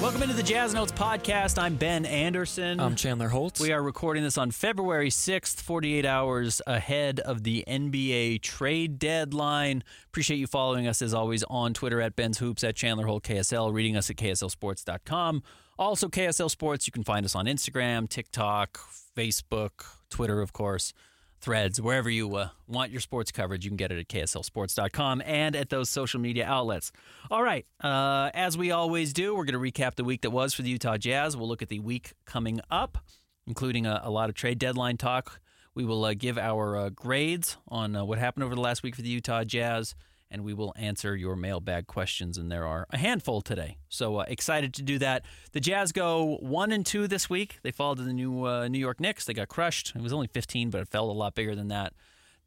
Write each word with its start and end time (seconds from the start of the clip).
Welcome 0.00 0.22
into 0.22 0.34
the 0.34 0.42
Jazz 0.42 0.72
Notes 0.72 0.92
podcast. 0.92 1.58
I'm 1.58 1.76
Ben 1.76 2.06
Anderson. 2.06 2.80
I'm 2.80 2.96
Chandler 2.96 3.28
Holt. 3.28 3.60
We 3.60 3.70
are 3.70 3.82
recording 3.82 4.22
this 4.22 4.38
on 4.38 4.50
February 4.50 5.10
6th, 5.10 5.60
48 5.60 6.06
hours 6.06 6.62
ahead 6.66 7.20
of 7.20 7.42
the 7.42 7.64
NBA 7.68 8.40
trade 8.40 8.98
deadline. 8.98 9.84
Appreciate 10.06 10.38
you 10.38 10.46
following 10.46 10.86
us 10.86 11.02
as 11.02 11.12
always 11.12 11.44
on 11.50 11.74
Twitter 11.74 12.00
at 12.00 12.16
Ben's 12.16 12.38
Hoops, 12.38 12.64
at 12.64 12.76
Chandler 12.76 13.06
Holt 13.06 13.24
KSL, 13.24 13.74
reading 13.74 13.94
us 13.94 14.08
at 14.08 14.16
KSLSports.com. 14.16 15.42
Also, 15.78 16.08
KSL 16.08 16.50
Sports, 16.50 16.86
you 16.86 16.92
can 16.92 17.04
find 17.04 17.26
us 17.26 17.34
on 17.34 17.44
Instagram, 17.44 18.08
TikTok, 18.08 18.80
Facebook, 19.14 19.84
Twitter, 20.08 20.40
of 20.40 20.54
course 20.54 20.94
threads, 21.40 21.80
wherever 21.80 22.10
you 22.10 22.34
uh, 22.36 22.48
want 22.66 22.90
your 22.90 23.00
sports 23.00 23.32
coverage. 23.32 23.64
You 23.64 23.70
can 23.70 23.76
get 23.76 23.90
it 23.90 23.98
at 23.98 24.08
KSLSports.com 24.08 25.22
and 25.24 25.56
at 25.56 25.70
those 25.70 25.88
social 25.88 26.20
media 26.20 26.46
outlets. 26.46 26.92
All 27.30 27.42
right. 27.42 27.66
Uh, 27.82 28.30
as 28.34 28.56
we 28.58 28.70
always 28.70 29.12
do, 29.12 29.34
we're 29.34 29.44
going 29.44 29.60
to 29.60 29.72
recap 29.72 29.94
the 29.94 30.04
week 30.04 30.22
that 30.22 30.30
was 30.30 30.54
for 30.54 30.62
the 30.62 30.70
Utah 30.70 30.96
Jazz. 30.96 31.36
We'll 31.36 31.48
look 31.48 31.62
at 31.62 31.68
the 31.68 31.80
week 31.80 32.12
coming 32.26 32.60
up, 32.70 32.98
including 33.46 33.86
a, 33.86 34.00
a 34.04 34.10
lot 34.10 34.28
of 34.28 34.34
trade 34.34 34.58
deadline 34.58 34.96
talk. 34.96 35.40
We 35.74 35.84
will 35.84 36.04
uh, 36.04 36.14
give 36.14 36.36
our 36.36 36.76
uh, 36.76 36.88
grades 36.90 37.56
on 37.68 37.96
uh, 37.96 38.04
what 38.04 38.18
happened 38.18 38.44
over 38.44 38.54
the 38.54 38.60
last 38.60 38.82
week 38.82 38.96
for 38.96 39.02
the 39.02 39.08
Utah 39.08 39.44
Jazz 39.44 39.94
and 40.30 40.44
we 40.44 40.54
will 40.54 40.72
answer 40.76 41.16
your 41.16 41.36
mailbag 41.36 41.86
questions. 41.86 42.38
And 42.38 42.50
there 42.50 42.66
are 42.66 42.86
a 42.90 42.98
handful 42.98 43.40
today. 43.40 43.78
So 43.88 44.18
uh, 44.18 44.24
excited 44.28 44.72
to 44.74 44.82
do 44.82 44.98
that. 44.98 45.24
The 45.52 45.60
Jazz 45.60 45.92
go 45.92 46.38
one 46.40 46.72
and 46.72 46.86
two 46.86 47.08
this 47.08 47.28
week. 47.28 47.58
They 47.62 47.72
fall 47.72 47.96
to 47.96 48.02
the 48.02 48.12
new 48.12 48.46
uh, 48.46 48.68
New 48.68 48.78
York 48.78 49.00
Knicks. 49.00 49.24
They 49.24 49.34
got 49.34 49.48
crushed. 49.48 49.92
It 49.94 50.02
was 50.02 50.12
only 50.12 50.28
15, 50.28 50.70
but 50.70 50.80
it 50.80 50.88
felt 50.88 51.10
a 51.10 51.12
lot 51.12 51.34
bigger 51.34 51.54
than 51.54 51.68
that. 51.68 51.92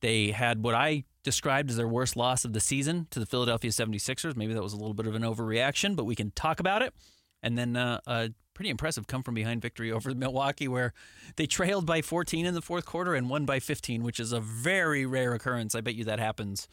They 0.02 0.32
had 0.32 0.64
what 0.64 0.76
I 0.76 1.06
described 1.24 1.70
as 1.70 1.78
their 1.78 1.88
worst 1.88 2.16
loss 2.16 2.44
of 2.44 2.54
the 2.54 2.60
season 2.60 3.08
to 3.12 3.20
the 3.20 3.26
Philadelphia 3.26 3.72
76ers. 3.72 4.36
Maybe 4.36 4.54
that 4.54 4.64
was 4.64 4.74
a 4.74 4.78
little 4.78 4.94
bit 4.94 5.08
of 5.08 5.16
an 5.16 5.22
overreaction, 5.22 5.96
but 5.96 6.04
we 6.04 6.16
can 6.16 6.32
talk 6.32 6.60
about 6.60 6.82
it. 6.82 6.94
And 7.42 7.58
then 7.58 7.76
uh, 7.76 8.00
a 8.06 8.30
pretty 8.54 8.70
impressive 8.70 9.08
come 9.08 9.24
from 9.24 9.36
behind 9.36 9.62
victory 9.62 9.92
over 9.92 10.14
Milwaukee, 10.16 10.68
where 10.68 10.94
they 11.36 11.46
trailed 11.46 11.86
by 11.86 12.02
14 12.02 12.46
in 12.46 12.54
the 12.54 12.62
fourth 12.62 12.86
quarter 12.86 13.16
and 13.16 13.30
won 13.30 13.46
by 13.46 13.60
15, 13.60 14.04
which 14.04 14.20
is 14.20 14.32
a 14.32 14.40
very 14.40 15.06
rare 15.06 15.34
occurrence. 15.34 15.76
I 15.76 15.82
bet 15.82 15.96
you 15.96 16.04
that 16.06 16.20
happens 16.20 16.68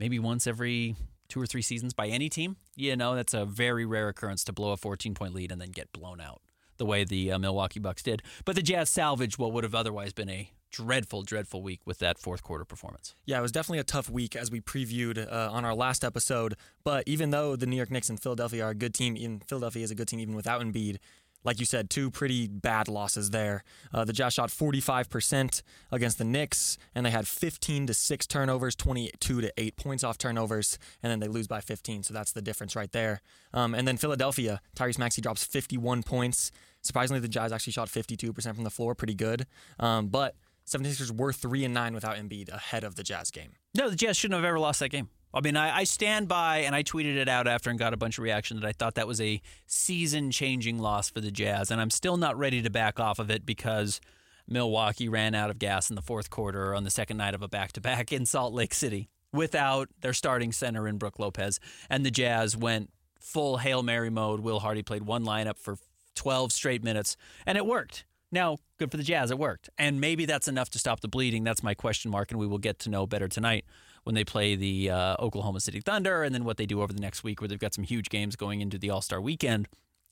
maybe 0.00 0.18
once 0.18 0.46
every 0.46 0.96
two 1.28 1.40
or 1.40 1.46
three 1.46 1.62
seasons 1.62 1.94
by 1.94 2.08
any 2.08 2.28
team. 2.28 2.56
You 2.74 2.96
know, 2.96 3.14
that's 3.14 3.34
a 3.34 3.44
very 3.44 3.86
rare 3.86 4.08
occurrence 4.08 4.42
to 4.44 4.52
blow 4.52 4.72
a 4.72 4.76
14 4.76 5.14
point 5.14 5.34
lead 5.34 5.52
and 5.52 5.60
then 5.60 5.70
get 5.70 5.92
blown 5.92 6.20
out 6.20 6.40
the 6.78 6.86
way 6.86 7.04
the 7.04 7.30
uh, 7.30 7.38
Milwaukee 7.38 7.78
Bucks 7.78 8.02
did. 8.02 8.22
But 8.44 8.56
the 8.56 8.62
Jazz 8.62 8.88
salvaged 8.88 9.38
what 9.38 9.52
would 9.52 9.64
have 9.64 9.74
otherwise 9.74 10.12
been 10.14 10.30
a 10.30 10.50
dreadful, 10.70 11.22
dreadful 11.22 11.62
week 11.62 11.80
with 11.84 11.98
that 11.98 12.18
fourth 12.18 12.42
quarter 12.42 12.64
performance. 12.64 13.14
Yeah, 13.26 13.38
it 13.38 13.42
was 13.42 13.52
definitely 13.52 13.80
a 13.80 13.84
tough 13.84 14.08
week 14.08 14.34
as 14.34 14.50
we 14.50 14.60
previewed 14.60 15.30
uh, 15.30 15.50
on 15.52 15.64
our 15.64 15.74
last 15.74 16.04
episode. 16.04 16.54
But 16.84 17.04
even 17.06 17.30
though 17.30 17.54
the 17.54 17.66
New 17.66 17.76
York 17.76 17.90
Knicks 17.90 18.08
and 18.08 18.20
Philadelphia 18.20 18.64
are 18.64 18.70
a 18.70 18.74
good 18.74 18.94
team, 18.94 19.16
in 19.16 19.40
Philadelphia 19.40 19.84
is 19.84 19.90
a 19.90 19.94
good 19.94 20.08
team 20.08 20.20
even 20.20 20.34
without 20.34 20.62
Embiid 20.62 20.98
like 21.44 21.58
you 21.58 21.66
said, 21.66 21.90
two 21.90 22.10
pretty 22.10 22.46
bad 22.46 22.88
losses 22.88 23.30
there. 23.30 23.64
Uh, 23.92 24.04
the 24.04 24.12
Jazz 24.12 24.34
shot 24.34 24.50
45% 24.50 25.62
against 25.90 26.18
the 26.18 26.24
Knicks, 26.24 26.76
and 26.94 27.06
they 27.06 27.10
had 27.10 27.26
15 27.26 27.86
to 27.86 27.94
6 27.94 28.26
turnovers, 28.26 28.74
22 28.74 29.40
to 29.40 29.52
8 29.56 29.76
points 29.76 30.04
off 30.04 30.18
turnovers, 30.18 30.78
and 31.02 31.10
then 31.10 31.20
they 31.20 31.28
lose 31.28 31.46
by 31.46 31.60
15. 31.60 32.02
So 32.02 32.14
that's 32.14 32.32
the 32.32 32.42
difference 32.42 32.76
right 32.76 32.92
there. 32.92 33.22
Um, 33.54 33.74
and 33.74 33.88
then 33.88 33.96
Philadelphia, 33.96 34.60
Tyrese 34.76 34.98
Maxey 34.98 35.22
drops 35.22 35.44
51 35.44 36.02
points. 36.02 36.52
Surprisingly, 36.82 37.20
the 37.20 37.28
Jazz 37.28 37.52
actually 37.52 37.72
shot 37.72 37.88
52% 37.88 38.54
from 38.54 38.64
the 38.64 38.70
floor, 38.70 38.94
pretty 38.94 39.14
good. 39.14 39.46
Um, 39.78 40.08
but 40.08 40.34
76ers 40.66 41.16
were 41.16 41.32
3 41.32 41.64
and 41.64 41.74
9 41.74 41.94
without 41.94 42.16
Embiid 42.16 42.48
ahead 42.48 42.84
of 42.84 42.94
the 42.96 43.02
Jazz 43.02 43.30
game. 43.30 43.52
No, 43.74 43.90
the 43.90 43.96
Jazz 43.96 44.16
shouldn't 44.16 44.36
have 44.36 44.44
ever 44.44 44.58
lost 44.58 44.80
that 44.80 44.90
game. 44.90 45.08
I 45.32 45.40
mean, 45.40 45.56
I, 45.56 45.78
I, 45.78 45.84
stand 45.84 46.26
by, 46.26 46.58
and 46.58 46.74
I 46.74 46.82
tweeted 46.82 47.16
it 47.16 47.28
out 47.28 47.46
after 47.46 47.70
and 47.70 47.78
got 47.78 47.94
a 47.94 47.96
bunch 47.96 48.18
of 48.18 48.24
reaction 48.24 48.58
that 48.58 48.66
I 48.66 48.72
thought 48.72 48.96
that 48.96 49.06
was 49.06 49.20
a 49.20 49.40
season 49.66 50.30
changing 50.30 50.78
loss 50.78 51.08
for 51.08 51.20
the 51.20 51.30
Jazz. 51.30 51.70
And 51.70 51.80
I'm 51.80 51.90
still 51.90 52.16
not 52.16 52.36
ready 52.36 52.62
to 52.62 52.70
back 52.70 52.98
off 52.98 53.18
of 53.18 53.30
it 53.30 53.46
because 53.46 54.00
Milwaukee 54.48 55.08
ran 55.08 55.34
out 55.34 55.50
of 55.50 55.58
gas 55.58 55.88
in 55.88 55.96
the 55.96 56.02
fourth 56.02 56.30
quarter 56.30 56.74
on 56.74 56.82
the 56.82 56.90
second 56.90 57.16
night 57.16 57.34
of 57.34 57.42
a 57.42 57.48
back 57.48 57.72
to 57.72 57.80
back 57.80 58.12
in 58.12 58.26
Salt 58.26 58.52
Lake 58.52 58.74
City 58.74 59.08
without 59.32 59.88
their 60.00 60.12
starting 60.12 60.50
center 60.50 60.88
in 60.88 60.98
Brook 60.98 61.20
Lopez. 61.20 61.60
And 61.88 62.04
the 62.04 62.10
Jazz 62.10 62.56
went 62.56 62.90
full 63.20 63.58
Hail 63.58 63.84
Mary 63.84 64.10
mode. 64.10 64.40
Will 64.40 64.58
Hardy 64.58 64.82
played 64.82 65.04
one 65.04 65.24
lineup 65.24 65.58
for 65.58 65.76
12 66.16 66.52
straight 66.52 66.82
minutes, 66.82 67.16
and 67.46 67.56
it 67.56 67.64
worked. 67.64 68.04
Now, 68.32 68.58
good 68.78 68.90
for 68.90 68.96
the 68.96 69.02
Jazz, 69.02 69.30
it 69.30 69.38
worked. 69.38 69.70
And 69.78 70.00
maybe 70.00 70.24
that's 70.24 70.48
enough 70.48 70.70
to 70.70 70.78
stop 70.78 71.00
the 71.00 71.08
bleeding. 71.08 71.44
That's 71.44 71.62
my 71.62 71.74
question 71.74 72.10
mark, 72.10 72.30
and 72.30 72.40
we 72.40 72.46
will 72.46 72.58
get 72.58 72.80
to 72.80 72.90
know 72.90 73.06
better 73.06 73.28
tonight 73.28 73.64
when 74.04 74.14
they 74.14 74.24
play 74.24 74.54
the 74.54 74.90
uh, 74.90 75.16
Oklahoma 75.18 75.60
City 75.60 75.80
Thunder, 75.80 76.22
and 76.22 76.34
then 76.34 76.44
what 76.44 76.56
they 76.56 76.66
do 76.66 76.82
over 76.82 76.92
the 76.92 77.00
next 77.00 77.22
week, 77.22 77.40
where 77.40 77.48
they've 77.48 77.58
got 77.58 77.74
some 77.74 77.84
huge 77.84 78.08
games 78.08 78.36
going 78.36 78.60
into 78.60 78.78
the 78.78 78.90
All 78.90 79.02
Star 79.02 79.20
weekend. 79.20 79.68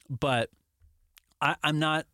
But 0.08 0.50
I, 1.40 1.56
I'm 1.62 1.78
not. 1.78 2.06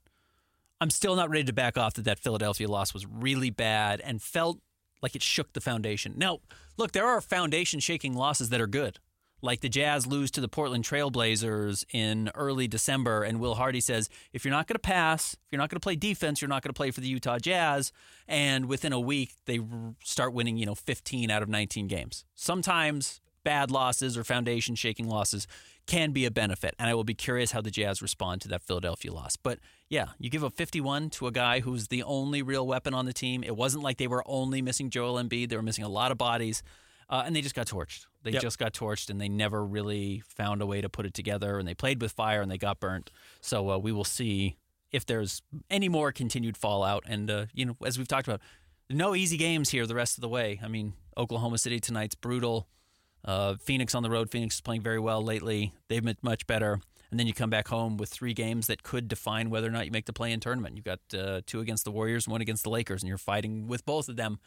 I'm 0.80 0.90
still 0.90 1.16
not 1.16 1.30
ready 1.30 1.44
to 1.44 1.52
back 1.52 1.78
off 1.78 1.94
that 1.94 2.04
that 2.04 2.18
Philadelphia 2.18 2.68
loss 2.68 2.92
was 2.92 3.06
really 3.06 3.50
bad 3.50 4.00
and 4.00 4.20
felt 4.20 4.58
like 5.02 5.14
it 5.14 5.22
shook 5.22 5.52
the 5.52 5.60
foundation. 5.60 6.14
Now, 6.16 6.40
look, 6.76 6.92
there 6.92 7.06
are 7.06 7.20
foundation 7.20 7.80
shaking 7.80 8.14
losses 8.14 8.50
that 8.50 8.60
are 8.60 8.66
good 8.66 8.98
like 9.44 9.60
the 9.60 9.68
Jazz 9.68 10.06
lose 10.06 10.30
to 10.32 10.40
the 10.40 10.48
Portland 10.48 10.84
Trailblazers 10.84 11.84
in 11.92 12.30
early 12.34 12.66
December, 12.66 13.22
and 13.22 13.38
Will 13.38 13.56
Hardy 13.56 13.80
says, 13.80 14.08
if 14.32 14.44
you're 14.44 14.52
not 14.52 14.66
going 14.66 14.76
to 14.76 14.80
pass, 14.80 15.34
if 15.34 15.38
you're 15.52 15.58
not 15.58 15.68
going 15.68 15.76
to 15.76 15.84
play 15.84 15.96
defense, 15.96 16.40
you're 16.40 16.48
not 16.48 16.62
going 16.62 16.70
to 16.70 16.76
play 16.76 16.90
for 16.90 17.02
the 17.02 17.08
Utah 17.08 17.38
Jazz. 17.38 17.92
And 18.26 18.66
within 18.66 18.92
a 18.92 18.98
week, 18.98 19.34
they 19.44 19.60
start 20.02 20.32
winning, 20.32 20.56
you 20.56 20.64
know, 20.64 20.74
15 20.74 21.30
out 21.30 21.42
of 21.42 21.48
19 21.50 21.86
games. 21.88 22.24
Sometimes 22.34 23.20
bad 23.44 23.70
losses 23.70 24.16
or 24.16 24.24
foundation 24.24 24.74
shaking 24.74 25.06
losses 25.06 25.46
can 25.86 26.12
be 26.12 26.24
a 26.24 26.30
benefit. 26.30 26.74
And 26.78 26.88
I 26.88 26.94
will 26.94 27.04
be 27.04 27.12
curious 27.12 27.52
how 27.52 27.60
the 27.60 27.70
Jazz 27.70 28.00
respond 28.00 28.40
to 28.42 28.48
that 28.48 28.62
Philadelphia 28.62 29.12
loss. 29.12 29.36
But 29.36 29.58
yeah, 29.90 30.06
you 30.18 30.30
give 30.30 30.42
up 30.42 30.54
51 30.54 31.10
to 31.10 31.26
a 31.26 31.30
guy 31.30 31.60
who's 31.60 31.88
the 31.88 32.02
only 32.02 32.40
real 32.40 32.66
weapon 32.66 32.94
on 32.94 33.04
the 33.04 33.12
team. 33.12 33.44
It 33.44 33.54
wasn't 33.54 33.84
like 33.84 33.98
they 33.98 34.06
were 34.06 34.24
only 34.26 34.62
missing 34.62 34.88
Joel 34.88 35.22
Embiid, 35.22 35.50
they 35.50 35.56
were 35.56 35.62
missing 35.62 35.84
a 35.84 35.88
lot 35.90 36.10
of 36.10 36.16
bodies. 36.16 36.62
Uh, 37.10 37.24
and 37.26 37.36
they 37.36 37.42
just 37.42 37.54
got 37.54 37.66
torched. 37.66 38.06
They 38.24 38.32
yep. 38.32 38.42
just 38.42 38.58
got 38.58 38.72
torched, 38.72 39.10
and 39.10 39.20
they 39.20 39.28
never 39.28 39.64
really 39.64 40.22
found 40.26 40.60
a 40.60 40.66
way 40.66 40.80
to 40.80 40.88
put 40.88 41.06
it 41.06 41.14
together. 41.14 41.58
And 41.58 41.68
they 41.68 41.74
played 41.74 42.02
with 42.02 42.12
fire, 42.12 42.42
and 42.42 42.50
they 42.50 42.58
got 42.58 42.80
burnt. 42.80 43.10
So 43.40 43.70
uh, 43.70 43.78
we 43.78 43.92
will 43.92 44.04
see 44.04 44.56
if 44.90 45.06
there's 45.06 45.42
any 45.70 45.88
more 45.88 46.10
continued 46.10 46.56
fallout. 46.56 47.04
And 47.06 47.30
uh, 47.30 47.46
you 47.54 47.66
know, 47.66 47.76
as 47.84 47.98
we've 47.98 48.08
talked 48.08 48.26
about, 48.26 48.40
no 48.90 49.14
easy 49.14 49.36
games 49.36 49.70
here 49.70 49.86
the 49.86 49.94
rest 49.94 50.16
of 50.16 50.22
the 50.22 50.28
way. 50.28 50.58
I 50.62 50.68
mean, 50.68 50.94
Oklahoma 51.16 51.58
City 51.58 51.78
tonight's 51.78 52.14
brutal. 52.14 52.66
Uh, 53.24 53.54
Phoenix 53.56 53.94
on 53.94 54.02
the 54.02 54.10
road. 54.10 54.30
Phoenix 54.30 54.56
is 54.56 54.60
playing 54.60 54.82
very 54.82 54.98
well 54.98 55.22
lately. 55.22 55.72
They've 55.88 56.04
been 56.04 56.16
much 56.22 56.46
better. 56.46 56.80
And 57.10 57.20
then 57.20 57.26
you 57.26 57.32
come 57.32 57.48
back 57.50 57.68
home 57.68 57.96
with 57.96 58.08
three 58.08 58.34
games 58.34 58.66
that 58.66 58.82
could 58.82 59.08
define 59.08 59.48
whether 59.48 59.68
or 59.68 59.70
not 59.70 59.86
you 59.86 59.92
make 59.92 60.06
the 60.06 60.12
play-in 60.12 60.40
tournament. 60.40 60.76
You've 60.76 60.84
got 60.84 61.00
uh, 61.16 61.42
two 61.46 61.60
against 61.60 61.84
the 61.84 61.92
Warriors 61.92 62.26
and 62.26 62.32
one 62.32 62.40
against 62.40 62.64
the 62.64 62.70
Lakers, 62.70 63.02
and 63.02 63.08
you're 63.08 63.18
fighting 63.18 63.68
with 63.68 63.86
both 63.86 64.08
of 64.08 64.16
them 64.16 64.40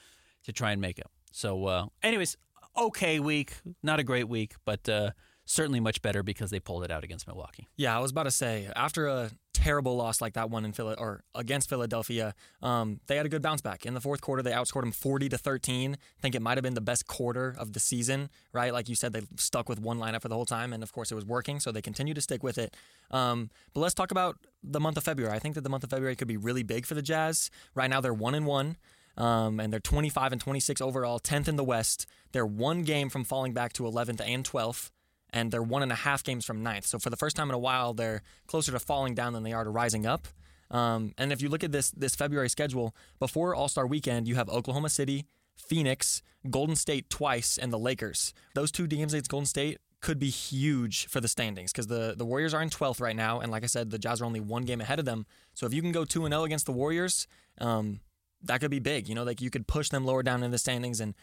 to 0.43 0.51
try 0.51 0.71
and 0.71 0.81
make 0.81 0.99
it. 0.99 1.07
So, 1.31 1.65
uh, 1.65 1.85
anyways, 2.03 2.35
okay 2.77 3.19
week, 3.19 3.55
not 3.83 3.99
a 3.99 4.03
great 4.03 4.27
week, 4.27 4.55
but 4.65 4.87
uh, 4.87 5.11
certainly 5.45 5.79
much 5.79 6.01
better 6.01 6.23
because 6.23 6.51
they 6.51 6.59
pulled 6.59 6.83
it 6.83 6.91
out 6.91 7.03
against 7.03 7.27
Milwaukee. 7.27 7.67
Yeah, 7.75 7.95
I 7.95 7.99
was 7.99 8.11
about 8.11 8.23
to 8.23 8.31
say 8.31 8.69
after 8.75 9.07
a 9.07 9.31
terrible 9.53 9.95
loss 9.95 10.21
like 10.21 10.33
that 10.33 10.51
one 10.51 10.63
in 10.65 10.71
Philly 10.71 10.93
or 10.97 11.23
against 11.33 11.67
Philadelphia, 11.67 12.35
um, 12.61 12.99
they 13.07 13.15
had 13.15 13.25
a 13.25 13.29
good 13.29 13.41
bounce 13.41 13.61
back 13.61 13.85
in 13.85 13.95
the 13.95 14.01
fourth 14.01 14.21
quarter. 14.21 14.43
They 14.43 14.51
outscored 14.51 14.81
them 14.81 14.91
forty 14.91 15.29
to 15.29 15.37
thirteen. 15.37 15.93
I 15.95 16.21
think 16.21 16.35
it 16.35 16.41
might 16.41 16.57
have 16.57 16.63
been 16.63 16.75
the 16.75 16.81
best 16.81 17.07
quarter 17.07 17.55
of 17.57 17.73
the 17.73 17.79
season, 17.79 18.29
right? 18.53 18.71
Like 18.71 18.87
you 18.87 18.95
said, 18.95 19.13
they 19.13 19.21
stuck 19.37 19.67
with 19.67 19.79
one 19.79 19.97
lineup 19.97 20.21
for 20.21 20.27
the 20.27 20.35
whole 20.35 20.45
time, 20.45 20.73
and 20.73 20.83
of 20.83 20.91
course 20.91 21.11
it 21.11 21.15
was 21.15 21.25
working, 21.25 21.59
so 21.59 21.71
they 21.71 21.81
continue 21.81 22.13
to 22.13 22.21
stick 22.21 22.43
with 22.43 22.57
it. 22.57 22.75
Um, 23.09 23.49
but 23.73 23.79
let's 23.79 23.95
talk 23.95 24.11
about 24.11 24.37
the 24.61 24.79
month 24.79 24.97
of 24.97 25.03
February. 25.03 25.33
I 25.35 25.39
think 25.39 25.55
that 25.55 25.61
the 25.61 25.69
month 25.69 25.83
of 25.83 25.89
February 25.89 26.15
could 26.15 26.27
be 26.27 26.37
really 26.37 26.63
big 26.63 26.85
for 26.85 26.93
the 26.93 27.01
Jazz. 27.01 27.49
Right 27.73 27.89
now 27.89 28.01
they're 28.01 28.13
one 28.13 28.35
and 28.35 28.45
one. 28.45 28.77
Um, 29.17 29.59
and 29.59 29.73
they're 29.73 29.79
25 29.79 30.31
and 30.31 30.41
26 30.41 30.79
overall, 30.79 31.19
10th 31.19 31.47
in 31.47 31.55
the 31.55 31.63
West. 31.63 32.05
They're 32.31 32.45
one 32.45 32.83
game 32.83 33.09
from 33.09 33.23
falling 33.23 33.53
back 33.53 33.73
to 33.73 33.83
11th 33.83 34.21
and 34.23 34.43
12th, 34.43 34.91
and 35.31 35.51
they're 35.51 35.63
one 35.63 35.81
and 35.81 35.91
a 35.91 35.95
half 35.95 36.23
games 36.23 36.45
from 36.45 36.63
9th. 36.63 36.85
So 36.85 36.99
for 36.99 37.09
the 37.09 37.17
first 37.17 37.35
time 37.35 37.49
in 37.49 37.55
a 37.55 37.59
while, 37.59 37.93
they're 37.93 38.21
closer 38.45 38.71
to 38.71 38.79
falling 38.79 39.15
down 39.15 39.33
than 39.33 39.43
they 39.43 39.53
are 39.53 39.63
to 39.63 39.69
rising 39.69 40.05
up. 40.05 40.27
Um, 40.69 41.13
and 41.17 41.31
if 41.31 41.41
you 41.41 41.49
look 41.49 41.63
at 41.63 41.71
this 41.71 41.91
this 41.91 42.15
February 42.15 42.49
schedule, 42.49 42.95
before 43.19 43.55
All 43.55 43.69
Star 43.69 43.87
Weekend, 43.87 44.27
you 44.27 44.35
have 44.35 44.49
Oklahoma 44.49 44.89
City, 44.89 45.25
Phoenix, 45.55 46.21
Golden 46.49 46.75
State 46.75 47.09
twice, 47.09 47.57
and 47.57 47.71
the 47.71 47.79
Lakers. 47.79 48.33
Those 48.53 48.71
two 48.71 48.85
games 48.85 49.13
against 49.13 49.31
Golden 49.31 49.45
State 49.45 49.79
could 49.99 50.19
be 50.19 50.29
huge 50.29 51.07
for 51.07 51.19
the 51.21 51.27
standings 51.27 51.71
because 51.71 51.87
the, 51.87 52.13
the 52.15 52.25
Warriors 52.25 52.53
are 52.53 52.61
in 52.61 52.69
12th 52.69 53.01
right 53.01 53.15
now. 53.15 53.39
And 53.39 53.51
like 53.51 53.63
I 53.63 53.67
said, 53.67 53.89
the 53.89 53.97
Jazz 53.97 54.21
are 54.21 54.25
only 54.25 54.39
one 54.39 54.63
game 54.63 54.79
ahead 54.79 54.99
of 54.99 55.05
them. 55.05 55.25
So 55.53 55.65
if 55.65 55.73
you 55.73 55.81
can 55.81 55.91
go 55.91 56.05
2 56.05 56.27
0 56.27 56.43
against 56.43 56.65
the 56.65 56.71
Warriors, 56.71 57.27
um, 57.59 58.01
that 58.43 58.59
could 58.59 58.71
be 58.71 58.79
big. 58.79 59.07
You 59.07 59.15
know, 59.15 59.23
like 59.23 59.41
you 59.41 59.49
could 59.49 59.67
push 59.67 59.89
them 59.89 60.05
lower 60.05 60.23
down 60.23 60.43
in 60.43 60.51
the 60.51 60.57
standings 60.57 60.99
and 60.99 61.15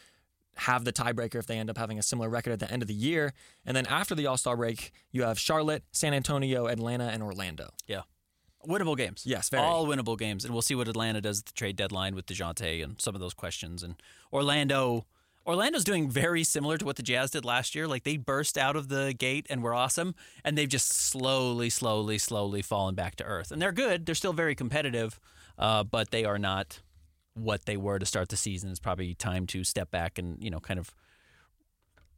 have 0.56 0.84
the 0.84 0.92
tiebreaker 0.92 1.36
if 1.36 1.46
they 1.46 1.58
end 1.58 1.70
up 1.70 1.78
having 1.78 1.98
a 1.98 2.02
similar 2.02 2.28
record 2.28 2.52
at 2.52 2.60
the 2.60 2.70
end 2.70 2.82
of 2.82 2.88
the 2.88 2.94
year. 2.94 3.32
And 3.64 3.76
then 3.76 3.86
after 3.86 4.14
the 4.14 4.26
All 4.26 4.36
Star 4.36 4.56
break, 4.56 4.92
you 5.10 5.22
have 5.22 5.38
Charlotte, 5.38 5.84
San 5.92 6.14
Antonio, 6.14 6.66
Atlanta, 6.66 7.06
and 7.06 7.22
Orlando. 7.22 7.70
Yeah. 7.86 8.02
Winnable 8.66 8.96
games. 8.96 9.24
Yes, 9.26 9.50
very. 9.50 9.62
All 9.62 9.86
winnable 9.86 10.18
games. 10.18 10.44
And 10.44 10.54
we'll 10.54 10.62
see 10.62 10.74
what 10.74 10.88
Atlanta 10.88 11.20
does 11.20 11.40
at 11.40 11.46
the 11.46 11.52
trade 11.52 11.76
deadline 11.76 12.14
with 12.14 12.26
Dejounte 12.26 12.82
and 12.82 13.00
some 13.00 13.14
of 13.14 13.20
those 13.20 13.34
questions. 13.34 13.82
And 13.82 13.96
Orlando, 14.32 15.04
Orlando's 15.46 15.84
doing 15.84 16.08
very 16.08 16.44
similar 16.44 16.78
to 16.78 16.84
what 16.84 16.96
the 16.96 17.02
Jazz 17.02 17.30
did 17.30 17.44
last 17.44 17.74
year. 17.74 17.86
Like 17.86 18.04
they 18.04 18.16
burst 18.16 18.56
out 18.56 18.76
of 18.76 18.88
the 18.88 19.12
gate 19.12 19.46
and 19.50 19.62
were 19.62 19.74
awesome, 19.74 20.14
and 20.44 20.56
they've 20.56 20.68
just 20.68 20.90
slowly, 20.90 21.68
slowly, 21.68 22.16
slowly 22.16 22.62
fallen 22.62 22.94
back 22.94 23.16
to 23.16 23.24
earth. 23.24 23.50
And 23.50 23.60
they're 23.60 23.72
good. 23.72 24.06
They're 24.06 24.14
still 24.14 24.32
very 24.32 24.54
competitive, 24.54 25.20
uh, 25.58 25.84
but 25.84 26.10
they 26.10 26.24
are 26.24 26.38
not 26.38 26.80
what 27.34 27.66
they 27.66 27.76
were 27.76 27.98
to 27.98 28.06
start 28.06 28.28
the 28.28 28.36
season. 28.36 28.70
It's 28.70 28.80
probably 28.80 29.14
time 29.14 29.46
to 29.48 29.64
step 29.64 29.90
back 29.90 30.18
and 30.18 30.42
you 30.42 30.50
know 30.50 30.60
kind 30.60 30.78
of 30.78 30.94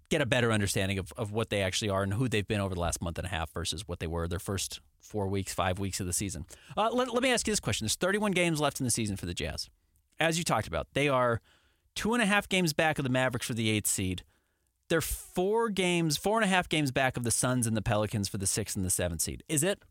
get 0.09 0.21
a 0.21 0.27
better 0.27 0.53
understanding 0.53 0.99
of, 0.99 1.13
of 1.17 1.33
what 1.33 1.51
they 1.51 1.63
actually 1.63 1.89
are 1.89 2.03
and 2.03 2.15
who 2.15 2.29
they've 2.29 2.47
been 2.47 2.61
over 2.61 2.75
the 2.75 2.81
last 2.81 3.03
month 3.03 3.19
and 3.19 3.27
a 3.27 3.31
half 3.31 3.53
versus 3.53 3.89
what 3.89 3.99
they 3.99 4.07
were 4.07 4.29
their 4.29 4.39
first 4.39 4.81
four 5.01 5.27
weeks, 5.27 5.53
five 5.53 5.81
weeks 5.81 5.99
of 5.99 6.07
the 6.07 6.13
season. 6.13 6.45
Uh, 6.77 6.89
let, 6.93 7.13
let 7.13 7.23
me 7.23 7.33
ask 7.33 7.47
you 7.47 7.53
this 7.53 7.61
question: 7.61 7.85
There's 7.85 7.97
31 7.97 8.33
games 8.33 8.61
left 8.61 8.81
in 8.81 8.85
the 8.85 8.91
season 8.91 9.17
for 9.17 9.27
the 9.27 9.35
Jazz. 9.35 9.69
As 10.19 10.39
you 10.39 10.45
talked 10.45 10.67
about, 10.69 10.89
they 10.95 11.09
are 11.09 11.41
two 11.95 12.15
and 12.15 12.23
a 12.23 12.27
half 12.27 12.49
games 12.49 12.73
back 12.73 12.99
of 12.99 13.03
the 13.03 13.11
Mavericks 13.11 13.47
for 13.47 13.55
the 13.55 13.71
eighth 13.71 13.87
seed. 13.87 14.23
They're 14.89 15.01
four 15.01 15.69
games, 15.69 16.17
four 16.17 16.37
and 16.37 16.45
a 16.45 16.49
half 16.49 16.69
games 16.69 16.93
back 16.93 17.17
of 17.17 17.25
the 17.25 17.31
Suns 17.31 17.67
and 17.67 17.77
the 17.77 17.83
Pelicans 17.83 18.29
for 18.29 18.39
the 18.39 18.47
sixth 18.47 18.77
and 18.77 18.85
the 18.85 18.91
seventh 18.91 19.21
seed. 19.21 19.43
Is 19.49 19.65
it 19.65 19.83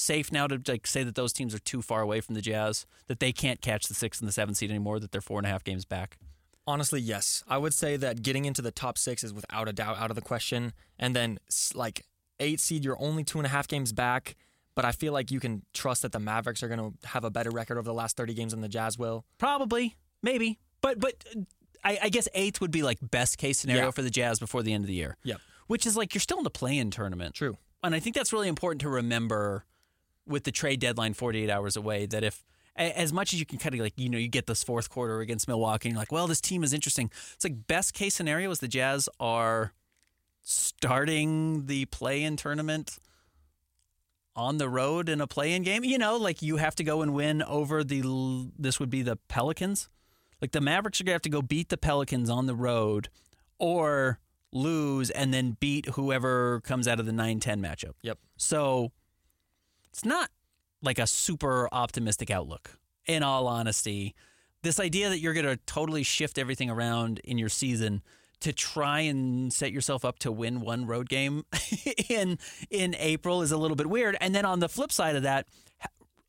safe 0.00 0.32
now 0.32 0.46
to 0.46 0.60
like 0.66 0.86
say 0.86 1.04
that 1.04 1.14
those 1.14 1.32
teams 1.32 1.54
are 1.54 1.58
too 1.58 1.82
far 1.82 2.00
away 2.00 2.20
from 2.20 2.34
the 2.34 2.40
Jazz, 2.42 2.86
that 3.06 3.20
they 3.20 3.32
can't 3.32 3.60
catch 3.60 3.86
the 3.86 3.94
sixth 3.94 4.20
and 4.20 4.28
the 4.28 4.32
seventh 4.32 4.56
seed 4.56 4.70
anymore, 4.70 4.98
that 5.00 5.12
they're 5.12 5.20
four 5.20 5.38
and 5.38 5.46
a 5.46 5.50
half 5.50 5.62
games 5.64 5.84
back? 5.84 6.18
Honestly, 6.66 7.00
yes. 7.00 7.42
I 7.48 7.58
would 7.58 7.74
say 7.74 7.96
that 7.96 8.22
getting 8.22 8.44
into 8.44 8.62
the 8.62 8.70
top 8.70 8.96
six 8.98 9.24
is 9.24 9.32
without 9.34 9.68
a 9.68 9.72
doubt 9.72 9.98
out 9.98 10.10
of 10.10 10.14
the 10.14 10.20
question. 10.22 10.72
And 10.98 11.16
then, 11.16 11.38
like, 11.74 12.04
eight 12.38 12.60
seed, 12.60 12.84
you're 12.84 13.00
only 13.00 13.24
two 13.24 13.38
and 13.38 13.46
a 13.46 13.50
half 13.50 13.66
games 13.66 13.92
back. 13.92 14.36
But 14.76 14.84
I 14.84 14.92
feel 14.92 15.12
like 15.12 15.30
you 15.32 15.40
can 15.40 15.62
trust 15.74 16.02
that 16.02 16.12
the 16.12 16.20
Mavericks 16.20 16.62
are 16.62 16.68
going 16.68 16.78
to 17.00 17.08
have 17.08 17.24
a 17.24 17.30
better 17.30 17.50
record 17.50 17.76
over 17.76 17.86
the 17.86 17.94
last 17.94 18.16
30 18.16 18.34
games 18.34 18.52
than 18.52 18.60
the 18.60 18.68
Jazz 18.68 18.96
will. 18.98 19.24
Probably, 19.36 19.96
maybe, 20.22 20.58
but 20.80 21.00
but 21.00 21.24
uh, 21.36 21.40
I, 21.82 21.98
I 22.04 22.08
guess 22.08 22.28
eighth 22.34 22.60
would 22.60 22.70
be 22.70 22.82
like 22.82 22.98
best 23.02 23.36
case 23.36 23.58
scenario 23.58 23.86
Yeah. 23.86 23.90
for 23.90 24.02
the 24.02 24.10
Jazz 24.10 24.38
before 24.38 24.62
the 24.62 24.72
end 24.72 24.84
of 24.84 24.88
the 24.88 24.94
year. 24.94 25.16
Yep. 25.24 25.40
Which 25.66 25.86
is 25.86 25.96
like 25.96 26.14
you're 26.14 26.20
still 26.20 26.38
in 26.38 26.44
the 26.44 26.50
play-in 26.50 26.90
tournament. 26.90 27.34
True. 27.34 27.56
And 27.82 27.94
I 27.94 28.00
think 28.00 28.14
that's 28.14 28.32
really 28.32 28.48
important 28.48 28.80
to 28.82 28.88
remember 28.88 29.64
with 30.30 30.44
the 30.44 30.52
trade 30.52 30.80
deadline 30.80 31.14
48 31.14 31.50
hours 31.50 31.76
away 31.76 32.06
that 32.06 32.24
if 32.24 32.44
as 32.76 33.12
much 33.12 33.34
as 33.34 33.40
you 33.40 33.46
can 33.46 33.58
kind 33.58 33.74
of 33.74 33.80
like 33.80 33.94
you 33.96 34.08
know 34.08 34.18
you 34.18 34.28
get 34.28 34.46
this 34.46 34.62
fourth 34.62 34.88
quarter 34.88 35.20
against 35.20 35.48
Milwaukee 35.48 35.88
and 35.88 35.94
you're 35.94 36.00
like 36.00 36.12
well 36.12 36.26
this 36.26 36.40
team 36.40 36.62
is 36.64 36.72
interesting. 36.72 37.10
It's 37.34 37.44
like 37.44 37.66
best 37.66 37.94
case 37.94 38.14
scenario 38.14 38.50
is 38.50 38.60
the 38.60 38.68
Jazz 38.68 39.08
are 39.18 39.72
starting 40.42 41.66
the 41.66 41.84
play-in 41.86 42.36
tournament 42.36 42.98
on 44.34 44.56
the 44.56 44.68
road 44.68 45.08
in 45.08 45.20
a 45.20 45.26
play-in 45.26 45.62
game. 45.62 45.84
You 45.84 45.98
know 45.98 46.16
like 46.16 46.42
you 46.42 46.56
have 46.56 46.74
to 46.76 46.84
go 46.84 47.02
and 47.02 47.12
win 47.12 47.42
over 47.42 47.84
the 47.84 48.50
this 48.58 48.80
would 48.80 48.90
be 48.90 49.02
the 49.02 49.16
Pelicans. 49.28 49.88
Like 50.40 50.52
the 50.52 50.60
Mavericks 50.62 51.00
are 51.00 51.04
going 51.04 51.12
to 51.12 51.16
have 51.16 51.22
to 51.22 51.28
go 51.28 51.42
beat 51.42 51.68
the 51.68 51.76
Pelicans 51.76 52.30
on 52.30 52.46
the 52.46 52.54
road 52.54 53.10
or 53.58 54.20
lose 54.52 55.10
and 55.10 55.34
then 55.34 55.56
beat 55.60 55.86
whoever 55.90 56.60
comes 56.62 56.88
out 56.88 56.98
of 56.98 57.06
the 57.06 57.12
9-10 57.12 57.60
matchup. 57.60 57.92
Yep. 58.02 58.18
so 58.36 58.90
it's 59.90 60.04
not 60.04 60.30
like 60.82 60.98
a 60.98 61.06
super 61.06 61.68
optimistic 61.72 62.30
outlook. 62.30 62.78
In 63.06 63.22
all 63.22 63.46
honesty, 63.46 64.14
this 64.62 64.78
idea 64.78 65.08
that 65.08 65.18
you're 65.18 65.34
going 65.34 65.46
to 65.46 65.56
totally 65.66 66.02
shift 66.02 66.38
everything 66.38 66.70
around 66.70 67.18
in 67.24 67.38
your 67.38 67.48
season 67.48 68.02
to 68.40 68.52
try 68.52 69.00
and 69.00 69.52
set 69.52 69.72
yourself 69.72 70.04
up 70.04 70.18
to 70.20 70.32
win 70.32 70.60
one 70.60 70.86
road 70.86 71.08
game 71.08 71.44
in 72.08 72.38
in 72.70 72.94
April 72.98 73.42
is 73.42 73.52
a 73.52 73.56
little 73.56 73.76
bit 73.76 73.88
weird. 73.88 74.16
And 74.20 74.34
then 74.34 74.44
on 74.44 74.60
the 74.60 74.68
flip 74.68 74.92
side 74.92 75.16
of 75.16 75.22
that, 75.22 75.46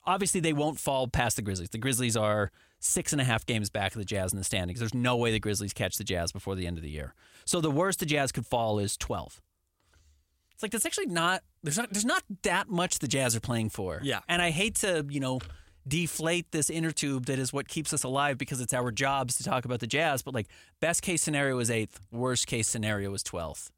obviously 0.06 0.42
they 0.42 0.54
won't 0.54 0.80
fall 0.80 1.08
past 1.08 1.36
the 1.36 1.42
Grizzlies. 1.42 1.70
The 1.70 1.78
Grizzlies 1.78 2.18
are 2.18 2.52
six 2.80 3.12
and 3.14 3.22
a 3.22 3.26
half 3.26 3.46
games 3.46 3.70
back 3.70 3.94
of 3.94 4.00
the 4.00 4.06
Jazz 4.06 4.34
in 4.34 4.38
the 4.38 4.44
standings. 4.44 4.80
There's 4.80 4.94
no 4.94 5.16
way 5.16 5.32
the 5.32 5.40
Grizzlies 5.40 5.74
catch 5.74 5.98
the 5.98 6.04
Jazz 6.04 6.32
before 6.32 6.56
the 6.56 6.68
end 6.68 6.78
of 6.78 6.84
the 6.84 6.90
year. 6.90 7.14
So 7.46 7.62
the 7.62 7.72
worst 7.72 8.00
the 8.00 8.06
Jazz 8.06 8.32
could 8.32 8.46
fall 8.46 8.80
is 8.80 8.98
12. 8.98 9.42
It's 10.62 10.64
like 10.64 10.72
that's 10.74 10.86
actually 10.86 11.08
not 11.08 11.42
there's 11.64 11.78
not 11.78 11.92
there's 11.92 12.06
not 12.06 12.22
that 12.44 12.70
much 12.70 13.00
the 13.00 13.08
Jazz 13.08 13.36
are 13.36 13.40
playing 13.40 13.72
for. 13.72 14.00
Yeah. 14.04 14.20
And 14.30 14.44
I 14.44 14.52
hate 14.52 14.76
to, 14.76 15.04
you 15.10 15.20
know, 15.20 15.40
deflate 15.88 16.52
this 16.52 16.70
inner 16.70 16.92
tube 16.92 17.26
that 17.26 17.40
is 17.40 17.52
what 17.52 17.68
keeps 17.68 17.92
us 17.94 18.04
alive 18.04 18.38
because 18.38 18.62
it's 18.62 18.72
our 18.72 18.92
jobs 18.92 19.38
to 19.38 19.44
talk 19.44 19.66
about 19.66 19.80
the 19.80 19.88
Jazz, 19.88 20.22
but 20.22 20.36
like 20.36 20.46
best 20.80 21.02
case 21.02 21.24
scenario 21.24 21.58
is 21.58 21.72
eighth, 21.72 22.00
worst 22.12 22.46
case 22.46 22.68
scenario 22.68 23.12
is 23.16 23.24
twelfth. 23.24 23.72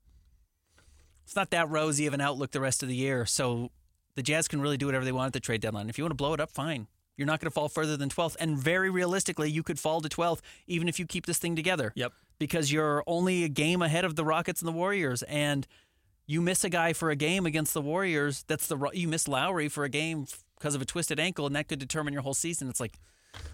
It's 1.23 1.37
not 1.37 1.51
that 1.51 1.69
rosy 1.69 2.05
of 2.05 2.13
an 2.13 2.19
outlook 2.19 2.51
the 2.51 2.59
rest 2.59 2.83
of 2.83 2.89
the 2.89 2.95
year. 2.95 3.25
So 3.25 3.71
the 4.15 4.21
Jazz 4.21 4.49
can 4.49 4.59
really 4.59 4.75
do 4.75 4.85
whatever 4.87 5.05
they 5.05 5.13
want 5.13 5.27
at 5.27 5.33
the 5.33 5.39
trade 5.39 5.61
deadline. 5.61 5.87
If 5.87 5.97
you 5.97 6.03
want 6.03 6.11
to 6.11 6.15
blow 6.15 6.33
it 6.33 6.41
up, 6.41 6.51
fine. 6.51 6.87
You're 7.15 7.27
not 7.27 7.39
going 7.39 7.49
to 7.49 7.53
fall 7.53 7.69
further 7.69 7.95
than 7.95 8.09
12th. 8.09 8.35
And 8.41 8.57
very 8.57 8.89
realistically, 8.89 9.49
you 9.49 9.63
could 9.63 9.79
fall 9.79 10.01
to 10.01 10.09
12th 10.09 10.41
even 10.67 10.89
if 10.89 10.99
you 10.99 11.05
keep 11.05 11.25
this 11.27 11.37
thing 11.37 11.55
together 11.55 11.93
Yep. 11.95 12.11
because 12.39 12.73
you're 12.73 13.05
only 13.07 13.45
a 13.45 13.47
game 13.49 13.81
ahead 13.81 14.03
of 14.03 14.17
the 14.17 14.25
Rockets 14.25 14.61
and 14.61 14.67
the 14.67 14.73
Warriors, 14.73 15.23
and 15.23 15.65
you 16.25 16.41
miss 16.41 16.63
a 16.63 16.69
guy 16.69 16.93
for 16.93 17.09
a 17.09 17.15
game 17.15 17.45
against 17.45 17.73
the 17.73 17.81
Warriors. 17.81 18.43
That's 18.47 18.67
the 18.67 18.77
you 18.93 19.07
miss 19.07 19.27
Lauri 19.27 19.69
for 19.69 19.83
a 19.83 19.89
game 19.89 20.25
because 20.57 20.75
of 20.75 20.81
a 20.81 20.85
twisted 20.85 21.19
ankle, 21.19 21.45
and 21.45 21.55
that 21.55 21.67
could 21.67 21.79
determine 21.79 22.13
your 22.13 22.23
whole 22.23 22.33
season. 22.33 22.69
It's 22.69 22.79
like 22.79 22.99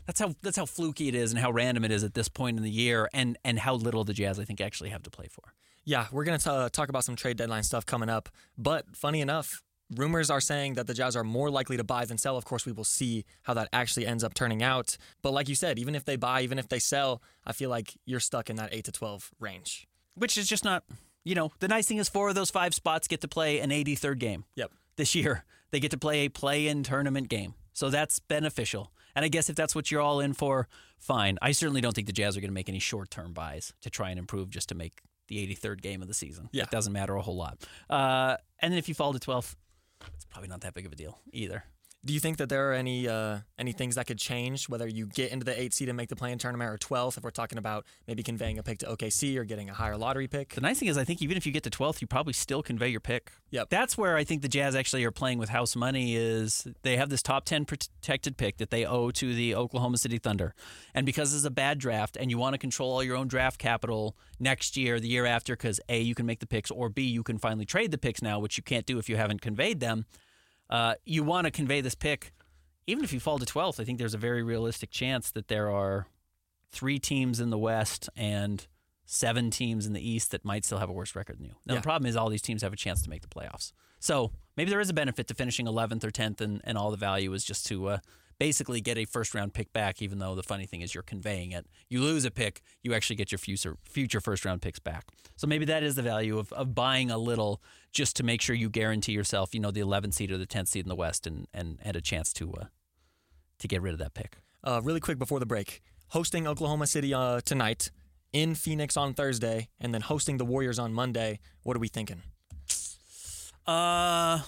that's 0.06 0.20
how 0.20 0.36
that's 0.42 0.58
how 0.58 0.66
fluky 0.66 1.08
it 1.08 1.16
is 1.16 1.32
and 1.32 1.40
how 1.40 1.52
random 1.52 1.86
it 1.86 1.92
is 1.92 2.04
at 2.04 2.14
this 2.14 2.28
point 2.28 2.58
in 2.58 2.64
the 2.64 2.72
year, 2.72 3.10
and 3.14 3.38
and 3.44 3.60
how 3.60 3.76
little 3.76 4.04
the 4.04 4.14
Jazz 4.14 4.40
I 4.40 4.44
think 4.44 4.62
actually 4.62 4.90
have 4.90 5.04
to 5.04 5.10
play 5.10 5.28
for. 5.28 5.54
Yeah, 5.86 6.08
we're 6.12 6.26
going 6.26 6.38
to 6.40 6.70
talk 6.72 6.90
about 6.90 7.04
some 7.04 7.16
trade 7.16 7.38
deadline 7.38 7.64
stuff 7.64 7.86
coming 7.86 8.10
up. 8.10 8.30
But 8.58 8.96
funny 8.96 9.22
enough, 9.22 9.64
rumors 9.96 10.30
are 10.30 10.42
saying 10.42 10.76
that 10.76 10.88
the 10.88 10.94
Jazz 10.94 11.16
are 11.16 11.24
more 11.24 11.50
likely 11.50 11.78
to 11.78 11.84
buy 11.84 12.06
than 12.06 12.18
sell. 12.18 12.38
Of 12.38 12.46
course, 12.46 12.66
we 12.66 12.72
will 12.72 12.84
see 12.84 13.26
how 13.44 13.54
that 13.56 13.70
actually 13.74 14.06
ends 14.06 14.24
up 14.24 14.34
turning 14.34 14.62
out. 14.62 14.98
But 15.22 15.34
like 15.34 15.50
you 15.50 15.56
said, 15.56 15.80
even 15.80 15.96
if 15.96 16.06
they 16.06 16.16
buy, 16.16 16.42
even 16.42 16.60
if 16.60 16.68
they 16.68 16.80
sell, 16.80 17.22
I 17.46 17.54
feel 17.54 17.70
like 17.70 17.98
you're 18.06 18.20
stuck 18.20 18.50
in 18.50 18.58
that 18.58 18.70
8 18.72 18.86
to 18.86 18.92
12 18.92 19.32
range. 19.40 19.88
Which 20.16 20.38
is 20.38 20.48
just 20.48 20.64
not, 20.64 20.84
you 21.24 21.36
know, 21.36 21.52
the 21.60 21.68
nice 21.68 21.88
thing 21.88 21.98
is 21.98 22.10
four 22.10 22.30
of 22.30 22.36
those 22.36 22.50
five 22.52 22.74
spots 22.74 23.08
get 23.08 23.22
to 23.22 23.28
play 23.28 23.60
an 23.60 23.70
83rd 23.70 24.20
game. 24.20 24.46
Yep. 24.56 24.72
this 24.96 25.16
year. 25.16 25.46
They 25.72 25.80
get 25.80 25.92
to 25.92 26.00
play 26.00 26.22
a 26.26 26.30
play-in 26.30 26.82
tournament 26.82 27.30
game. 27.30 27.54
So 27.74 27.92
that's 27.92 28.18
beneficial. 28.18 28.92
And 29.16 29.24
I 29.24 29.28
guess 29.28 29.52
if 29.52 29.56
that's 29.56 29.76
what 29.76 29.92
you're 29.92 30.02
all 30.02 30.20
in 30.20 30.34
for, 30.34 30.68
fine. 30.98 31.38
I 31.44 31.52
certainly 31.52 31.80
don't 31.80 31.94
think 31.94 32.08
the 32.08 32.12
Jazz 32.14 32.36
are 32.36 32.42
going 32.42 32.50
to 32.50 32.56
make 32.56 32.70
any 32.70 32.80
short-term 32.80 33.34
buys 33.34 33.72
to 33.82 33.92
try 33.92 34.10
and 34.10 34.18
improve 34.18 34.50
just 34.50 34.70
to 34.70 34.76
make 34.76 34.94
the 35.28 35.36
83rd 35.48 35.82
game 35.84 36.02
of 36.02 36.08
the 36.08 36.16
season. 36.16 36.50
Yeah. 36.52 36.64
It 36.64 36.72
doesn't 36.72 36.92
matter 36.92 37.16
a 37.16 37.22
whole 37.22 37.36
lot. 37.36 37.64
Uh, 37.88 38.38
and 38.58 38.74
then 38.74 38.80
if 38.80 38.90
you 38.90 38.96
fall 38.96 39.14
to 39.14 39.20
12th, 39.20 39.54
it's 40.16 40.26
probably 40.26 40.50
not 40.50 40.62
that 40.62 40.74
big 40.74 40.88
of 40.88 40.92
a 40.92 40.96
deal 40.96 41.20
either. 41.32 41.64
Do 42.06 42.14
you 42.14 42.22
think 42.22 42.38
that 42.38 42.48
there 42.48 42.70
are 42.70 42.74
any 42.74 43.10
uh, 43.10 43.40
any 43.58 43.74
things 43.74 43.96
that 43.96 44.08
could 44.08 44.18
change, 44.18 44.70
whether 44.70 44.88
you 44.88 45.06
get 45.06 45.34
into 45.34 45.44
the 45.44 45.60
eight 45.60 45.74
seed 45.74 45.90
and 45.90 45.98
make 45.98 46.08
the 46.08 46.16
play-in 46.16 46.38
tournament 46.38 46.72
or 46.72 46.78
12th, 46.78 47.18
if 47.18 47.24
we're 47.26 47.30
talking 47.30 47.58
about 47.58 47.86
maybe 48.08 48.24
conveying 48.24 48.58
a 48.58 48.64
pick 48.64 48.80
to 48.80 48.86
OKC 48.86 49.36
or 49.36 49.44
getting 49.44 49.70
a 49.70 49.74
higher 49.74 49.98
lottery 49.98 50.28
pick? 50.28 50.56
The 50.56 50.62
nice 50.62 50.80
thing 50.80 50.88
is, 50.88 50.98
I 50.98 51.04
think 51.04 51.22
even 51.22 51.36
if 51.36 51.46
you 51.46 51.52
get 51.52 51.64
to 51.64 51.70
12th, 51.70 52.00
you 52.00 52.08
probably 52.08 52.32
still 52.32 52.64
convey 52.64 52.88
your 52.88 53.02
pick. 53.02 53.34
Yep. 53.52 53.70
That's 53.70 53.98
where 53.98 54.16
I 54.16 54.24
think 54.24 54.44
the 54.44 54.48
Jazz 54.48 54.76
actually 54.76 55.04
are 55.04 55.12
playing 55.12 55.40
with 55.40 55.50
house 55.50 55.76
money 55.76 56.16
is 56.16 56.66
they 56.84 56.96
have 56.96 57.10
this 57.10 57.22
top 57.22 57.44
10 57.44 57.66
protected 57.66 58.38
pick 58.38 58.60
that 58.60 58.70
they 58.70 58.86
owe 58.86 59.12
to 59.12 59.36
the 59.36 59.54
Oklahoma 59.56 59.98
City 59.98 60.20
Thunder. 60.20 60.56
And 60.94 61.06
because 61.06 61.34
it's 61.34 61.44
a 61.44 61.52
bad 61.52 61.80
draft 61.80 62.16
and 62.16 62.32
you 62.32 62.38
want 62.38 62.54
to 62.54 62.60
control 62.60 62.94
all 62.94 63.04
your 63.04 63.18
own 63.18 63.28
draft 63.28 63.60
capital 63.60 64.16
next 64.40 64.78
year, 64.78 65.02
the 65.02 65.10
year 65.10 65.26
after, 65.26 65.54
because 65.58 65.82
A, 65.90 66.00
you 66.00 66.16
can 66.16 66.26
make 66.26 66.40
the 66.40 66.48
picks, 66.48 66.72
or 66.72 66.88
B, 66.88 67.02
you 67.02 67.24
can 67.24 67.38
finally 67.38 67.66
trade 67.66 67.92
the 67.92 67.98
picks 67.98 68.22
now, 68.22 68.40
which 68.40 68.56
you 68.56 68.64
can't 68.64 68.86
do 68.86 69.00
if 69.00 69.10
you 69.10 69.18
haven't 69.18 69.42
conveyed 69.42 69.82
them. 69.82 70.06
Uh, 70.70 70.96
you 71.06 71.24
want 71.24 71.46
to 71.46 71.52
convey 71.52 71.82
this 71.82 71.96
pick. 71.96 72.32
Even 72.88 73.04
if 73.04 73.14
you 73.14 73.20
fall 73.20 73.38
to 73.40 73.46
12th, 73.46 73.80
I 73.80 73.84
think 73.84 73.98
there's 74.00 74.14
a 74.14 74.18
very 74.20 74.44
realistic 74.44 74.90
chance 74.92 75.32
that 75.32 75.48
there 75.48 75.70
are 75.72 76.08
three 76.72 77.00
teams 77.00 77.40
in 77.40 77.50
the 77.50 77.58
West 77.58 78.10
and 78.16 78.66
seven 79.06 79.50
teams 79.50 79.88
in 79.88 79.94
the 79.94 80.08
East 80.08 80.32
that 80.32 80.46
might 80.46 80.64
still 80.66 80.78
have 80.78 80.90
a 80.90 80.94
worse 80.94 81.16
record 81.16 81.38
than 81.40 81.46
you. 81.46 81.54
Now, 81.66 81.74
Yeah. 81.74 81.80
the 81.80 81.84
problem 81.84 82.08
is 82.08 82.16
all 82.16 82.30
these 82.30 82.42
teams 82.44 82.62
have 82.62 82.74
a 82.74 82.76
chance 82.78 83.02
to 83.02 83.10
make 83.10 83.22
the 83.22 83.28
playoffs. 83.28 83.72
So 84.00 84.32
maybe 84.56 84.70
there 84.70 84.80
is 84.80 84.90
a 84.90 84.94
benefit 84.94 85.28
to 85.28 85.34
finishing 85.34 85.66
11th 85.68 86.04
or 86.04 86.12
10th, 86.12 86.42
and, 86.42 86.62
and 86.64 86.78
all 86.78 86.92
the 86.92 86.98
value 86.98 87.34
is 87.34 87.44
just 87.44 87.66
to 87.68 87.88
uh, 87.88 87.98
basically 88.40 88.82
get 88.82 88.98
a 88.98 89.06
first 89.06 89.36
round 89.36 89.54
pick 89.54 89.72
back, 89.74 90.02
even 90.02 90.18
though 90.18 90.34
the 90.34 90.44
funny 90.44 90.66
thing 90.66 90.82
is 90.82 90.94
you're 90.94 91.04
conveying 91.04 91.52
it. 91.52 91.68
You 91.90 92.02
lose 92.02 92.26
a 92.26 92.32
pick, 92.32 92.62
you 92.82 92.94
actually 92.94 93.18
get 93.18 93.32
your 93.32 93.38
future, 93.38 93.78
future 93.84 94.22
first 94.22 94.46
round 94.46 94.62
picks 94.62 94.80
back. 94.80 95.06
So 95.36 95.46
maybe 95.46 95.66
that 95.66 95.84
is 95.84 95.96
the 95.96 96.02
value 96.02 96.40
of, 96.40 96.52
of 96.54 96.74
buying 96.74 97.12
a 97.12 97.18
little 97.18 97.62
just 97.92 98.16
to 98.16 98.24
make 98.24 98.42
sure 98.42 98.56
you 98.56 98.70
guarantee 98.70 99.12
yourself, 99.12 99.54
you 99.54 99.60
know, 99.60 99.72
the 99.72 99.82
11th 99.82 100.16
seed 100.16 100.32
or 100.32 100.38
the 100.38 100.48
10th 100.48 100.70
seed 100.70 100.86
in 100.86 100.90
the 100.90 100.96
West 100.96 101.28
and, 101.28 101.48
and, 101.54 101.78
and 101.84 101.96
a 101.96 102.02
chance 102.02 102.34
to, 102.34 102.52
uh, 102.54 102.66
to 103.60 103.68
get 103.68 103.82
rid 103.82 103.94
of 103.94 104.00
that 104.00 104.14
pick. 104.14 104.38
Uh, 104.64 104.82
really 104.84 105.00
quick 105.00 105.20
before 105.20 105.40
the 105.40 105.46
break, 105.46 105.82
hosting 106.10 106.48
Oklahoma 106.48 106.88
City 106.88 107.14
uh, 107.14 107.42
tonight, 107.42 107.92
in 108.32 108.54
Phoenix 108.56 108.96
on 108.96 109.14
Thursday, 109.14 109.70
and 109.80 109.94
then 109.94 110.02
hosting 110.02 110.38
the 110.38 110.46
Warriors 110.46 110.78
on 110.78 110.94
Monday. 110.94 111.40
What 111.64 111.76
are 111.76 111.80
we 111.80 111.88
thinking? 111.88 112.22
Uh, 113.66 114.42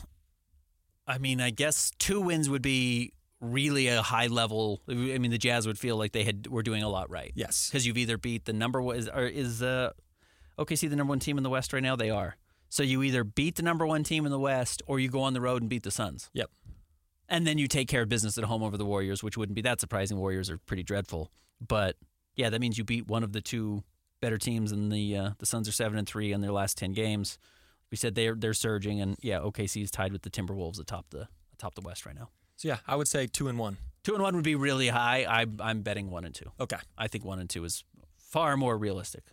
I 1.08 1.18
mean, 1.20 1.42
I 1.42 1.50
guess 1.50 1.92
two 1.98 2.22
wins 2.22 2.50
would 2.50 2.62
be 2.62 3.14
really 3.42 3.88
a 3.88 4.02
high 4.02 4.28
level. 4.28 4.82
I 4.88 4.94
mean, 4.94 5.32
the 5.32 5.38
Jazz 5.38 5.68
would 5.68 5.78
feel 5.80 5.98
like 5.98 6.12
they 6.14 6.24
had 6.24 6.48
were 6.48 6.64
doing 6.64 6.84
a 6.84 6.90
lot 6.90 7.10
right 7.10 7.32
Yes. 7.36 7.70
because 7.70 7.86
you've 7.86 7.98
either 7.98 8.18
beat 8.18 8.46
the 8.46 8.54
number 8.54 8.82
one 8.82 8.96
is 8.96 9.10
or 9.10 9.26
is 9.26 9.62
uh 9.62 9.92
OKC 10.58 10.90
the 10.90 10.96
number 10.96 11.12
one 11.12 11.20
team 11.20 11.38
in 11.38 11.44
the 11.44 11.50
West 11.50 11.74
right 11.74 11.82
now. 11.84 11.96
They 11.96 12.10
are. 12.12 12.38
So 12.70 12.84
you 12.84 13.04
either 13.04 13.24
beat 13.24 13.56
the 13.56 13.64
number 13.64 13.86
one 13.86 14.04
team 14.04 14.26
in 14.26 14.32
the 14.32 14.40
West 14.40 14.82
or 14.88 15.00
you 15.00 15.10
go 15.10 15.22
on 15.24 15.34
the 15.34 15.42
road 15.42 15.62
and 15.62 15.70
beat 15.70 15.84
the 15.84 15.92
Suns. 15.92 16.30
Yep. 16.34 16.50
And 17.28 17.48
then 17.48 17.58
you 17.58 17.68
take 17.68 17.88
care 17.88 18.04
of 18.04 18.10
business 18.10 18.38
at 18.38 18.44
home 18.44 18.62
over 18.64 18.78
the 18.78 18.86
Warriors, 18.86 19.24
which 19.24 19.38
wouldn't 19.38 19.56
be 19.56 19.62
that 19.64 19.82
surprising. 19.82 20.18
Warriors 20.20 20.50
are 20.50 20.58
pretty 20.58 20.84
dreadful, 20.84 21.32
but 21.66 21.96
yeah, 22.36 22.50
that 22.50 22.60
means 22.62 22.78
you 22.78 22.84
beat 22.84 23.08
one 23.08 23.24
of 23.24 23.32
the 23.34 23.42
two 23.42 23.84
better 24.22 24.38
teams 24.38 24.72
and 24.72 24.92
the 24.92 25.18
uh, 25.18 25.30
the 25.40 25.46
Suns 25.46 25.68
are 25.68 25.72
seven 25.72 25.98
and 25.98 26.08
three 26.08 26.32
in 26.32 26.42
their 26.42 26.52
last 26.52 26.78
ten 26.78 26.92
games. 26.94 27.40
We 27.90 27.98
said 27.98 28.16
they're 28.16 28.36
they're 28.36 28.54
surging, 28.54 29.02
and 29.02 29.18
yeah, 29.22 29.40
OKC 29.40 29.82
is 29.84 29.92
tied 29.92 30.12
with 30.14 30.22
the 30.22 30.30
Timberwolves 30.30 30.80
atop 30.80 31.08
the 31.10 31.28
atop 31.54 31.76
the 31.76 31.82
West 31.82 32.06
right 32.06 32.16
now. 32.16 32.30
So 32.62 32.68
yeah, 32.68 32.78
I 32.88 32.96
would 32.96 33.08
say 33.08 33.26
two 33.26 33.48
and 33.48 33.58
one. 33.58 33.78
Two 34.04 34.14
and 34.14 34.22
one 34.22 34.36
would 34.36 34.44
be 34.44 34.54
really 34.54 34.90
high. 34.90 35.26
I, 35.28 35.48
I'm 35.60 35.82
betting 35.82 36.12
one 36.12 36.26
and 36.26 36.36
two. 36.36 36.52
Okay. 36.60 36.78
I 36.96 37.08
think 37.08 37.26
one 37.26 37.40
and 37.40 37.50
two 37.50 37.64
is 37.64 37.84
far 38.18 38.56
more 38.56 38.78
realistic. 38.78 39.24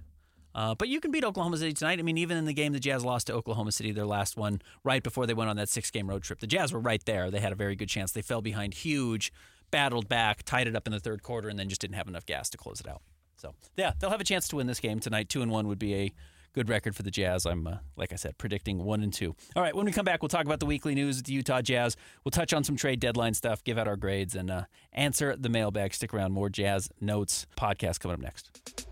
Uh, 0.54 0.74
but 0.74 0.88
you 0.88 0.98
can 0.98 1.10
beat 1.10 1.24
Oklahoma 1.24 1.58
City 1.58 1.74
tonight. 1.74 1.98
I 1.98 2.02
mean, 2.02 2.16
even 2.16 2.38
in 2.38 2.46
the 2.46 2.54
game 2.54 2.72
the 2.72 2.80
Jazz 2.80 3.04
lost 3.04 3.26
to 3.26 3.34
Oklahoma 3.34 3.70
City, 3.70 3.92
their 3.92 4.06
last 4.06 4.38
one, 4.38 4.62
right 4.82 5.02
before 5.02 5.26
they 5.26 5.34
went 5.34 5.50
on 5.50 5.56
that 5.56 5.68
six 5.68 5.90
game 5.90 6.08
road 6.08 6.22
trip, 6.22 6.40
the 6.40 6.46
Jazz 6.46 6.72
were 6.72 6.80
right 6.80 7.04
there. 7.04 7.30
They 7.30 7.40
had 7.40 7.52
a 7.52 7.54
very 7.54 7.76
good 7.76 7.90
chance. 7.90 8.12
They 8.12 8.22
fell 8.22 8.40
behind 8.40 8.72
huge, 8.72 9.30
battled 9.70 10.08
back, 10.08 10.42
tied 10.44 10.66
it 10.66 10.74
up 10.74 10.86
in 10.86 10.94
the 10.94 11.00
third 11.00 11.22
quarter, 11.22 11.50
and 11.50 11.58
then 11.58 11.68
just 11.68 11.82
didn't 11.82 11.96
have 11.96 12.08
enough 12.08 12.24
gas 12.24 12.48
to 12.48 12.56
close 12.56 12.80
it 12.80 12.88
out. 12.88 13.02
So, 13.36 13.54
yeah, 13.76 13.92
they'll 13.98 14.08
have 14.08 14.22
a 14.22 14.24
chance 14.24 14.48
to 14.48 14.56
win 14.56 14.66
this 14.66 14.80
game 14.80 15.00
tonight. 15.00 15.28
Two 15.28 15.42
and 15.42 15.50
one 15.50 15.68
would 15.68 15.78
be 15.78 15.94
a 15.94 16.12
good 16.52 16.68
record 16.68 16.96
for 16.96 17.02
the 17.02 17.10
Jazz. 17.10 17.46
I'm, 17.46 17.66
uh, 17.66 17.78
like 17.96 18.12
I 18.12 18.16
said, 18.16 18.38
predicting 18.38 18.84
one 18.84 19.02
and 19.02 19.12
two. 19.12 19.34
All 19.54 19.62
right, 19.62 19.74
when 19.74 19.86
we 19.86 19.92
come 19.92 20.04
back, 20.04 20.22
we'll 20.22 20.28
talk 20.28 20.44
about 20.44 20.60
the 20.60 20.66
weekly 20.66 20.94
news 20.94 21.16
with 21.16 21.26
the 21.26 21.32
Utah 21.32 21.60
Jazz. 21.62 21.96
We'll 22.24 22.30
touch 22.30 22.52
on 22.52 22.64
some 22.64 22.76
trade 22.76 23.00
deadline 23.00 23.34
stuff, 23.34 23.62
give 23.64 23.78
out 23.78 23.88
our 23.88 23.96
grades, 23.96 24.34
and 24.34 24.50
uh, 24.50 24.64
answer 24.92 25.36
the 25.36 25.48
mailbag. 25.48 25.94
Stick 25.94 26.14
around. 26.14 26.32
More 26.32 26.48
Jazz 26.48 26.88
Notes 27.00 27.46
podcast 27.56 28.00
coming 28.00 28.14
up 28.14 28.20
next. 28.20 28.87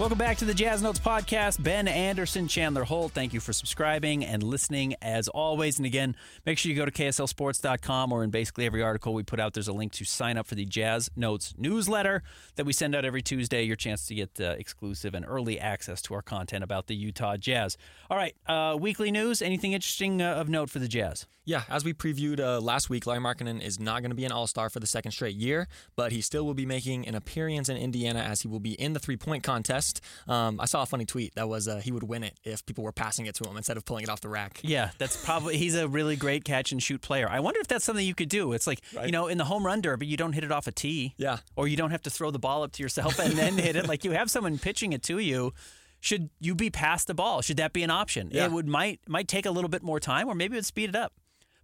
Welcome 0.00 0.16
back 0.16 0.38
to 0.38 0.46
the 0.46 0.54
Jazz 0.54 0.80
Notes 0.80 0.98
podcast. 0.98 1.62
Ben 1.62 1.86
Anderson, 1.86 2.48
Chandler 2.48 2.84
Holt, 2.84 3.12
thank 3.12 3.34
you 3.34 3.38
for 3.38 3.52
subscribing 3.52 4.24
and 4.24 4.42
listening 4.42 4.94
as 5.02 5.28
always. 5.28 5.76
And 5.76 5.84
again, 5.84 6.16
make 6.46 6.56
sure 6.56 6.70
you 6.70 6.76
go 6.78 6.86
to 6.86 6.90
KSLSports.com 6.90 8.10
or 8.10 8.24
in 8.24 8.30
basically 8.30 8.64
every 8.64 8.82
article 8.82 9.12
we 9.12 9.24
put 9.24 9.38
out, 9.38 9.52
there's 9.52 9.68
a 9.68 9.74
link 9.74 9.92
to 9.92 10.06
sign 10.06 10.38
up 10.38 10.46
for 10.46 10.54
the 10.54 10.64
Jazz 10.64 11.10
Notes 11.16 11.52
newsletter 11.58 12.22
that 12.56 12.64
we 12.64 12.72
send 12.72 12.94
out 12.94 13.04
every 13.04 13.20
Tuesday. 13.20 13.62
Your 13.62 13.76
chance 13.76 14.06
to 14.06 14.14
get 14.14 14.40
uh, 14.40 14.54
exclusive 14.58 15.14
and 15.14 15.26
early 15.28 15.60
access 15.60 16.00
to 16.00 16.14
our 16.14 16.22
content 16.22 16.64
about 16.64 16.86
the 16.86 16.96
Utah 16.96 17.36
Jazz. 17.36 17.76
All 18.08 18.16
right, 18.16 18.34
uh, 18.46 18.78
weekly 18.80 19.10
news. 19.10 19.42
Anything 19.42 19.74
interesting 19.74 20.22
uh, 20.22 20.32
of 20.32 20.48
note 20.48 20.70
for 20.70 20.78
the 20.78 20.88
Jazz? 20.88 21.26
Yeah, 21.50 21.64
as 21.68 21.84
we 21.84 21.92
previewed 21.92 22.38
uh, 22.38 22.60
last 22.60 22.88
week, 22.88 23.06
Lauri 23.06 23.18
Markkanen 23.18 23.60
is 23.60 23.80
not 23.80 24.02
going 24.02 24.12
to 24.12 24.16
be 24.16 24.24
an 24.24 24.30
All 24.30 24.46
Star 24.46 24.70
for 24.70 24.78
the 24.78 24.86
second 24.86 25.10
straight 25.10 25.34
year, 25.34 25.66
but 25.96 26.12
he 26.12 26.20
still 26.20 26.46
will 26.46 26.54
be 26.54 26.64
making 26.64 27.08
an 27.08 27.16
appearance 27.16 27.68
in 27.68 27.76
Indiana 27.76 28.20
as 28.20 28.42
he 28.42 28.46
will 28.46 28.60
be 28.60 28.74
in 28.74 28.92
the 28.92 29.00
three 29.00 29.16
point 29.16 29.42
contest. 29.42 30.00
Um, 30.28 30.60
I 30.60 30.66
saw 30.66 30.82
a 30.82 30.86
funny 30.86 31.06
tweet 31.06 31.34
that 31.34 31.48
was 31.48 31.66
uh, 31.66 31.78
he 31.78 31.90
would 31.90 32.04
win 32.04 32.22
it 32.22 32.38
if 32.44 32.64
people 32.66 32.84
were 32.84 32.92
passing 32.92 33.26
it 33.26 33.34
to 33.34 33.50
him 33.50 33.56
instead 33.56 33.76
of 33.76 33.84
pulling 33.84 34.04
it 34.04 34.08
off 34.08 34.20
the 34.20 34.28
rack. 34.28 34.60
Yeah, 34.62 34.90
that's 34.98 35.22
probably 35.24 35.56
he's 35.56 35.74
a 35.74 35.88
really 35.88 36.14
great 36.14 36.44
catch 36.44 36.70
and 36.70 36.80
shoot 36.80 37.02
player. 37.02 37.28
I 37.28 37.40
wonder 37.40 37.58
if 37.58 37.66
that's 37.66 37.84
something 37.84 38.06
you 38.06 38.14
could 38.14 38.28
do. 38.28 38.52
It's 38.52 38.68
like 38.68 38.80
right. 38.94 39.06
you 39.06 39.12
know 39.12 39.26
in 39.26 39.36
the 39.36 39.44
home 39.44 39.66
run 39.66 39.80
derby, 39.80 40.06
you 40.06 40.16
don't 40.16 40.34
hit 40.34 40.44
it 40.44 40.52
off 40.52 40.68
a 40.68 40.72
tee. 40.72 41.14
Yeah, 41.16 41.38
or 41.56 41.66
you 41.66 41.76
don't 41.76 41.90
have 41.90 42.02
to 42.02 42.10
throw 42.10 42.30
the 42.30 42.38
ball 42.38 42.62
up 42.62 42.70
to 42.74 42.82
yourself 42.84 43.18
and 43.18 43.32
then 43.32 43.58
hit 43.58 43.74
it. 43.74 43.88
Like 43.88 44.04
you 44.04 44.12
have 44.12 44.30
someone 44.30 44.56
pitching 44.58 44.92
it 44.92 45.02
to 45.04 45.18
you. 45.18 45.52
Should 45.98 46.30
you 46.38 46.54
be 46.54 46.70
past 46.70 47.08
the 47.08 47.14
ball? 47.14 47.42
Should 47.42 47.56
that 47.56 47.72
be 47.72 47.82
an 47.82 47.90
option? 47.90 48.30
Yeah. 48.32 48.44
It 48.44 48.52
would 48.52 48.68
might 48.68 49.00
might 49.08 49.26
take 49.26 49.46
a 49.46 49.50
little 49.50 49.68
bit 49.68 49.82
more 49.82 49.98
time, 49.98 50.28
or 50.28 50.36
maybe 50.36 50.54
it 50.54 50.58
would 50.58 50.64
speed 50.64 50.90
it 50.90 50.96
up. 50.96 51.12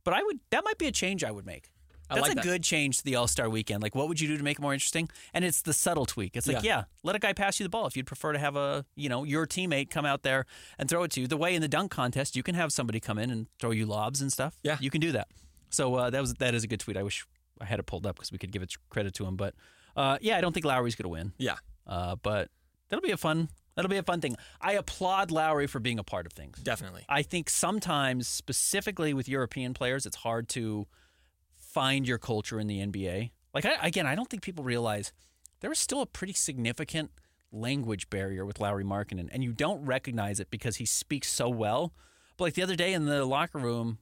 But 0.06 0.14
I 0.14 0.22
would 0.22 0.38
that 0.50 0.64
might 0.64 0.78
be 0.78 0.86
a 0.86 0.92
change 0.92 1.24
I 1.24 1.32
would 1.32 1.44
make. 1.44 1.72
That's 2.08 2.20
like 2.20 2.32
a 2.32 2.34
that. 2.36 2.44
good 2.44 2.62
change 2.62 2.98
to 2.98 3.04
the 3.04 3.16
All 3.16 3.26
Star 3.26 3.50
weekend. 3.50 3.82
Like, 3.82 3.96
what 3.96 4.06
would 4.06 4.20
you 4.20 4.28
do 4.28 4.38
to 4.38 4.44
make 4.44 4.60
it 4.60 4.62
more 4.62 4.72
interesting? 4.72 5.08
And 5.34 5.44
it's 5.44 5.62
the 5.62 5.72
subtle 5.72 6.06
tweak. 6.06 6.36
It's 6.36 6.46
like, 6.46 6.62
yeah. 6.62 6.76
Yeah. 6.78 6.84
let 7.02 7.16
a 7.16 7.18
guy 7.18 7.32
pass 7.32 7.58
you 7.58 7.64
the 7.64 7.70
ball 7.70 7.86
if 7.86 7.96
you'd 7.96 8.06
prefer 8.06 8.32
to 8.32 8.38
have 8.38 8.54
a, 8.54 8.84
you 8.94 9.08
know, 9.08 9.24
your 9.24 9.44
teammate 9.48 9.90
come 9.90 10.06
out 10.06 10.22
there 10.22 10.46
and 10.78 10.88
throw 10.88 11.02
it 11.02 11.10
to 11.12 11.20
you. 11.20 11.26
The 11.26 11.36
way 11.36 11.56
in 11.56 11.62
the 11.62 11.66
dunk 11.66 11.90
contest, 11.90 12.36
you 12.36 12.44
can 12.44 12.54
have 12.54 12.70
somebody 12.70 13.00
come 13.00 13.18
in 13.18 13.30
and 13.30 13.48
throw 13.58 13.72
you 13.72 13.86
lobs 13.86 14.22
and 14.22 14.32
stuff. 14.32 14.56
Yeah. 14.62 14.76
you 14.80 14.88
can 14.88 15.00
do 15.00 15.10
that. 15.10 15.26
So 15.70 15.96
uh, 15.96 16.10
that 16.10 16.20
was 16.20 16.34
that 16.34 16.54
is 16.54 16.62
a 16.62 16.68
good 16.68 16.78
tweet. 16.78 16.96
I 16.96 17.02
wish 17.02 17.26
I 17.60 17.64
had 17.64 17.80
it 17.80 17.86
pulled 17.86 18.06
up 18.06 18.14
because 18.14 18.30
we 18.30 18.38
could 18.38 18.52
give 18.52 18.62
it 18.62 18.72
credit 18.88 19.12
to 19.14 19.26
him. 19.26 19.34
But 19.34 19.54
uh, 19.96 20.18
yeah, 20.20 20.38
I 20.38 20.40
don't 20.40 20.52
think 20.52 20.64
Lauri's 20.64 20.94
going 20.94 21.04
to 21.04 21.08
win. 21.08 21.32
Yeah. 21.38 21.56
Uh, 21.84 22.14
but 22.14 22.50
that'll 22.88 23.02
be 23.02 23.10
a 23.10 23.16
fun. 23.16 23.48
That'll 23.76 23.90
be 23.90 23.98
a 23.98 24.02
fun 24.02 24.20
thing. 24.20 24.36
I 24.60 24.72
applaud 24.72 25.30
Lauri 25.30 25.66
for 25.66 25.78
being 25.78 25.98
a 25.98 26.02
part 26.02 26.26
of 26.26 26.32
things. 26.32 26.58
Definitely. 26.58 27.04
I 27.08 27.22
think 27.22 27.50
sometimes, 27.50 28.26
specifically 28.26 29.12
with 29.14 29.28
European 29.28 29.74
players, 29.74 30.06
it's 30.06 30.16
hard 30.16 30.48
to 30.50 30.86
find 31.56 32.08
your 32.08 32.18
culture 32.18 32.58
in 32.58 32.66
the 32.66 32.78
NBA. 32.84 33.30
Like, 33.52 33.66
I, 33.66 33.74
again, 33.86 34.06
I 34.06 34.14
don't 34.14 34.28
think 34.30 34.42
people 34.42 34.64
realize 34.64 35.12
there 35.60 35.70
is 35.70 35.78
still 35.78 36.00
a 36.00 36.06
pretty 36.06 36.32
significant 36.32 37.10
language 37.52 38.08
barrier 38.10 38.44
with 38.44 38.60
Lauri 38.60 38.84
Markkanen, 38.84 39.28
and 39.30 39.44
you 39.44 39.52
don't 39.52 39.84
recognize 39.84 40.40
it 40.40 40.50
because 40.50 40.76
he 40.76 40.86
speaks 40.86 41.28
so 41.30 41.48
well. 41.48 41.92
But 42.36 42.44
like 42.44 42.54
the 42.54 42.62
other 42.62 42.76
day 42.76 42.92
in 42.92 43.04
the 43.06 43.24
locker 43.24 43.58
room, 43.58 43.98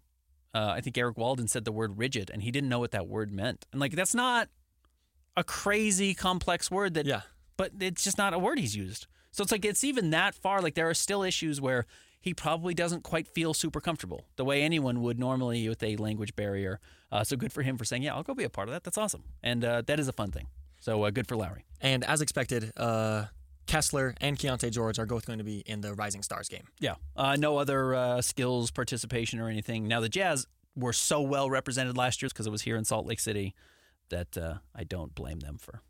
uh, 0.55 0.73
I 0.77 0.81
think 0.81 0.97
Eric 0.97 1.19
Walden 1.19 1.49
said 1.49 1.65
the 1.65 1.73
word 1.73 1.99
rigid, 1.99 2.31
and 2.31 2.43
he 2.43 2.51
didn't 2.51 2.69
know 2.69 2.79
what 2.79 2.93
that 2.93 3.07
word 3.09 3.33
meant. 3.33 3.67
And 3.73 3.81
like, 3.81 3.93
that's 3.93 4.15
not 4.15 4.49
a 5.37 5.43
crazy 5.45 6.15
complex 6.15 6.71
word 6.71 6.95
that 6.95 7.07
Yeah. 7.07 7.23
but 7.57 7.73
it's 7.81 8.05
just 8.05 8.19
not 8.19 8.33
a 8.35 8.39
word 8.39 8.59
he's 8.59 8.77
used. 8.77 9.07
So 9.35 9.43
it's 9.43 9.51
like 9.51 9.65
it's 9.65 9.83
even 9.83 10.11
that 10.11 10.37
far. 10.37 10.63
Like 10.63 10.75
there 10.75 10.89
are 10.89 10.95
still 10.95 11.25
issues 11.25 11.61
where 11.61 11.87
he 12.21 12.33
probably 12.33 12.73
doesn't 12.73 13.03
quite 13.03 13.27
feel 13.27 13.53
super 13.53 13.81
comfortable 13.81 14.27
the 14.37 14.45
way 14.45 14.63
anyone 14.63 15.03
would 15.03 15.19
normally 15.19 15.69
with 15.69 15.83
a 15.83 15.97
language 15.97 16.37
barrier. 16.37 16.79
Uh, 17.11 17.25
so 17.25 17.37
good 17.37 17.53
for 17.53 17.63
him 17.63 17.77
for 17.77 17.85
saying, 17.85 18.05
"Yeah, 18.05 18.15
I'll 18.15 18.23
go 18.23 18.33
be 18.33 18.45
a 18.45 18.49
part 18.49 18.69
of 18.69 18.75
that. 18.75 18.85
That's 18.85 18.97
awesome," 18.97 19.25
and 19.43 19.65
uh, 19.65 19.83
that 19.87 19.99
is 19.99 20.07
a 20.07 20.13
fun 20.13 20.31
thing. 20.31 20.47
So 20.79 21.03
uh, 21.03 21.11
good 21.11 21.27
for 21.27 21.35
Lauri. 21.37 21.65
And 21.81 22.05
as 22.05 22.21
expected, 22.21 22.73
uh, 22.77 23.25
Kessler 23.67 24.15
and 24.21 24.39
Keyonte 24.39 24.71
George 24.71 25.01
are 25.01 25.07
both 25.07 25.27
going 25.27 25.39
to 25.39 25.45
be 25.45 25.65
in 25.67 25.81
the 25.81 25.95
Rising 25.95 26.23
Stars 26.23 26.49
game. 26.49 26.69
Yeah. 26.79 26.95
Uh, 27.17 27.35
no 27.37 27.59
other 27.59 27.93
uh, 27.93 28.23
skills 28.23 28.71
participation 28.71 29.41
or 29.41 29.49
anything. 29.49 29.89
Now 29.89 29.99
the 29.99 30.09
Jazz 30.09 30.47
were 30.77 30.93
so 30.93 31.21
well 31.21 31.51
represented 31.51 31.97
last 31.97 32.23
year 32.23 32.29
because 32.29 32.47
it 32.47 32.51
was 32.51 32.63
here 32.63 32.77
in 32.77 32.85
Salt 32.85 33.05
Lake 33.05 33.19
City 33.19 33.53
that 34.11 34.39
uh, 34.39 34.55
I 34.77 34.85
don't 34.85 35.13
blame 35.13 35.41
them 35.41 35.59
for 35.59 35.83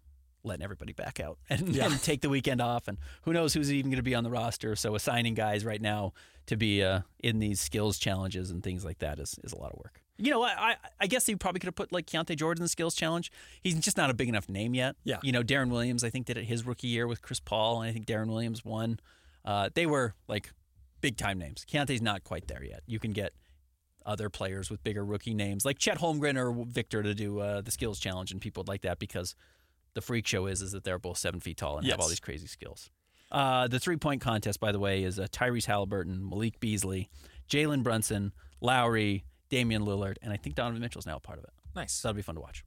letting 0.44 0.62
everybody 0.62 0.92
back 0.92 1.20
out 1.20 1.38
and, 1.50 1.68
Yeah. 1.68 1.86
and 1.86 2.02
take 2.02 2.20
the 2.20 2.28
weekend 2.28 2.60
off. 2.60 2.86
And 2.88 2.98
who 3.22 3.32
knows 3.32 3.54
who's 3.54 3.72
even 3.72 3.90
going 3.90 3.96
to 3.98 4.02
be 4.02 4.14
on 4.14 4.24
the 4.24 4.30
roster. 4.30 4.76
So 4.76 4.94
assigning 4.94 5.34
guys 5.34 5.64
right 5.64 5.80
now 5.80 6.12
to 6.46 6.56
be 6.56 6.82
uh, 6.82 7.00
in 7.20 7.38
these 7.38 7.60
skills 7.60 7.98
challenges 7.98 8.50
and 8.50 8.62
things 8.62 8.84
like 8.84 8.98
that 8.98 9.18
is, 9.18 9.36
is 9.42 9.52
a 9.52 9.58
lot 9.58 9.72
of 9.72 9.78
work. 9.78 10.00
You 10.16 10.30
know, 10.30 10.44
I, 10.44 10.48
I, 10.56 10.76
I 11.00 11.06
guess 11.08 11.28
you 11.28 11.36
probably 11.36 11.58
could 11.58 11.66
have 11.66 11.74
put 11.74 11.90
like 11.92 12.06
Keyonte 12.06 12.36
George 12.36 12.58
in 12.58 12.62
the 12.62 12.68
skills 12.68 12.94
challenge. 12.94 13.32
He's 13.62 13.74
just 13.80 13.96
not 13.96 14.10
a 14.10 14.14
big 14.14 14.28
enough 14.28 14.48
name 14.48 14.72
yet. 14.74 14.94
Yeah. 15.02 15.18
You 15.22 15.32
know, 15.32 15.42
Deron 15.42 15.70
Williams, 15.70 16.04
I 16.04 16.10
think, 16.10 16.26
did 16.26 16.36
it 16.38 16.44
his 16.44 16.64
rookie 16.64 16.86
year 16.86 17.08
with 17.08 17.20
Chris 17.20 17.40
Paul, 17.40 17.82
and 17.82 17.90
I 17.90 17.92
think 17.92 18.06
Deron 18.06 18.28
Williams 18.28 18.64
won. 18.64 19.00
Uh, 19.44 19.70
they 19.74 19.86
were 19.86 20.14
like 20.28 20.52
big 21.00 21.16
time 21.16 21.38
names. 21.38 21.64
Keyonte's 21.68 22.00
not 22.00 22.22
quite 22.22 22.46
there 22.46 22.62
yet. 22.62 22.82
You 22.86 23.00
can 23.00 23.10
get 23.12 23.32
other 24.06 24.28
players 24.30 24.70
with 24.70 24.84
bigger 24.84 25.04
rookie 25.04 25.34
names 25.34 25.64
like 25.64 25.78
Chet 25.78 25.98
Holmgren 25.98 26.36
or 26.36 26.64
Victor 26.68 27.02
to 27.02 27.14
do 27.14 27.40
uh, 27.40 27.60
the 27.62 27.70
skills 27.70 27.98
challenge 27.98 28.30
and 28.32 28.40
people 28.40 28.62
like 28.68 28.82
that 28.82 28.98
because 28.98 29.34
the 29.94 30.00
freak 30.00 30.26
show 30.26 30.46
is 30.46 30.62
is 30.62 30.72
that 30.72 30.84
they're 30.84 30.98
both 30.98 31.18
seven 31.18 31.40
feet 31.40 31.56
tall 31.56 31.78
and 31.78 31.86
have 31.86 32.00
all 32.00 32.08
these 32.08 32.20
crazy 32.20 32.46
skills. 32.46 32.90
Uh, 33.30 33.66
the 33.66 33.80
three 33.80 33.96
point 33.96 34.20
contest, 34.20 34.60
by 34.60 34.70
the 34.70 34.78
way, 34.78 35.02
is 35.02 35.18
uh, 35.18 35.26
Tyrese 35.32 35.66
Haliburton, 35.66 36.28
Malik 36.28 36.60
Beasley, 36.60 37.08
Jalen 37.48 37.82
Brunson, 37.82 38.32
Lauri, 38.60 39.24
Damian 39.48 39.84
Lillard, 39.84 40.16
and 40.22 40.32
I 40.32 40.36
think 40.36 40.54
Donovan 40.54 40.80
Mitchell's 40.80 41.06
now 41.06 41.16
a 41.16 41.20
part 41.20 41.38
of 41.38 41.44
it. 41.44 41.50
Nice. 41.74 41.92
So 41.94 42.08
that'll 42.08 42.16
be 42.16 42.22
fun 42.22 42.36
to 42.36 42.40
watch. 42.40 42.64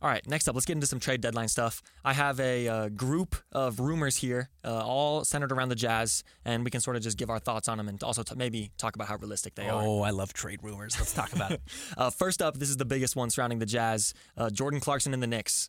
All 0.00 0.08
right, 0.08 0.24
next 0.28 0.48
up, 0.48 0.54
let's 0.54 0.64
get 0.64 0.74
into 0.74 0.86
some 0.86 1.00
trade 1.00 1.20
deadline 1.20 1.48
stuff. 1.48 1.82
I 2.04 2.12
have 2.12 2.38
a 2.38 2.68
uh, 2.68 2.88
group 2.88 3.34
of 3.50 3.80
rumors 3.80 4.16
here, 4.16 4.48
uh, 4.64 4.78
all 4.78 5.24
centered 5.24 5.50
around 5.50 5.70
the 5.70 5.74
Jazz, 5.74 6.22
and 6.44 6.64
we 6.64 6.70
can 6.70 6.80
sort 6.80 6.94
of 6.94 7.02
just 7.02 7.18
give 7.18 7.30
our 7.30 7.40
thoughts 7.40 7.66
on 7.66 7.78
them 7.78 7.88
and 7.88 8.00
also 8.04 8.22
t- 8.22 8.36
maybe 8.36 8.70
talk 8.78 8.94
about 8.94 9.08
how 9.08 9.16
realistic 9.16 9.56
they 9.56 9.68
are. 9.68 9.82
Oh, 9.82 10.02
I 10.02 10.10
love 10.10 10.32
trade 10.32 10.60
rumors. 10.62 10.96
Let's 10.96 11.12
talk 11.12 11.32
about 11.32 11.50
it. 11.50 11.62
Uh, 11.96 12.10
first 12.10 12.40
up, 12.40 12.58
this 12.58 12.70
is 12.70 12.76
the 12.76 12.84
biggest 12.84 13.16
one 13.16 13.28
surrounding 13.28 13.58
the 13.58 13.66
Jazz 13.66 14.14
uh, 14.36 14.50
Jordan 14.50 14.78
Clarkson 14.78 15.12
and 15.14 15.22
the 15.22 15.26
Knicks. 15.26 15.68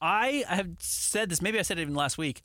I 0.00 0.44
have 0.48 0.70
said 0.78 1.30
this. 1.30 1.42
Maybe 1.42 1.58
I 1.58 1.62
said 1.62 1.78
it 1.78 1.82
even 1.82 1.94
last 1.94 2.18
week. 2.18 2.42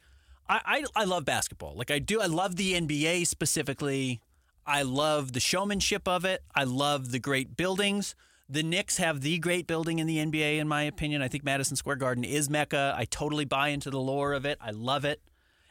I, 0.50 0.84
I 0.96 1.02
I 1.02 1.04
love 1.06 1.26
basketball. 1.26 1.76
Like 1.76 1.92
I 1.92 2.00
do. 2.00 2.22
I 2.22 2.26
love 2.26 2.56
the 2.56 2.74
NBA 2.74 3.28
specifically. 3.28 4.22
I 4.66 4.82
love 4.82 5.34
the 5.34 5.40
showmanship 5.40 6.08
of 6.08 6.26
it. 6.26 6.44
I 6.56 6.64
love 6.64 7.12
the 7.12 7.20
great 7.20 7.58
buildings. 7.58 8.16
The 8.50 8.64
Knicks 8.64 8.98
have 8.98 9.22
the 9.22 9.40
great 9.40 9.68
building 9.68 10.00
in 10.00 10.08
the 10.08 10.18
NBA, 10.18 10.58
in 10.58 10.68
my 10.68 10.84
opinion. 10.84 11.22
I 11.22 11.28
think 11.28 11.44
Madison 11.44 11.76
Square 11.76 11.98
Garden 11.98 12.24
is 12.24 12.50
Mecca. 12.50 12.94
I 12.96 13.06
totally 13.06 13.46
buy 13.46 13.70
into 13.70 13.90
the 13.90 14.00
lore 14.00 14.34
of 14.34 14.46
it. 14.46 14.58
I 14.62 14.72
love 14.72 15.06
it. 15.06 15.22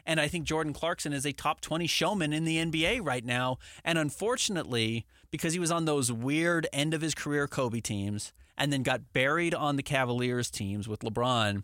And 0.05 0.21
I 0.21 0.29
think 0.29 0.45
Jordan 0.45 0.73
Clarkson 0.73 1.13
is 1.13 1.25
a 1.25 1.33
top 1.33 1.61
20 1.61 1.87
showman 1.87 2.33
in 2.33 2.45
the 2.45 2.57
NBA 2.57 3.05
right 3.05 3.25
now. 3.25 3.59
And 3.85 3.99
unfortunately, 3.99 5.07
because 5.31 5.53
he 5.53 5.59
was 5.59 5.71
on 5.71 5.85
those 5.85 6.11
weird 6.11 6.67
end 6.73 6.93
of 6.93 7.03
his 7.03 7.15
career 7.15 7.47
Kobe 7.47 7.81
teams 7.81 8.33
and 8.59 8.73
then 8.73 8.83
got 8.83 9.13
buried 9.13 9.55
on 9.55 9.77
the 9.77 9.83
Cavaliers 9.83 10.51
teams 10.51 10.89
with 10.89 11.01
LeBron, 11.01 11.63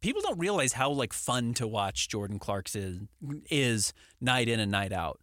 people 0.00 0.22
don't 0.22 0.38
realize 0.38 0.74
how 0.74 0.90
like 0.90 1.12
fun 1.12 1.54
to 1.54 1.66
watch 1.66 2.08
Jordan 2.08 2.38
Clarkson 2.38 3.08
is 3.50 3.92
night 4.20 4.48
in 4.48 4.60
and 4.60 4.70
night 4.70 4.92
out. 4.92 5.20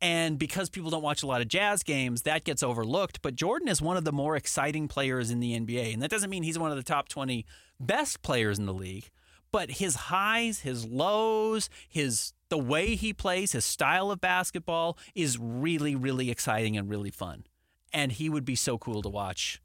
And 0.00 0.38
because 0.38 0.68
people 0.68 0.90
don't 0.90 1.02
watch 1.02 1.22
a 1.22 1.26
lot 1.26 1.40
of 1.40 1.48
jazz 1.48 1.82
games, 1.82 2.22
that 2.22 2.44
gets 2.44 2.62
overlooked. 2.62 3.22
But 3.22 3.36
Jordan 3.36 3.68
is 3.68 3.80
one 3.80 3.96
of 3.96 4.04
the 4.04 4.12
more 4.12 4.36
exciting 4.36 4.86
players 4.86 5.30
in 5.30 5.40
the 5.40 5.58
NBA. 5.58 5.94
And 5.94 6.02
that 6.02 6.10
doesn't 6.10 6.28
mean 6.28 6.42
he's 6.42 6.58
one 6.58 6.70
of 6.70 6.76
the 6.76 6.82
top 6.82 7.08
20 7.08 7.46
best 7.80 8.20
players 8.22 8.58
in 8.58 8.66
the 8.66 8.74
league. 8.74 9.08
But 9.50 9.70
his 9.70 9.94
highs, 9.94 10.60
his 10.60 10.84
lows, 10.84 11.70
his 11.88 12.32
The 12.50 12.58
way 12.58 12.96
he 12.96 13.12
plays, 13.12 13.52
his 13.52 13.64
style 13.64 14.10
of 14.10 14.20
basketball 14.20 14.98
is 15.14 15.38
really, 15.38 15.94
really 15.94 16.30
exciting 16.30 16.76
and 16.76 16.90
really 16.90 17.10
fun. 17.10 17.44
And 17.92 18.12
he 18.12 18.28
would 18.28 18.44
be 18.44 18.56
so 18.56 18.76
cool 18.76 19.00
to 19.00 19.08
watch 19.08 19.62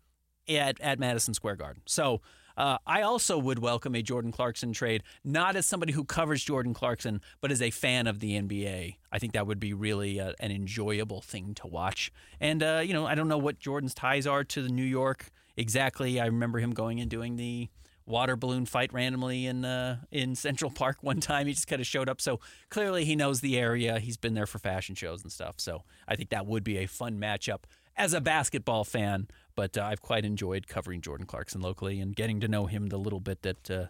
at, 0.48 0.80
at 0.80 1.00
Madison 1.00 1.34
Square 1.34 1.58
Garden. 1.58 1.82
So 1.86 2.22
uh, 2.60 2.78
I 2.86 3.01
also 3.01 3.38
would 3.38 3.60
welcome 3.60 3.96
a 3.96 4.01
Jordan 4.01 4.32
Clarkson 4.32 4.74
trade, 4.74 5.01
not 5.24 5.56
as 5.56 5.66
somebody 5.66 5.94
who 5.94 6.04
covers 6.04 6.44
Jordan 6.44 6.74
Clarkson, 6.74 7.22
but 7.42 7.51
as 7.51 7.62
a 7.62 7.72
fan 7.72 8.06
of 8.06 8.20
the 8.20 8.39
NBA. 8.39 8.98
I 9.12 9.18
think 9.20 9.34
that 9.34 9.48
would 9.48 9.60
be 9.60 9.74
really 9.74 10.20
uh, 10.20 10.34
an 10.39 10.51
enjoyable 10.51 11.22
thing 11.22 11.54
to 11.56 11.68
watch. 11.68 12.12
And, 12.39 12.62
uh, 12.62 12.82
you 12.84 12.94
know, 12.94 13.08
I 13.08 13.16
don't 13.16 13.30
know 13.30 13.38
what 13.38 13.60
Jordan's 13.60 13.94
ties 13.94 14.28
are 14.28 14.44
to 14.44 14.62
the 14.62 14.70
New 14.70 14.84
York 14.84 15.32
exactly. 15.56 16.20
I 16.20 16.25
remember 16.25 16.60
him 16.60 16.72
going 16.72 17.00
and 17.00 17.10
doing 17.10 17.38
the 17.38 17.70
water 18.06 18.36
balloon 18.36 18.66
fight 18.66 18.92
randomly 18.92 19.46
in 19.46 19.63
uh, 19.63 19.98
in 20.12 20.36
Central 20.36 20.72
Park 20.72 20.98
one 21.01 21.20
time. 21.20 21.48
He 21.48 21.54
just 21.54 21.68
kind 21.68 21.80
of 21.80 21.88
showed 21.88 22.10
up. 22.10 22.20
So 22.20 22.39
clearly 22.70 23.06
he 23.06 23.16
knows 23.16 23.42
the 23.42 23.58
area. 23.58 24.00
He's 24.00 24.18
been 24.18 24.34
there 24.34 24.48
for 24.48 24.60
fashion 24.60 24.96
shows 24.96 25.22
and 25.22 25.32
stuff. 25.32 25.56
So 25.58 25.84
I 26.08 26.16
think 26.16 26.30
that 26.30 26.46
would 26.46 26.63
be 26.63 26.78
a 26.78 26.88
fun 26.88 27.20
matchup 27.20 27.63
as 27.96 28.13
a 28.13 28.22
basketball 28.22 28.84
fan. 28.84 29.28
But 29.60 29.78
uh, 29.78 29.84
I've 29.84 30.01
quite 30.01 30.24
enjoyed 30.24 30.68
covering 30.70 31.01
Jordan 31.01 31.25
Clarkson 31.25 31.60
locally 31.60 32.00
and 32.00 32.16
getting 32.16 32.39
to 32.39 32.48
know 32.48 32.68
him 32.68 32.88
the 32.88 32.98
little 32.98 33.20
bit 33.20 33.42
that 33.42 33.70
uh, 33.70 33.86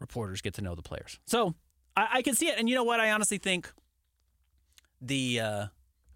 reporters 0.00 0.40
get 0.40 0.54
to 0.54 0.62
know 0.62 0.74
the 0.74 0.80
players. 0.80 1.18
So 1.26 1.54
I, 1.94 2.08
I, 2.14 2.22
can 2.22 2.34
see 2.34 2.48
it. 2.48 2.58
And 2.58 2.66
you 2.66 2.74
know 2.74 2.82
what? 2.82 2.98
I 2.98 3.10
honestly 3.10 3.36
think 3.36 3.70
the 4.98 5.38
uh, 5.38 5.66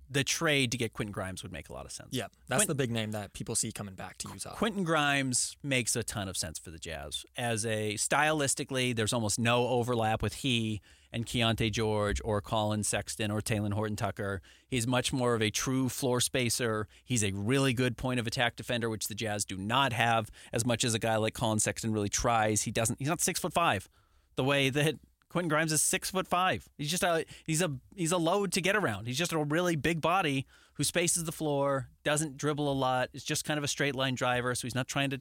the 0.09 0.25
trade 0.25 0.73
to 0.73 0.78
get 0.78 0.94
Quentin 0.94 1.12
Grimes 1.12 1.42
would 1.42 1.52
make 1.52 1.68
a 1.68 1.75
lot 1.75 1.85
of 1.85 1.92
sense. 1.92 2.09
Yeah, 2.12 2.28
that's 2.49 2.64
the 2.64 2.75
big 2.75 2.90
name 2.90 3.11
that 3.11 3.35
people 3.35 3.54
see 3.54 3.71
coming 3.71 3.97
back 3.97 4.16
to 4.18 4.30
Utah. 4.33 4.54
Quentin 4.54 4.83
Grimes 4.83 5.59
makes 5.62 5.94
a 5.94 6.02
ton 6.02 6.26
of 6.26 6.38
sense 6.38 6.59
for 6.59 6.71
the 6.71 6.78
Jazz. 6.78 7.26
As 7.37 7.66
a 7.66 7.97
stylistically, 7.97 8.97
there's 8.97 9.12
almost 9.12 9.38
no 9.38 9.68
overlap 9.68 10.23
with 10.23 10.37
he 10.37 10.80
and 11.14 11.25
Keyonte 11.25 11.71
George 11.71 12.21
or 12.25 12.40
Collin 12.40 12.83
Sexton 12.83 13.30
or 13.30 13.40
Talen 13.40 13.73
Horton 13.73 13.94
Tucker. 13.94 14.42
He's 14.66 14.85
much 14.85 15.12
more 15.12 15.35
of 15.35 15.40
a 15.40 15.49
true 15.49 15.88
floor 15.88 16.21
spacer. 16.21 16.88
He's 17.04 17.23
a 17.23 17.30
really 17.30 17.73
good 17.73 17.97
point 17.97 18.18
of 18.18 18.26
attack 18.26 18.56
defender, 18.56 18.90
which 18.90 19.06
the 19.06 19.14
Jazz 19.14 19.44
do 19.44 19.56
not 19.56 19.92
have 19.92 20.28
as 20.52 20.66
much 20.66 20.83
as 20.83 20.92
a 20.92 20.99
guy 20.99 21.14
like 21.16 21.33
Collin 21.33 21.61
Sexton 21.61 21.92
really 21.92 22.09
tries. 22.09 22.62
He 22.62 22.73
doesn't. 22.73 22.99
He's 22.99 23.09
not 23.09 23.21
six 23.21 23.38
foot 23.38 23.52
five, 23.52 23.88
the 24.35 24.42
way 24.42 24.71
that 24.71 24.97
Quentin 25.28 25.49
Grimes 25.49 25.73
is 25.73 25.80
six 25.80 26.11
foot 26.11 26.26
five. 26.26 26.68
He's 26.76 26.90
just 26.90 27.04
a 27.04 27.25
he's 27.44 27.62
a 27.62 27.71
he's 27.94 28.12
a 28.12 28.18
load 28.18 28.50
to 28.52 28.61
get 28.61 28.75
around. 28.75 29.06
He's 29.06 29.18
just 29.18 29.33
a 29.33 29.38
really 29.38 29.76
big 29.76 30.00
body 30.00 30.47
who 30.75 30.83
spaces 30.83 31.23
the 31.23 31.33
floor, 31.33 31.90
doesn't 32.02 32.37
dribble 32.37 32.71
a 32.71 32.75
lot. 32.75 33.11
Is 33.12 33.23
just 33.23 33.44
kind 33.44 33.56
of 33.56 33.62
a 33.62 33.68
straight 33.68 33.94
line 33.94 34.16
driver, 34.16 34.52
so 34.56 34.66
he's 34.66 34.75
not 34.75 34.88
trying 34.88 35.11
to 35.11 35.21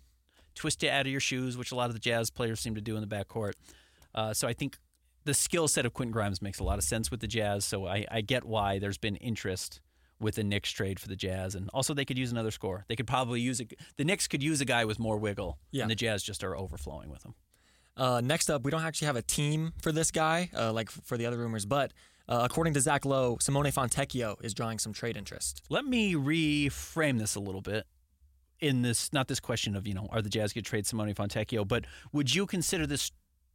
twist 0.56 0.82
you 0.82 0.90
out 0.90 1.06
of 1.06 1.12
your 1.12 1.22
shoes, 1.22 1.56
which 1.56 1.72
a 1.72 1.76
lot 1.76 1.92
of 1.92 1.94
the 1.94 2.00
Jazz 2.00 2.32
players 2.32 2.60
seem 2.60 2.74
to 2.74 2.82
do 2.82 2.96
in 2.96 3.08
the 3.08 3.16
backcourt. 3.16 3.54
Uh, 4.16 4.34
so 4.34 4.48
I 4.48 4.54
think 4.54 4.78
the 5.26 5.34
skill 5.34 5.68
set 5.68 5.86
of 5.86 5.94
Quentin 5.94 6.12
Grimes 6.12 6.42
makes 6.42 6.60
a 6.60 6.64
lot 6.64 6.78
of 6.78 6.84
sense 6.84 7.12
with 7.12 7.20
the 7.20 7.28
Jazz. 7.28 7.66
So 7.66 7.88
I, 7.88 8.06
I 8.12 8.22
get 8.22 8.44
why 8.44 8.80
there's 8.80 8.98
been 8.98 9.16
interest 9.18 9.82
with 10.20 10.36
the 10.36 10.44
Knicks 10.44 10.72
trade 10.72 11.00
for 11.00 11.08
the 11.08 11.16
Jazz, 11.16 11.54
and 11.54 11.70
also 11.74 11.94
they 11.94 12.06
could 12.06 12.18
use 12.18 12.32
another 12.32 12.52
score. 12.52 12.86
They 12.88 12.96
could 12.96 13.08
probably 13.08 13.42
use 13.42 13.60
a, 13.60 13.68
the 13.98 14.06
Knicks 14.06 14.28
could 14.28 14.42
use 14.42 14.62
a 14.62 14.66
guy 14.66 14.86
with 14.86 15.00
more 15.00 15.18
wiggle, 15.18 15.60
yeah. 15.72 15.82
and 15.84 15.92
the 15.92 15.96
Jazz 15.96 16.24
just 16.24 16.44
are 16.44 16.56
overflowing 16.56 17.10
with 17.10 17.24
him. 17.24 17.36
Uh, 17.96 18.22
next 18.24 18.50
up, 18.50 18.64
we 18.64 18.72
don't 18.72 18.84
actually 18.84 19.08
have 19.08 19.16
a 19.16 19.22
team 19.22 19.74
for 19.82 19.92
this 19.92 20.12
guy, 20.12 20.50
uh, 20.58 20.72
like 20.72 20.90
for 20.90 21.18
the 21.18 21.26
other 21.26 21.38
rumors, 21.38 21.66
but 21.66 21.92
uh, 22.28 22.42
according 22.44 22.74
to 22.74 22.82
Zach 22.82 23.06
Lowe, 23.06 23.38
Simone 23.40 23.66
Fontecchio 23.66 24.44
is 24.44 24.54
drawing 24.54 24.80
some 24.80 24.94
trade 24.94 25.18
interest. 25.18 25.62
Let 25.70 25.86
me 25.86 26.16
reframe 26.16 27.20
this 27.20 27.36
a 27.36 27.40
little 27.40 27.62
bit. 27.62 27.86
In 28.60 28.82
this, 28.82 29.12
not 29.12 29.28
this 29.28 29.42
question 29.42 29.76
of 29.76 29.86
you 29.86 29.94
know, 29.94 30.08
are 30.10 30.22
the 30.22 30.30
Jazz 30.30 30.54
going 30.54 30.64
to 30.64 30.70
trade 30.70 30.88
Simone 30.88 31.14
Fontecchio, 31.14 31.68
but 31.68 31.84
would 32.14 32.34
you 32.34 32.46
consider 32.46 32.88
this 32.88 33.12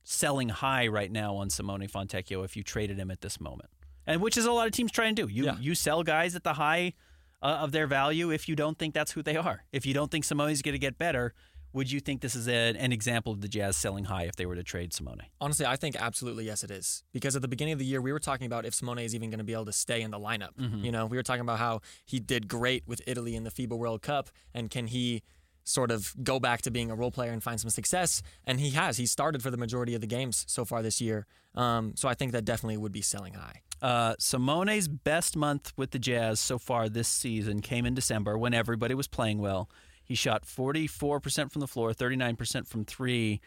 selling 0.08 0.48
high 0.48 0.86
right 0.86 1.12
now 1.12 1.36
on 1.36 1.50
Simone 1.50 1.86
Fontecchio 1.86 2.42
if 2.42 2.56
you 2.56 2.62
traded 2.62 2.98
him 2.98 3.10
at 3.10 3.20
this 3.20 3.40
moment, 3.40 3.68
and 4.06 4.22
which 4.22 4.36
is 4.36 4.46
a 4.46 4.52
lot 4.52 4.66
of 4.66 4.72
teams 4.72 4.90
try 4.90 5.06
and 5.06 5.16
do. 5.16 5.28
You 5.28 5.44
yeah. 5.44 5.56
you 5.60 5.74
sell 5.74 6.02
guys 6.02 6.34
at 6.34 6.44
the 6.44 6.54
high 6.54 6.94
uh, 7.42 7.58
of 7.60 7.72
their 7.72 7.86
value 7.86 8.30
if 8.30 8.48
you 8.48 8.56
don't 8.56 8.78
think 8.78 8.94
that's 8.94 9.12
who 9.12 9.22
they 9.22 9.36
are. 9.36 9.64
If 9.70 9.84
you 9.84 9.94
don't 9.94 10.10
think 10.10 10.24
Simone's 10.24 10.62
going 10.62 10.72
to 10.72 10.78
get 10.78 10.96
better, 10.96 11.34
would 11.74 11.92
you 11.92 12.00
think 12.00 12.22
this 12.22 12.34
is 12.34 12.48
a, 12.48 12.70
an 12.70 12.90
example 12.90 13.32
of 13.32 13.42
the 13.42 13.48
Jazz 13.48 13.76
selling 13.76 14.04
high 14.04 14.24
if 14.24 14.36
they 14.36 14.46
were 14.46 14.54
to 14.54 14.62
trade 14.62 14.94
Simone? 14.94 15.20
Honestly, 15.40 15.66
I 15.66 15.76
think 15.76 15.94
absolutely 15.96 16.46
yes, 16.46 16.64
it 16.64 16.70
is. 16.70 17.04
Because 17.12 17.36
at 17.36 17.42
the 17.42 17.48
beginning 17.48 17.74
of 17.74 17.78
the 17.78 17.84
year, 17.84 18.00
we 18.00 18.10
were 18.10 18.18
talking 18.18 18.46
about 18.46 18.64
if 18.64 18.74
Simone 18.74 19.00
is 19.00 19.14
even 19.14 19.28
going 19.28 19.38
to 19.38 19.44
be 19.44 19.52
able 19.52 19.66
to 19.66 19.72
stay 19.72 20.00
in 20.00 20.10
the 20.10 20.18
lineup. 20.18 20.54
Mm-hmm. 20.58 20.84
You 20.84 20.90
know, 20.90 21.04
we 21.04 21.18
were 21.18 21.22
talking 21.22 21.42
about 21.42 21.58
how 21.58 21.82
he 22.06 22.18
did 22.18 22.48
great 22.48 22.84
with 22.86 23.02
Italy 23.06 23.36
in 23.36 23.44
the 23.44 23.50
FIBA 23.50 23.76
World 23.76 24.00
Cup, 24.00 24.30
and 24.54 24.70
can 24.70 24.86
he 24.86 25.22
sort 25.68 25.90
of 25.90 26.14
go 26.24 26.40
back 26.40 26.62
to 26.62 26.70
being 26.70 26.90
a 26.90 26.94
role 26.94 27.10
player 27.10 27.30
and 27.30 27.42
find 27.42 27.60
some 27.60 27.70
success. 27.70 28.22
And 28.44 28.58
he 28.58 28.70
has. 28.70 28.96
He 28.96 29.06
started 29.06 29.42
for 29.42 29.50
the 29.50 29.56
majority 29.56 29.94
of 29.94 30.00
the 30.00 30.06
games 30.06 30.44
so 30.48 30.64
far 30.64 30.82
this 30.82 31.00
year. 31.00 31.26
Um, 31.54 31.92
so 31.94 32.08
I 32.08 32.14
think 32.14 32.32
that 32.32 32.44
definitely 32.44 32.78
would 32.78 32.92
be 32.92 33.02
selling 33.02 33.34
high. 33.34 33.62
Uh, 33.80 34.14
Simone's 34.18 34.88
best 34.88 35.36
month 35.36 35.72
with 35.76 35.90
the 35.90 35.98
Jazz 35.98 36.40
so 36.40 36.58
far 36.58 36.88
this 36.88 37.08
season 37.08 37.60
came 37.60 37.84
in 37.84 37.94
December 37.94 38.38
when 38.38 38.54
everybody 38.54 38.94
was 38.94 39.06
playing 39.06 39.38
well. 39.38 39.68
He 40.02 40.14
shot 40.14 40.44
44% 40.46 41.52
from 41.52 41.60
the 41.60 41.66
floor, 41.66 41.92
39% 41.92 42.66
from 42.66 42.84
three, 42.86 43.40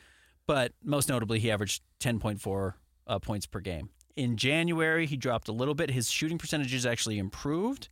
but 0.45 0.73
most 0.84 1.10
notably, 1.10 1.39
he 1.39 1.49
averaged 1.49 1.81
10.4 1.99 2.73
uh, 3.07 3.19
points 3.19 3.47
per 3.47 3.60
game. 3.60 3.89
In 4.15 4.38
January, 4.38 5.07
he 5.07 5.17
dropped 5.17 5.47
a 5.47 5.53
little 5.53 5.73
bit. 5.73 5.89
His 5.89 6.12
shooting 6.12 6.38
percentages 6.38 6.86
actually 6.86 7.17
improved 7.17 7.89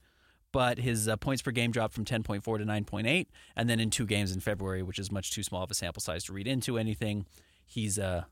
but 0.51 0.79
his 0.79 1.07
uh, 1.07 1.17
points 1.17 1.41
per 1.41 1.51
game 1.51 1.71
dropped 1.71 1.93
from 1.93 2.05
10.4 2.05 2.43
to 2.43 2.65
9.8. 2.65 3.27
And 3.55 3.69
then 3.69 3.79
in 3.79 3.89
two 3.89 4.05
games 4.05 4.31
in 4.31 4.39
February, 4.39 4.83
which 4.83 4.99
is 4.99 5.11
much 5.11 5.31
too 5.31 5.43
small 5.43 5.63
of 5.63 5.71
a 5.71 5.73
sample 5.73 6.01
size 6.01 6.23
to 6.25 6.33
read 6.33 6.47
into 6.47 6.77
anything, 6.77 7.25
he's 7.65 7.99
uh, 7.99 8.23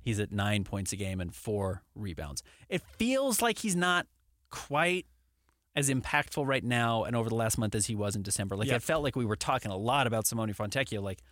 he's 0.00 0.18
at 0.20 0.32
nine 0.32 0.64
points 0.64 0.92
a 0.92 0.96
game 0.96 1.20
and 1.20 1.34
four 1.34 1.82
rebounds. 1.94 2.42
It 2.68 2.82
feels 2.98 3.42
like 3.42 3.58
he's 3.58 3.76
not 3.76 4.06
quite 4.50 5.06
as 5.76 5.88
impactful 5.88 6.46
right 6.46 6.64
now 6.64 7.04
and 7.04 7.14
over 7.14 7.28
the 7.28 7.34
last 7.34 7.56
month 7.56 7.74
as 7.74 7.86
he 7.86 7.94
was 7.94 8.16
in 8.16 8.22
December. 8.22 8.56
Like 8.56 8.68
yep. 8.68 8.78
it 8.78 8.82
felt 8.82 9.04
like 9.04 9.14
we 9.14 9.24
were 9.24 9.36
talking 9.36 9.70
a 9.70 9.76
lot 9.76 10.06
about 10.06 10.26
Simone 10.26 10.52
Fontecchio. 10.52 11.02
Like, 11.02 11.22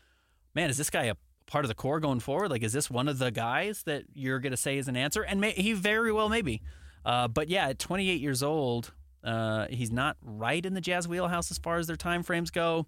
man, 0.55 0.71
is 0.71 0.77
this 0.77 0.91
guy 0.91 1.05
a 1.05 1.17
part 1.47 1.65
of 1.65 1.69
the 1.69 1.75
core 1.75 1.99
going 1.99 2.21
forward? 2.21 2.51
Like, 2.51 2.63
is 2.63 2.73
this 2.73 2.89
one 2.89 3.09
of 3.09 3.19
the 3.19 3.31
guys 3.31 3.83
that 3.85 4.05
you're 4.15 4.39
going 4.39 4.53
to 4.53 4.57
say 4.57 4.79
is 4.79 4.87
an 4.87 4.97
answer? 4.97 5.23
And 5.23 5.41
may, 5.41 5.53
he 5.53 5.73
very 5.73 6.13
well 6.13 6.29
maybe. 6.29 6.63
Uh, 7.05 7.27
but 7.27 7.49
yeah, 7.49 7.69
at 7.69 7.79
28 7.79 8.21
years 8.21 8.43
old, 8.43 8.93
uh, 9.29 9.67
he's 9.69 9.93
not 9.93 10.17
right 10.23 10.65
in 10.65 10.73
the 10.73 10.81
Jazz 10.81 11.07
wheelhouse 11.07 11.51
as 11.51 11.59
far 11.59 11.77
as 11.77 11.87
their 11.87 11.97
time 11.97 12.23
frames 12.23 12.51
go. 12.51 12.87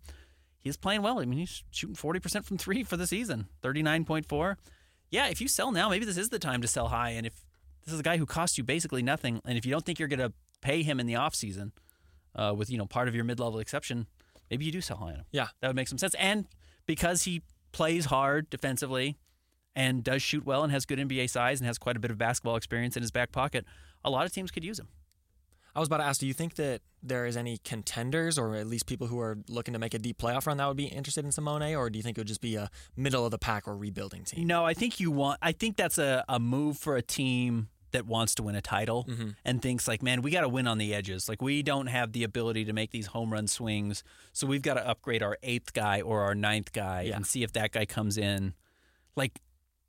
He's 0.60 0.78
playing 0.78 1.02
well. 1.02 1.20
I 1.20 1.26
mean, 1.26 1.38
he's 1.38 1.62
shooting 1.70 1.94
40% 1.94 2.46
from 2.46 2.56
three 2.56 2.82
for 2.82 2.96
the 2.96 3.06
season, 3.06 3.48
39.4. 3.62 4.56
Yeah, 5.10 5.28
if 5.28 5.42
you 5.42 5.48
sell 5.48 5.70
now, 5.70 5.90
maybe 5.90 6.06
this 6.06 6.16
is 6.16 6.30
the 6.30 6.38
time 6.38 6.62
to 6.62 6.68
sell 6.68 6.88
high. 6.88 7.10
And 7.10 7.26
if 7.26 7.34
this 7.84 7.92
is 7.92 8.00
a 8.00 8.02
guy 8.02 8.16
who 8.16 8.24
costs 8.24 8.56
you 8.56 8.64
basically 8.64 9.02
nothing, 9.02 9.42
and 9.44 9.58
if 9.58 9.66
you 9.66 9.70
don't 9.70 9.84
think 9.84 9.98
you're 9.98 10.08
going 10.08 10.20
to 10.20 10.32
pay 10.62 10.82
him 10.82 10.98
in 10.98 11.06
the 11.06 11.12
offseason 11.12 11.72
uh, 12.34 12.54
with, 12.56 12.70
you 12.70 12.78
know, 12.78 12.86
part 12.86 13.06
of 13.06 13.14
your 13.14 13.24
mid-level 13.24 13.58
exception, 13.58 14.06
maybe 14.50 14.64
you 14.64 14.72
do 14.72 14.80
sell 14.80 14.96
high 14.96 15.10
on 15.10 15.16
him. 15.16 15.24
Yeah. 15.32 15.48
That 15.60 15.68
would 15.68 15.76
make 15.76 15.88
some 15.88 15.98
sense. 15.98 16.14
And 16.14 16.46
because 16.86 17.24
he 17.24 17.42
plays 17.72 18.06
hard 18.06 18.48
defensively 18.48 19.18
and 19.76 20.02
does 20.02 20.22
shoot 20.22 20.46
well 20.46 20.62
and 20.62 20.72
has 20.72 20.86
good 20.86 20.98
NBA 20.98 21.28
size 21.28 21.60
and 21.60 21.66
has 21.66 21.76
quite 21.76 21.96
a 21.96 22.00
bit 22.00 22.10
of 22.10 22.16
basketball 22.16 22.56
experience 22.56 22.96
in 22.96 23.02
his 23.02 23.10
back 23.10 23.30
pocket, 23.30 23.66
a 24.02 24.10
lot 24.10 24.24
of 24.24 24.32
teams 24.32 24.50
could 24.50 24.64
use 24.64 24.78
him. 24.78 24.88
I 25.74 25.80
was 25.80 25.88
about 25.88 25.98
to 25.98 26.04
ask, 26.04 26.20
do 26.20 26.26
you 26.26 26.34
think 26.34 26.56
that 26.56 26.82
there 27.02 27.26
is 27.26 27.36
any 27.36 27.58
contenders 27.58 28.38
or 28.38 28.54
at 28.56 28.66
least 28.66 28.86
people 28.86 29.06
who 29.06 29.20
are 29.20 29.38
looking 29.48 29.72
to 29.72 29.78
make 29.78 29.94
a 29.94 29.98
deep 29.98 30.18
playoff 30.18 30.46
run 30.46 30.56
that 30.58 30.66
would 30.66 30.76
be 30.76 30.86
interested 30.86 31.24
in 31.24 31.32
Simone, 31.32 31.74
or 31.74 31.90
do 31.90 31.98
you 31.98 32.02
think 32.02 32.18
it 32.18 32.20
would 32.20 32.28
just 32.28 32.40
be 32.40 32.56
a 32.56 32.70
middle 32.96 33.24
of 33.24 33.30
the 33.30 33.38
pack 33.38 33.66
or 33.66 33.76
rebuilding 33.76 34.24
team? 34.24 34.46
No, 34.46 34.64
I 34.64 34.74
think 34.74 35.00
you 35.00 35.10
want. 35.10 35.38
I 35.42 35.52
think 35.52 35.76
that's 35.76 35.98
a, 35.98 36.24
a 36.28 36.38
move 36.38 36.76
for 36.76 36.96
a 36.96 37.02
team 37.02 37.68
that 37.92 38.06
wants 38.06 38.34
to 38.36 38.42
win 38.42 38.54
a 38.54 38.60
title 38.60 39.04
mm-hmm. 39.08 39.30
and 39.44 39.60
thinks 39.60 39.88
like, 39.88 40.02
man, 40.02 40.22
we 40.22 40.30
got 40.30 40.42
to 40.42 40.48
win 40.48 40.66
on 40.66 40.78
the 40.78 40.94
edges. 40.94 41.28
Like 41.28 41.42
we 41.42 41.62
don't 41.62 41.88
have 41.88 42.12
the 42.12 42.24
ability 42.24 42.64
to 42.66 42.72
make 42.72 42.90
these 42.90 43.06
home 43.06 43.32
run 43.32 43.46
swings, 43.46 44.04
so 44.32 44.46
we've 44.46 44.62
got 44.62 44.74
to 44.74 44.86
upgrade 44.86 45.22
our 45.22 45.38
eighth 45.42 45.72
guy 45.72 46.00
or 46.00 46.22
our 46.22 46.34
ninth 46.34 46.72
guy 46.72 47.02
yeah. 47.02 47.16
and 47.16 47.26
see 47.26 47.42
if 47.42 47.52
that 47.54 47.72
guy 47.72 47.86
comes 47.86 48.16
in. 48.16 48.54
Like, 49.16 49.40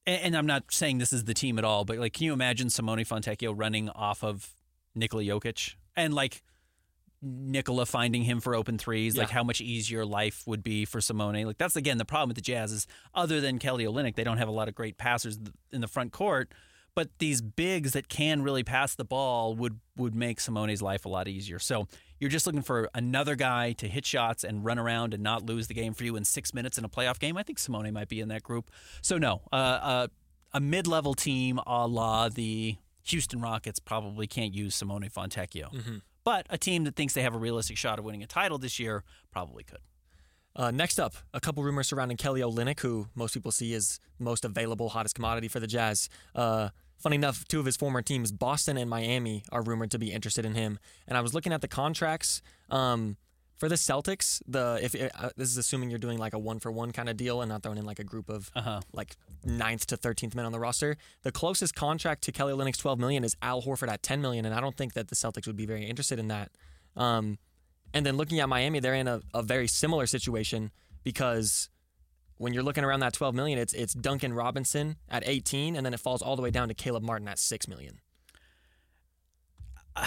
and 0.08 0.36
I'm 0.36 0.48
not 0.48 0.64
saying 0.72 0.98
this 0.98 1.14
is 1.14 1.26
the 1.26 1.34
team 1.34 1.60
at 1.60 1.64
all, 1.64 1.86
but 1.86 1.98
like, 1.98 2.14
can 2.14 2.26
you 2.26 2.34
imagine 2.34 2.70
Simone 2.70 3.00
Fontecchio 3.00 3.54
running 3.56 3.90
off 3.90 4.24
of 4.24 4.50
Nikola 4.96 5.24
Jokic 5.24 5.76
and 5.96 6.14
like 6.14 6.42
Nikola 7.22 7.86
finding 7.86 8.24
him 8.24 8.40
for 8.40 8.56
open 8.56 8.78
threes, 8.78 9.16
yeah. 9.16 9.22
like 9.22 9.30
how 9.30 9.44
much 9.44 9.62
easier 9.62 10.06
life 10.06 10.44
would 10.48 10.64
be 10.64 10.86
for 10.86 11.00
Simone. 11.00 11.44
Like 11.44 11.58
that's 11.58 11.76
again 11.76 11.98
the 11.98 12.06
problem 12.06 12.30
with 12.30 12.36
the 12.36 12.42
Jazz 12.42 12.72
is 12.72 12.88
other 13.14 13.40
than 13.40 13.60
Kelly 13.60 13.86
Olynyk, 13.86 14.16
they 14.16 14.24
don't 14.24 14.38
have 14.38 14.48
a 14.48 14.52
lot 14.52 14.68
of 14.68 14.76
great 14.76 14.98
passers 14.98 15.38
in 15.72 15.82
the 15.82 15.88
front 15.88 16.12
court. 16.12 16.52
But 16.94 17.10
these 17.20 17.42
bigs 17.42 17.94
that 17.94 18.10
can 18.10 18.42
really 18.42 18.64
pass 18.64 18.96
the 18.96 19.06
ball 19.06 19.56
would 19.56 19.80
would 19.96 20.14
make 20.14 20.40
Simone's 20.40 20.82
life 20.82 21.06
a 21.06 21.10
lot 21.10 21.28
easier. 21.28 21.58
So 21.58 21.88
you're 22.20 22.30
just 22.30 22.46
looking 22.46 22.64
for 22.64 22.90
another 22.94 23.36
guy 23.36 23.72
to 23.74 23.88
hit 23.88 24.06
shots 24.06 24.44
and 24.44 24.66
run 24.66 24.78
around 24.78 25.14
and 25.14 25.24
not 25.24 25.46
lose 25.46 25.68
the 25.68 25.74
game 25.74 25.94
for 25.94 26.04
you 26.04 26.16
in 26.16 26.26
six 26.26 26.54
minutes 26.54 26.78
in 26.78 26.84
a 26.84 26.90
playoff 26.90 27.18
game. 27.18 27.38
I 27.38 27.44
think 27.44 27.60
Simone 27.60 27.94
might 27.94 28.10
be 28.10 28.20
in 28.20 28.28
that 28.28 28.44
group. 28.44 28.72
So 29.02 29.18
no, 29.18 29.42
uh, 29.54 29.56
uh, 29.56 30.08
a 30.54 30.60
mid 30.60 30.86
level 30.86 31.14
team 31.14 31.60
a 31.66 31.88
la 31.88 32.28
the 32.30 32.76
Houston 33.04 33.42
Rockets 33.42 33.80
probably 33.80 34.28
can't 34.28 34.54
use 34.54 34.76
Simone 34.76 35.10
Fontecchio. 35.10 35.74
Mm-hmm. 35.74 35.98
But 36.24 36.46
a 36.50 36.58
team 36.58 36.84
that 36.84 36.96
thinks 36.96 37.14
they 37.14 37.24
have 37.24 37.34
a 37.34 37.40
realistic 37.40 37.78
shot 37.78 38.00
of 38.00 38.06
winning 38.06 38.24
a 38.24 38.28
title 38.28 38.58
this 38.58 38.80
year 38.80 39.04
probably 39.32 39.64
could. 39.64 39.80
Uh, 40.56 40.70
next 40.70 41.00
up, 41.00 41.16
a 41.34 41.40
couple 41.40 41.64
rumors 41.64 41.88
surrounding 41.88 42.18
Kelly 42.18 42.42
Olynyk, 42.42 42.82
who 42.82 43.08
most 43.16 43.34
people 43.34 43.52
see 43.52 43.74
as 43.74 44.00
most 44.20 44.46
available, 44.46 44.90
hottest 44.90 45.16
commodity 45.16 45.48
for 45.48 45.60
the 45.60 45.68
Jazz. 45.68 46.10
Uh, 46.36 46.70
Funny 47.02 47.16
enough, 47.16 47.48
two 47.48 47.60
of 47.60 47.66
his 47.66 47.76
former 47.76 48.04
teams, 48.04 48.32
Boston 48.32 48.78
and 48.78 48.88
Miami, 48.88 49.44
are 49.52 49.64
rumored 49.64 49.90
to 49.90 49.98
be 49.98 50.12
interested 50.12 50.46
in 50.46 50.54
him. 50.54 50.78
And 51.08 51.18
I 51.18 51.22
was 51.22 51.34
looking 51.34 51.52
at 51.52 51.62
the 51.62 51.68
contracts. 51.68 52.44
Um, 52.70 53.18
for 53.62 53.70
the 53.70 53.76
Celtics, 53.76 54.42
the 54.48 54.80
if 54.82 54.96
uh, 54.96 55.30
this 55.38 55.48
is 55.48 55.56
assuming 55.56 55.92
you're 55.92 56.00
doing 56.00 56.18
like 56.18 56.34
a 56.34 56.40
one 56.40 56.60
for 56.60 56.72
one 56.72 56.92
kind 56.92 57.08
of 57.08 57.16
deal 57.16 57.42
and 57.42 57.50
not 57.50 57.62
throwing 57.62 57.78
in 57.78 57.86
like 57.86 58.00
a 58.00 58.04
group 58.04 58.28
of 58.28 58.50
Uh-huh. 58.56 58.82
like 58.92 59.16
ninth 59.46 59.86
to 59.86 59.98
thirteenth 59.98 60.34
men 60.34 60.46
on 60.46 60.52
the 60.52 60.60
roster, 60.60 60.98
the 61.22 61.32
closest 61.32 61.76
contract 61.76 62.24
to 62.24 62.32
Kelly 62.32 62.54
Olynyk's 62.54 62.80
twelve 62.80 62.98
million 62.98 63.24
is 63.24 63.36
Al 63.40 63.62
Horford 63.62 63.88
at 63.88 64.02
ten 64.02 64.20
million, 64.20 64.46
and 64.46 64.56
I 64.56 64.62
don't 64.62 64.76
think 64.76 64.94
that 64.94 65.10
the 65.10 65.16
Celtics 65.16 65.46
would 65.46 65.56
be 65.56 65.68
very 65.68 65.86
interested 65.86 66.18
in 66.18 66.28
that. 66.30 66.50
Um, 66.96 67.38
and 67.94 68.04
then 68.04 68.18
looking 68.18 68.40
at 68.40 68.50
Miami, 68.50 68.80
they're 68.80 68.96
in 68.96 69.08
a, 69.08 69.22
a 69.32 69.44
very 69.44 69.68
similar 69.68 70.08
situation 70.08 70.72
because 71.04 71.70
when 72.38 72.54
you're 72.54 72.64
looking 72.64 72.84
around 72.84 73.02
that 73.02 73.14
twelve 73.14 73.36
million, 73.36 73.60
it's 73.60 73.74
it's 73.74 73.94
Duncan 73.94 74.34
Robinson 74.34 74.96
at 75.08 75.22
eighteen, 75.28 75.76
and 75.76 75.86
then 75.86 75.94
it 75.94 76.00
falls 76.00 76.24
all 76.24 76.36
the 76.36 76.42
way 76.42 76.50
down 76.50 76.68
to 76.70 76.74
Caleb 76.74 77.04
Martin 77.04 77.28
at 77.28 77.38
six 77.38 77.68
million. 77.68 78.00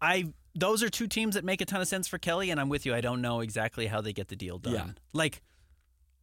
I 0.00 0.32
those 0.56 0.82
are 0.82 0.88
two 0.88 1.06
teams 1.06 1.34
that 1.34 1.44
make 1.44 1.60
a 1.60 1.66
ton 1.66 1.80
of 1.80 1.88
sense 1.88 2.08
for 2.08 2.18
Kelly, 2.18 2.50
and 2.50 2.58
I'm 2.58 2.68
with 2.68 2.86
you. 2.86 2.94
I 2.94 3.00
don't 3.00 3.20
know 3.20 3.40
exactly 3.40 3.86
how 3.86 4.00
they 4.00 4.12
get 4.12 4.28
the 4.28 4.36
deal 4.36 4.58
done. 4.58 4.72
Yeah. 4.72 4.86
Like 5.12 5.42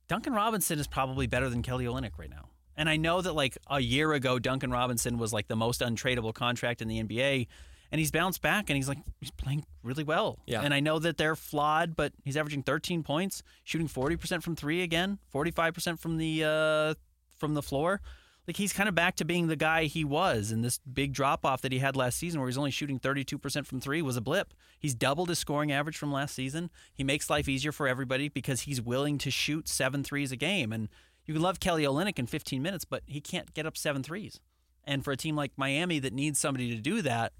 Duncan 0.07 0.33
Robinson 0.33 0.79
is 0.79 0.87
probably 0.87 1.27
better 1.27 1.49
than 1.49 1.61
Kelly 1.61 1.85
Olynyk 1.85 2.17
right 2.17 2.29
now. 2.29 2.49
And 2.75 2.89
I 2.89 2.97
know 2.97 3.21
that 3.21 3.33
like 3.33 3.57
a 3.69 3.79
year 3.79 4.11
ago, 4.13 4.39
Duncan 4.39 4.71
Robinson 4.71 5.17
was 5.19 5.31
like 5.31 5.47
the 5.47 5.55
most 5.55 5.81
untradeable 5.81 6.33
contract 6.33 6.81
in 6.81 6.87
the 6.87 7.03
NBA, 7.03 7.47
and 7.91 7.99
he's 7.99 8.09
bounced 8.09 8.41
back 8.41 8.71
and 8.71 8.75
he's 8.75 8.89
like 8.89 8.97
he's 9.19 9.29
playing 9.29 9.63
really 9.83 10.03
well. 10.03 10.39
Yeah. 10.47 10.61
And 10.61 10.73
I 10.73 10.79
know 10.79 10.97
that 10.97 11.17
they're 11.17 11.35
flawed, 11.35 11.95
but 11.95 12.13
he's 12.23 12.35
averaging 12.35 12.63
13 12.63 13.03
points, 13.03 13.43
shooting 13.63 13.87
40% 13.87 14.41
from 14.41 14.55
three 14.55 14.81
again, 14.81 15.19
45% 15.33 15.99
from 15.99 16.17
the 16.17 16.43
uh, 16.43 16.93
from 17.37 17.53
the 17.53 17.61
floor. 17.61 18.01
Like 18.47 18.57
he's 18.57 18.73
kind 18.73 18.89
of 18.89 18.95
back 18.95 19.15
to 19.17 19.25
being 19.25 19.47
the 19.47 19.55
guy 19.55 19.85
he 19.85 20.03
was, 20.03 20.51
and 20.51 20.63
this 20.63 20.79
big 20.79 21.13
drop 21.13 21.45
off 21.45 21.61
that 21.61 21.71
he 21.71 21.79
had 21.79 21.95
last 21.95 22.17
season, 22.17 22.41
where 22.41 22.49
he's 22.49 22.57
only 22.57 22.71
shooting 22.71 22.99
32% 22.99 23.65
from 23.65 23.79
three, 23.79 24.01
was 24.01 24.17
a 24.17 24.21
blip. 24.21 24.53
He's 24.79 24.93
doubled 24.93 25.29
his 25.29 25.39
scoring 25.39 25.71
average 25.71 25.97
from 25.97 26.11
last 26.11 26.35
season. 26.35 26.69
He 26.93 27.03
makes 27.03 27.29
life 27.29 27.47
easier 27.47 27.71
for 27.71 27.87
everybody 27.87 28.27
because 28.27 28.61
he's 28.61 28.81
willing 28.81 29.17
to 29.19 29.31
shoot 29.31 29.69
seven 29.69 30.03
threes 30.03 30.31
a 30.33 30.35
game. 30.35 30.73
And 30.73 30.89
you 31.25 31.33
can 31.33 31.41
love 31.41 31.61
Kelly 31.61 31.83
Olynyk 31.83 32.19
in 32.19 32.27
15 32.27 32.61
minutes, 32.61 32.83
but 32.83 33.03
he 33.05 33.21
can't 33.21 33.53
get 33.53 33.65
up 33.65 33.77
seven 33.77 34.03
threes. 34.03 34.41
And 34.83 35.05
for 35.05 35.11
a 35.11 35.17
team 35.17 35.37
like 35.37 35.53
Miami 35.55 35.99
that 35.99 36.11
needs 36.11 36.37
somebody 36.37 36.75
to 36.75 36.81
do 36.81 37.01
that, 37.01 37.31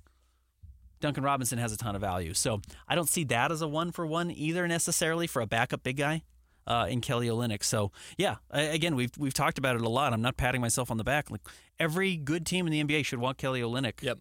Duncan 1.02 1.26
Robinson 1.26 1.58
has 1.58 1.74
a 1.74 1.78
ton 1.78 1.96
of 1.96 2.02
value. 2.02 2.34
So 2.34 2.62
I 2.88 2.96
don't 2.96 3.10
see 3.10 3.26
that 3.26 3.52
as 3.52 3.62
a 3.62 3.68
one 3.68 3.92
for 3.92 4.08
one 4.08 4.32
either 4.32 4.66
necessarily 4.70 5.28
for 5.28 5.42
a 5.42 5.48
backup 5.48 5.84
big 5.84 5.98
guy 5.98 6.24
uh, 6.68 6.88
in 6.90 7.02
Kelly 7.02 7.28
Olynyk. 7.28 7.64
So 7.64 7.92
yeah, 8.18 8.36
again 8.52 8.96
we've 8.96 9.12
we've 9.18 9.34
talked 9.34 9.58
about 9.58 9.76
it 9.76 9.82
a 9.82 9.90
lot. 9.90 10.14
I'm 10.14 10.22
not 10.22 10.38
patting 10.38 10.62
myself 10.62 10.90
on 10.92 10.98
the 10.98 11.04
back. 11.04 11.30
Like 11.32 11.42
every 11.80 12.16
good 12.18 12.46
team 12.46 12.68
in 12.68 12.72
the 12.72 12.84
NBA 12.84 13.06
should 13.06 13.20
want 13.20 13.38
Kelly 13.38 13.62
Olynyk. 13.62 14.02
Yep. 14.02 14.20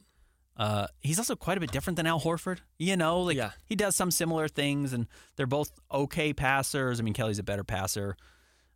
Uh, 0.54 0.86
he's 1.00 1.18
also 1.18 1.34
quite 1.34 1.56
a 1.56 1.60
bit 1.60 1.72
different 1.72 1.96
than 1.96 2.06
Al 2.06 2.20
Horford. 2.20 2.58
You 2.78 2.96
know, 2.96 3.20
like 3.22 3.36
Yeah. 3.36 3.52
he 3.64 3.74
does 3.74 3.96
some 3.96 4.10
similar 4.10 4.48
things, 4.48 4.92
and 4.92 5.06
they're 5.36 5.46
both 5.46 5.72
okay 5.90 6.34
passers. 6.34 7.00
I 7.00 7.02
mean, 7.02 7.14
Kelly's 7.14 7.38
a 7.38 7.42
better 7.42 7.64
passer. 7.64 8.16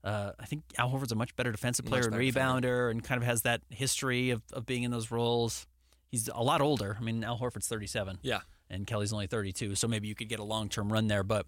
Uh, 0.02 0.32
I 0.40 0.46
think 0.46 0.62
Al 0.78 0.88
Horford's 0.90 1.12
a 1.12 1.16
much 1.16 1.36
better 1.36 1.52
defensive 1.52 1.84
player 1.84 2.04
Much 2.04 2.12
and 2.14 2.20
defender. 2.20 2.86
rebounder, 2.86 2.90
and 2.90 3.04
kind 3.04 3.20
of 3.20 3.26
has 3.26 3.42
that 3.42 3.60
history 3.70 4.30
of, 4.30 4.40
of 4.52 4.64
being 4.64 4.84
in 4.84 4.90
those 4.90 5.10
roles. 5.10 5.66
He's 6.10 6.28
a 6.32 6.42
lot 6.42 6.60
older. 6.62 6.96
I 6.98 7.02
mean, 7.02 7.22
Al 7.24 7.38
Horford's 7.38 7.66
37 7.68 8.20
Yeah. 8.22 8.40
and 8.70 8.86
Kelly's 8.86 9.12
only 9.12 9.26
32, 9.26 9.74
so 9.74 9.86
maybe 9.88 10.06
you 10.08 10.14
could 10.14 10.28
get 10.28 10.38
a 10.38 10.44
long 10.44 10.68
term 10.70 10.90
run 10.92 11.08
there. 11.08 11.24
But 11.24 11.46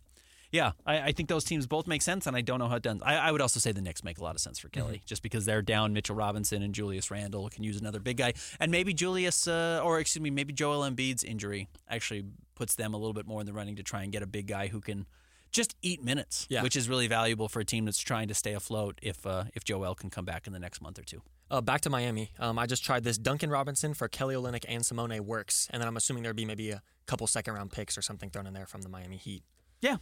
yeah, 0.50 0.72
I, 0.86 1.00
I 1.00 1.12
think 1.12 1.28
those 1.28 1.44
teams 1.44 1.66
both 1.66 1.86
make 1.86 2.02
sense, 2.02 2.26
and 2.26 2.36
I 2.36 2.40
don't 2.40 2.58
know 2.58 2.68
how 2.68 2.76
it 2.76 2.82
done. 2.82 3.00
I, 3.04 3.16
I 3.16 3.32
would 3.32 3.40
also 3.40 3.60
say 3.60 3.72
the 3.72 3.82
Knicks 3.82 4.02
make 4.02 4.18
a 4.18 4.22
lot 4.22 4.34
of 4.34 4.40
sense 4.40 4.58
for 4.58 4.68
Kelly, 4.68 5.02
just 5.04 5.22
because 5.22 5.44
they're 5.44 5.62
down 5.62 5.92
Mitchell 5.92 6.16
Robinson 6.16 6.62
and 6.62 6.74
Julius 6.74 7.10
Randle 7.10 7.48
can 7.48 7.64
use 7.64 7.78
another 7.80 8.00
big 8.00 8.16
guy, 8.16 8.32
and 8.58 8.70
maybe 8.72 8.94
Julius, 8.94 9.46
uh, 9.46 9.80
or 9.84 9.98
excuse 10.00 10.22
me, 10.22 10.30
maybe 10.30 10.52
Joel 10.52 10.88
Embiid's 10.88 11.22
injury 11.24 11.68
actually 11.88 12.24
puts 12.54 12.74
them 12.76 12.94
a 12.94 12.96
little 12.96 13.12
bit 13.14 13.26
more 13.26 13.40
in 13.40 13.46
the 13.46 13.52
running 13.52 13.76
to 13.76 13.82
try 13.82 14.02
and 14.02 14.10
get 14.12 14.22
a 14.22 14.26
big 14.26 14.46
guy 14.46 14.68
who 14.68 14.80
can 14.80 15.06
just 15.50 15.74
eat 15.80 16.02
minutes, 16.02 16.46
Yeah. 16.50 16.62
which 16.62 16.76
is 16.76 16.88
really 16.88 17.06
valuable 17.06 17.48
for 17.48 17.60
a 17.60 17.64
team 17.64 17.84
that's 17.86 17.98
trying 17.98 18.28
to 18.28 18.34
stay 18.34 18.52
afloat. 18.52 18.98
If 19.02 19.26
uh, 19.26 19.44
if 19.54 19.64
Joel 19.64 19.94
can 19.94 20.10
come 20.10 20.24
back 20.26 20.46
in 20.46 20.52
the 20.52 20.58
next 20.58 20.82
month 20.82 20.98
or 20.98 21.04
two. 21.04 21.22
Uh, 21.50 21.62
back 21.62 21.80
to 21.82 21.88
Miami. 21.90 22.30
Um, 22.38 22.58
I 22.58 22.66
just 22.66 22.84
tried 22.84 23.04
this 23.04 23.16
Duncan 23.16 23.48
Robinson 23.48 23.94
for 23.94 24.06
Kelly 24.08 24.34
Olynyk 24.34 24.66
and 24.68 24.84
Simone 24.84 25.24
works, 25.24 25.66
and 25.70 25.80
then 25.80 25.88
I'm 25.88 25.96
assuming 25.96 26.22
there'd 26.22 26.36
be 26.36 26.44
maybe 26.44 26.70
a 26.70 26.82
couple 27.06 27.26
second 27.26 27.54
round 27.54 27.70
picks 27.72 27.96
or 27.96 28.02
something 28.02 28.28
thrown 28.28 28.46
in 28.46 28.52
there 28.52 28.66
from 28.66 28.82
the 28.82 28.90
Miami 28.90 29.16
Heat. 29.16 29.42
Yeah, 29.80 29.96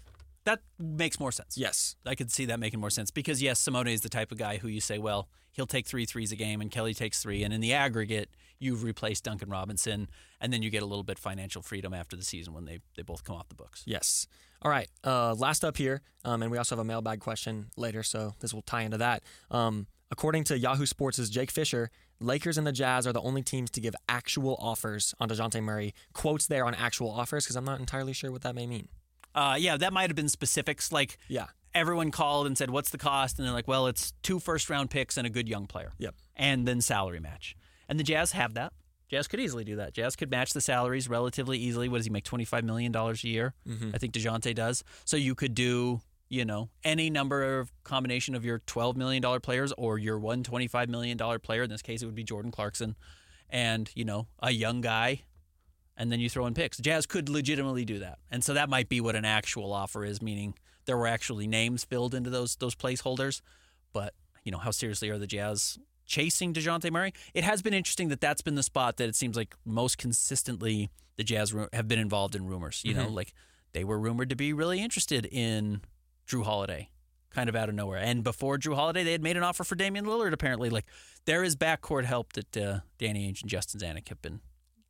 that 0.47 0.61
makes 0.79 1.21
more 1.21 1.33
sense. 1.33 1.59
Yes. 1.59 1.97
I 2.07 2.15
could 2.15 2.31
see 2.31 2.47
that 2.47 2.59
making 2.59 2.81
more 2.81 2.91
sense 2.91 3.11
because 3.11 3.43
yes, 3.43 3.61
Simone 3.61 3.89
is 3.89 4.01
the 4.01 4.09
type 4.09 4.33
of 4.33 4.39
guy 4.39 4.57
who 4.57 4.69
you 4.69 4.81
say, 4.81 4.97
well, 4.99 5.29
he'll 5.53 5.67
take 5.67 5.87
three 5.87 6.07
threes 6.07 6.33
a 6.33 6.37
game, 6.37 6.61
and 6.61 6.71
Kelly 6.71 6.95
takes 6.95 7.21
three, 7.21 7.43
and 7.43 7.53
in 7.53 7.61
the 7.61 7.73
aggregate, 7.73 8.31
you've 8.59 8.85
replaced 8.85 9.25
Duncan 9.25 9.49
Robinson, 9.51 10.09
and 10.41 10.53
then 10.53 10.63
you 10.63 10.71
get 10.71 10.83
a 10.83 10.87
little 10.87 11.03
bit 11.03 11.19
financial 11.19 11.63
freedom 11.63 11.93
after 11.93 12.17
the 12.17 12.23
season 12.23 12.55
when 12.55 12.65
they 12.65 12.79
they 12.97 13.03
both 13.03 13.25
come 13.25 13.37
off 13.37 13.49
the 13.49 13.55
books. 13.55 13.83
Yes. 13.87 14.27
All 14.63 14.71
right. 14.71 14.89
Uh, 15.05 15.35
last 15.35 15.65
up 15.65 15.77
here, 15.77 16.01
um, 16.25 16.43
and 16.43 16.51
we 16.51 16.59
also 16.59 16.77
have 16.77 16.81
a 16.81 16.85
mailbag 16.85 17.21
question 17.21 17.67
later, 17.77 18.03
so 18.03 18.35
this 18.41 18.55
will 18.55 18.63
tie 18.63 18.83
into 18.83 18.99
that. 18.99 19.23
Um, 19.51 19.87
according 20.11 20.45
to 20.45 20.59
Yahoo 20.59 20.87
Sports' 20.87 21.29
Jake 21.29 21.51
Fisher, 21.51 21.91
Lakers 22.21 22.57
and 22.57 22.67
the 22.67 22.73
Jazz 22.73 23.07
are 23.07 23.13
the 23.13 23.21
only 23.21 23.43
teams 23.43 23.71
to 23.73 23.81
give 23.81 23.95
actual 24.09 24.57
offers 24.61 25.15
on 25.19 25.29
Dejounte 25.29 25.63
Murray. 25.63 25.93
Quotes 26.13 26.47
there 26.47 26.65
on 26.65 26.75
actual 26.75 27.11
offers 27.11 27.45
because 27.45 27.57
I'm 27.57 27.65
not 27.65 27.81
entirely 27.81 28.13
sure 28.13 28.31
what 28.31 28.43
that 28.43 28.55
may 28.55 28.67
mean. 28.67 28.89
Uh, 29.37 29.55
yeah, 29.59 29.77
that 29.77 29.93
might 29.93 30.09
have 30.11 30.17
been 30.17 30.29
specifics. 30.29 30.91
Like 30.91 31.19
Yeah. 31.29 31.47
everyone 31.75 32.11
called 32.11 32.47
and 32.47 32.57
said, 32.59 32.71
"What's 32.71 32.91
the 32.91 32.99
cost?" 32.99 33.39
And 33.39 33.47
they're 33.47 33.55
like, 33.55 33.69
"Well, 33.69 33.87
it's 33.87 34.13
two 34.23 34.41
first 34.41 34.69
round 34.71 34.91
picks 34.91 35.17
and 35.17 35.27
a 35.27 35.31
good 35.31 35.49
young 35.49 35.67
player." 35.67 35.93
Yep. 35.99 36.15
And 36.35 36.67
then 36.67 36.81
salary 36.81 37.21
match. 37.21 37.55
And 37.89 38.01
the 38.01 38.05
Jazz 38.05 38.33
have 38.33 38.55
that. 38.55 38.73
Jazz 39.09 39.29
could 39.29 39.39
easily 39.39 39.63
do 39.63 39.77
that. 39.77 39.93
Jazz 39.95 40.17
could 40.17 40.31
match 40.33 40.53
the 40.53 40.61
salaries 40.61 41.09
relatively 41.09 41.59
easily. 41.59 41.89
What 41.89 41.99
does 41.99 42.07
he 42.07 42.11
make? 42.11 42.25
Twenty 42.25 42.45
five 42.45 42.65
million 42.65 42.91
dollars 42.91 43.23
a 43.23 43.29
year. 43.29 43.55
I 43.95 43.99
think 43.99 44.13
Dejounte 44.15 44.53
does. 44.55 44.83
So 45.05 45.17
you 45.17 45.35
could 45.37 45.55
do, 45.55 46.01
you 46.29 46.45
know, 46.45 46.71
any 46.83 47.09
number 47.11 47.59
of 47.61 47.71
combination 47.85 48.35
of 48.35 48.45
your 48.45 48.59
twelve 48.67 48.97
million 48.97 49.23
dollar 49.23 49.39
players 49.39 49.73
or 49.79 49.99
your 49.99 50.19
one 50.19 50.43
twenty 50.43 50.67
five 50.67 50.89
million 50.89 51.17
dollar 51.17 51.39
player. 51.39 51.63
In 51.63 51.71
this 51.71 51.83
case, 51.83 52.03
it 52.03 52.07
would 52.07 52.17
be 52.17 52.25
Jordan 52.25 52.51
Clarkson, 52.51 52.97
and 53.49 53.91
you 53.95 54.05
know, 54.05 54.27
a 54.43 54.51
young 54.51 54.81
guy 54.81 55.23
and 55.97 56.13
then 56.13 56.21
you 56.21 56.29
throw 56.29 56.47
in 56.47 56.55
picks. 56.55 56.77
The 56.77 56.83
jazz 56.83 57.07
could 57.07 57.29
legitimately 57.29 57.85
do 57.85 57.99
that, 58.01 58.19
and 58.31 58.45
so 58.45 58.55
that 58.55 58.69
might 58.69 58.89
be 58.89 59.01
what 59.01 59.17
an 59.17 59.25
actual 59.25 59.73
offer 59.73 60.05
is, 60.05 60.21
meaning 60.21 60.55
there 60.87 60.97
were 60.97 61.07
actually 61.07 61.47
names 61.47 61.85
filled 61.85 62.15
into 62.15 62.31
those 62.31 62.57
those 62.57 62.75
placeholders. 62.75 63.41
But 63.93 64.15
you 64.45 64.53
know, 64.53 64.59
how 64.59 64.71
seriously 64.71 65.11
are 65.11 65.19
the 65.19 65.27
Jazz 65.27 65.79
chasing 66.07 66.55
Dejounte 66.55 66.91
Murray? 66.91 67.13
It 67.35 67.45
has 67.45 67.63
been 67.63 67.75
interesting 67.75 68.09
that 68.09 68.21
that's 68.21 68.43
been 68.43 68.55
the 68.55 68.63
spot 68.63 68.97
that 68.97 69.09
it 69.09 69.17
seems 69.17 69.37
like 69.37 69.55
most 69.65 69.99
consistently 69.99 70.91
the 71.17 71.25
Jazz 71.25 71.55
have 71.73 71.89
been 71.89 71.99
involved 71.99 72.35
in 72.35 72.47
rumors. 72.47 72.83
You 72.85 72.95
know, 72.95 73.09
like 73.09 73.33
they 73.73 73.85
were 73.85 73.99
rumored 73.99 74.31
to 74.31 74.37
be 74.37 74.53
really 74.53 74.81
interested 74.81 75.27
in 75.27 75.83
Jrue 76.29 76.45
Holiday. 76.45 76.91
Kind 77.31 77.51
of 77.51 77.57
out 77.57 77.69
of 77.69 77.75
nowhere, 77.75 77.99
and 77.99 78.25
before 78.25 78.57
Jrue 78.57 78.77
Holiday, 78.77 79.05
they 79.05 79.13
had 79.13 79.23
made 79.23 79.37
an 79.37 79.43
offer 79.43 79.63
for 79.63 79.75
Damian 79.75 80.07
Lillard. 80.07 80.33
Apparently, 80.33 80.71
like 80.71 80.87
there 81.27 81.45
is 81.45 81.55
backcourt 81.55 82.05
help 82.05 82.33
that 82.33 82.57
uh, 82.57 82.81
Danny 82.97 83.31
Ainge 83.31 83.43
and 83.43 83.51
Justin 83.51 83.79
Zanik 83.79 84.09
have 84.09 84.23
been 84.23 84.41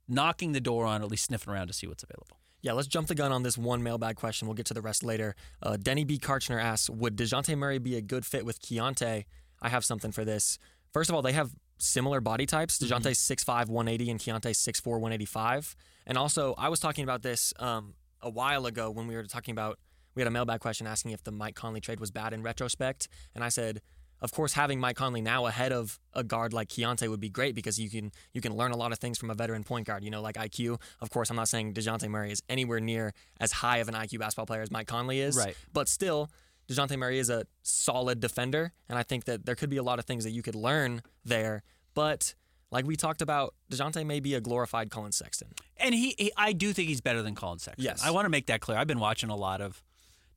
knocking 0.08 0.52
the 0.52 0.60
door 0.60 0.84
on, 0.84 1.02
at 1.02 1.08
least 1.08 1.24
sniffing 1.24 1.52
around 1.52 1.68
to 1.68 1.72
see 1.72 1.86
what's 1.86 2.02
available. 2.02 2.38
Yeah, 2.62 2.72
let's 2.72 2.88
jump 2.88 3.08
the 3.08 3.14
gun 3.14 3.32
on 3.32 3.42
this 3.42 3.56
one 3.56 3.82
mailbag 3.82 4.16
question. 4.16 4.48
We'll 4.48 4.54
get 4.54 4.66
to 4.66 4.74
the 4.74 4.82
rest 4.82 5.04
later. 5.04 5.36
Uh, 5.62 5.76
Denny 5.76 6.04
B. 6.04 6.18
Karchner 6.18 6.60
asks 6.60 6.90
Would 6.90 7.16
Dejounte 7.16 7.56
Murray 7.56 7.78
be 7.78 7.96
a 7.96 8.00
good 8.00 8.26
fit 8.26 8.44
with 8.44 8.60
Keyonte? 8.60 9.24
I 9.62 9.68
have 9.68 9.84
something 9.84 10.12
for 10.12 10.24
this. 10.24 10.58
First 10.92 11.10
of 11.10 11.16
all, 11.16 11.22
they 11.22 11.32
have 11.32 11.50
similar 11.78 12.20
body 12.20 12.46
types. 12.46 12.78
Dejounte's 12.78 13.18
6'5, 13.18 13.68
180, 13.68 14.10
and 14.10 14.20
Keyonte's 14.20 14.58
6'4, 14.58 14.86
185. 14.86 15.76
And 16.06 16.16
also, 16.16 16.54
I 16.56 16.68
was 16.68 16.80
talking 16.80 17.04
about 17.04 17.22
this 17.22 17.52
um, 17.58 17.94
a 18.22 18.30
while 18.30 18.66
ago 18.66 18.90
when 18.90 19.06
we 19.06 19.14
were 19.14 19.24
talking 19.24 19.52
about, 19.52 19.78
we 20.14 20.22
had 20.22 20.28
a 20.28 20.30
mailbag 20.30 20.60
question 20.60 20.86
asking 20.86 21.12
if 21.12 21.22
the 21.22 21.32
Mike 21.32 21.54
Conley 21.54 21.80
trade 21.80 22.00
was 22.00 22.10
bad 22.10 22.32
in 22.32 22.42
retrospect. 22.42 23.08
And 23.34 23.44
I 23.44 23.50
said, 23.50 23.82
of 24.20 24.32
course, 24.32 24.54
having 24.54 24.80
Mike 24.80 24.96
Conley 24.96 25.20
now 25.20 25.46
ahead 25.46 25.72
of 25.72 25.98
a 26.14 26.24
guard 26.24 26.52
like 26.52 26.68
Keyonte 26.68 27.08
would 27.08 27.20
be 27.20 27.28
great 27.28 27.54
because 27.54 27.78
you 27.78 27.90
can 27.90 28.12
you 28.32 28.40
can 28.40 28.54
learn 28.54 28.72
a 28.72 28.76
lot 28.76 28.92
of 28.92 28.98
things 28.98 29.18
from 29.18 29.30
a 29.30 29.34
veteran 29.34 29.64
point 29.64 29.86
guard. 29.86 30.04
You 30.04 30.10
know, 30.10 30.22
like 30.22 30.36
IQ. 30.36 30.80
Of 31.00 31.10
course, 31.10 31.30
I'm 31.30 31.36
not 31.36 31.48
saying 31.48 31.74
Dejounte 31.74 32.08
Murray 32.08 32.32
is 32.32 32.42
anywhere 32.48 32.80
near 32.80 33.12
as 33.40 33.52
high 33.52 33.78
of 33.78 33.88
an 33.88 33.94
IQ 33.94 34.18
basketball 34.18 34.46
player 34.46 34.62
as 34.62 34.70
Mike 34.70 34.86
Conley 34.86 35.20
is. 35.20 35.36
Right. 35.36 35.56
But 35.72 35.88
still, 35.88 36.30
Dejounte 36.68 36.96
Murray 36.98 37.18
is 37.18 37.30
a 37.30 37.46
solid 37.62 38.20
defender, 38.20 38.72
and 38.88 38.98
I 38.98 39.02
think 39.02 39.24
that 39.24 39.46
there 39.46 39.54
could 39.54 39.70
be 39.70 39.76
a 39.76 39.82
lot 39.82 39.98
of 39.98 40.04
things 40.04 40.24
that 40.24 40.30
you 40.30 40.42
could 40.42 40.54
learn 40.54 41.02
there. 41.24 41.62
But 41.94 42.34
like 42.70 42.86
we 42.86 42.96
talked 42.96 43.22
about, 43.22 43.54
Dejounte 43.70 44.04
may 44.04 44.20
be 44.20 44.34
a 44.34 44.40
glorified 44.40 44.90
Collin 44.90 45.12
Sexton. 45.12 45.48
And 45.76 45.94
he, 45.94 46.14
he 46.18 46.32
I 46.36 46.52
do 46.52 46.72
think 46.72 46.88
he's 46.88 47.00
better 47.00 47.22
than 47.22 47.34
Collin 47.34 47.58
Sexton. 47.58 47.84
Yes. 47.84 48.02
I 48.02 48.10
want 48.10 48.24
to 48.24 48.30
make 48.30 48.46
that 48.46 48.60
clear. 48.60 48.78
I've 48.78 48.86
been 48.86 49.00
watching 49.00 49.30
a 49.30 49.36
lot 49.36 49.60
of 49.60 49.82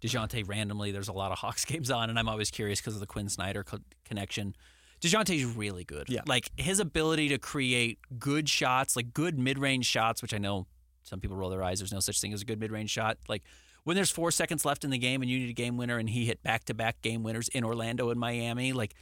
Dejounte 0.02 0.48
randomly. 0.48 0.92
There's 0.92 1.08
a 1.08 1.14
lot 1.14 1.32
of 1.32 1.40
Hawks 1.40 1.66
games 1.72 1.92
on, 1.92 2.10
and 2.10 2.18
I'm 2.18 2.30
always 2.30 2.52
curious 2.52 2.80
because 2.80 2.96
of 2.96 3.00
the 3.00 3.08
Quin 3.08 3.30
Snyder 3.30 3.64
co- 3.64 3.80
connection. 4.06 4.56
Dejounte's 5.02 5.46
really 5.46 5.84
good. 5.84 6.10
Yeah. 6.10 6.22
Like 6.26 6.52
his 6.58 6.80
ability 6.80 7.30
to 7.30 7.38
create 7.38 8.00
good 8.18 8.50
shots, 8.50 8.96
like 8.96 9.14
good 9.14 9.40
mid 9.40 9.58
range 9.58 9.86
shots, 9.86 10.22
which 10.22 10.34
I 10.34 10.38
know 10.38 10.68
some 11.04 11.20
people 11.20 11.38
roll 11.38 11.50
their 11.50 11.64
eyes. 11.64 11.80
There's 11.80 11.94
no 11.94 12.02
such 12.02 12.20
thing 12.20 12.34
as 12.34 12.42
a 12.42 12.46
good 12.46 12.60
mid 12.60 12.72
range 12.72 12.90
shot. 12.90 13.18
Like 13.28 13.44
when 13.86 13.96
there's 13.96 14.12
four 14.12 14.32
seconds 14.32 14.66
left 14.66 14.84
in 14.84 14.90
the 14.90 14.98
game 14.98 15.22
and 15.22 15.32
you 15.32 15.40
need 15.40 15.50
a 15.50 15.54
game 15.54 15.78
winner, 15.78 15.98
and 15.98 16.10
he 16.10 16.26
hit 16.26 16.44
back 16.44 16.66
to 16.66 16.74
back 16.74 17.02
game 17.02 17.24
winners 17.24 17.48
in 17.50 17.64
Orlando 17.64 18.10
and 18.10 18.20
Miami, 18.20 18.74
like 18.74 18.94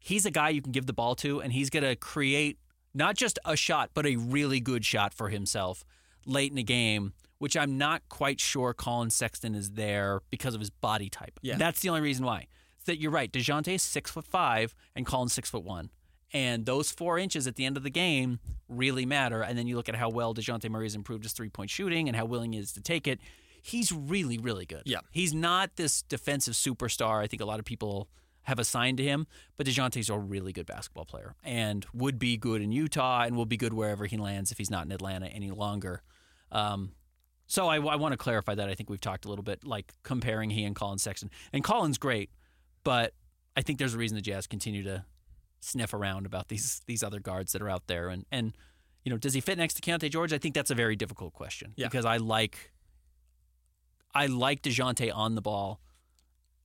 he's 0.00 0.26
a 0.26 0.30
guy 0.30 0.48
you 0.48 0.60
can 0.60 0.72
give 0.72 0.86
the 0.86 0.92
ball 0.92 1.14
to, 1.16 1.40
and 1.40 1.52
he's 1.52 1.70
going 1.70 1.84
to 1.84 1.94
create 1.94 2.58
not 2.92 3.16
just 3.16 3.38
a 3.44 3.56
shot, 3.56 3.90
but 3.94 4.06
a 4.06 4.16
really 4.16 4.60
good 4.60 4.84
shot 4.84 5.14
for 5.14 5.28
himself 5.28 5.84
late 6.26 6.50
in 6.50 6.56
the 6.56 6.62
game, 6.62 7.12
which 7.44 7.58
I'm 7.58 7.76
not 7.76 8.08
quite 8.08 8.40
sure 8.40 8.72
Collin 8.72 9.10
Sexton 9.10 9.54
is 9.54 9.72
there 9.72 10.22
because 10.30 10.54
of 10.54 10.60
his 10.60 10.70
body 10.70 11.10
type. 11.10 11.38
Yeah. 11.42 11.58
That's 11.58 11.80
the 11.80 11.90
only 11.90 12.00
reason 12.00 12.24
why. 12.24 12.46
It's 12.78 12.86
that 12.86 12.98
you're 12.98 13.10
right. 13.10 13.30
Dejounte 13.30 13.74
is 13.74 13.82
six 13.82 14.10
foot 14.10 14.26
five 14.26 14.74
and 14.96 15.04
Collin's 15.04 15.34
six 15.34 15.50
foot 15.50 15.62
one. 15.62 15.90
And 16.32 16.64
those 16.64 16.90
four 16.90 17.18
inches 17.18 17.46
at 17.46 17.56
the 17.56 17.66
end 17.66 17.76
of 17.76 17.82
the 17.82 17.90
game 17.90 18.38
really 18.66 19.04
matter. 19.04 19.42
And 19.42 19.58
then 19.58 19.66
you 19.66 19.76
look 19.76 19.90
at 19.90 19.94
how 19.94 20.08
well 20.08 20.34
Dejounte 20.34 20.70
Murray 20.70 20.86
has 20.86 20.94
improved 20.94 21.22
his 21.22 21.34
three 21.34 21.50
point 21.50 21.68
shooting 21.68 22.08
and 22.08 22.16
how 22.16 22.24
willing 22.24 22.54
he 22.54 22.60
is 22.60 22.72
to 22.72 22.80
take 22.80 23.06
it. 23.06 23.20
He's 23.60 23.92
really, 23.92 24.38
really 24.38 24.64
good. 24.64 24.84
Yeah. 24.86 25.00
He's 25.10 25.34
not 25.34 25.76
this 25.76 26.00
defensive 26.00 26.54
superstar. 26.54 27.22
I 27.22 27.26
think 27.26 27.42
a 27.42 27.44
lot 27.44 27.58
of 27.58 27.66
people 27.66 28.08
have 28.44 28.58
assigned 28.58 28.96
to 28.96 29.04
him, 29.04 29.26
but 29.58 29.66
Dejounte's 29.66 30.08
a 30.08 30.18
really 30.18 30.54
good 30.54 30.64
basketball 30.64 31.04
player 31.04 31.34
and 31.44 31.84
would 31.92 32.18
be 32.18 32.38
good 32.38 32.62
in 32.62 32.72
Utah 32.72 33.24
and 33.24 33.36
will 33.36 33.44
be 33.44 33.58
good 33.58 33.74
wherever 33.74 34.06
he 34.06 34.16
lands 34.16 34.50
if 34.50 34.56
he's 34.56 34.70
not 34.70 34.86
in 34.86 34.92
Atlanta 34.92 35.26
any 35.26 35.50
longer. 35.50 36.02
Um, 36.50 36.92
so 37.46 37.68
I, 37.68 37.76
I 37.76 37.96
want 37.96 38.12
to 38.12 38.16
clarify 38.16 38.54
that. 38.54 38.68
I 38.68 38.74
think 38.74 38.88
we've 38.90 39.00
talked 39.00 39.24
a 39.24 39.28
little 39.28 39.42
bit, 39.44 39.64
like 39.64 39.92
comparing 40.02 40.50
he 40.50 40.64
and 40.64 40.74
Collin 40.74 40.98
Sexton. 40.98 41.30
And 41.52 41.62
Collin's 41.62 41.98
great, 41.98 42.30
but 42.84 43.12
I 43.56 43.62
think 43.62 43.78
there's 43.78 43.94
a 43.94 43.98
reason 43.98 44.16
the 44.16 44.22
Jazz 44.22 44.46
continue 44.46 44.82
to 44.84 45.04
sniff 45.60 45.94
around 45.94 46.26
about 46.26 46.48
these 46.48 46.82
these 46.86 47.02
other 47.02 47.20
guards 47.20 47.52
that 47.52 47.62
are 47.62 47.70
out 47.70 47.86
there. 47.86 48.08
And 48.08 48.24
and 48.32 48.54
you 49.04 49.10
know, 49.10 49.18
does 49.18 49.34
he 49.34 49.40
fit 49.40 49.58
next 49.58 49.74
to 49.74 49.82
Keyonte 49.82 50.10
George? 50.10 50.32
I 50.32 50.38
think 50.38 50.54
that's 50.54 50.70
a 50.70 50.74
very 50.74 50.96
difficult 50.96 51.34
question 51.34 51.74
Yeah. 51.76 51.86
because 51.86 52.04
I 52.06 52.16
like 52.16 52.72
I 54.14 54.26
like 54.26 54.62
Dejounte 54.62 55.10
on 55.14 55.34
the 55.34 55.42
ball. 55.42 55.80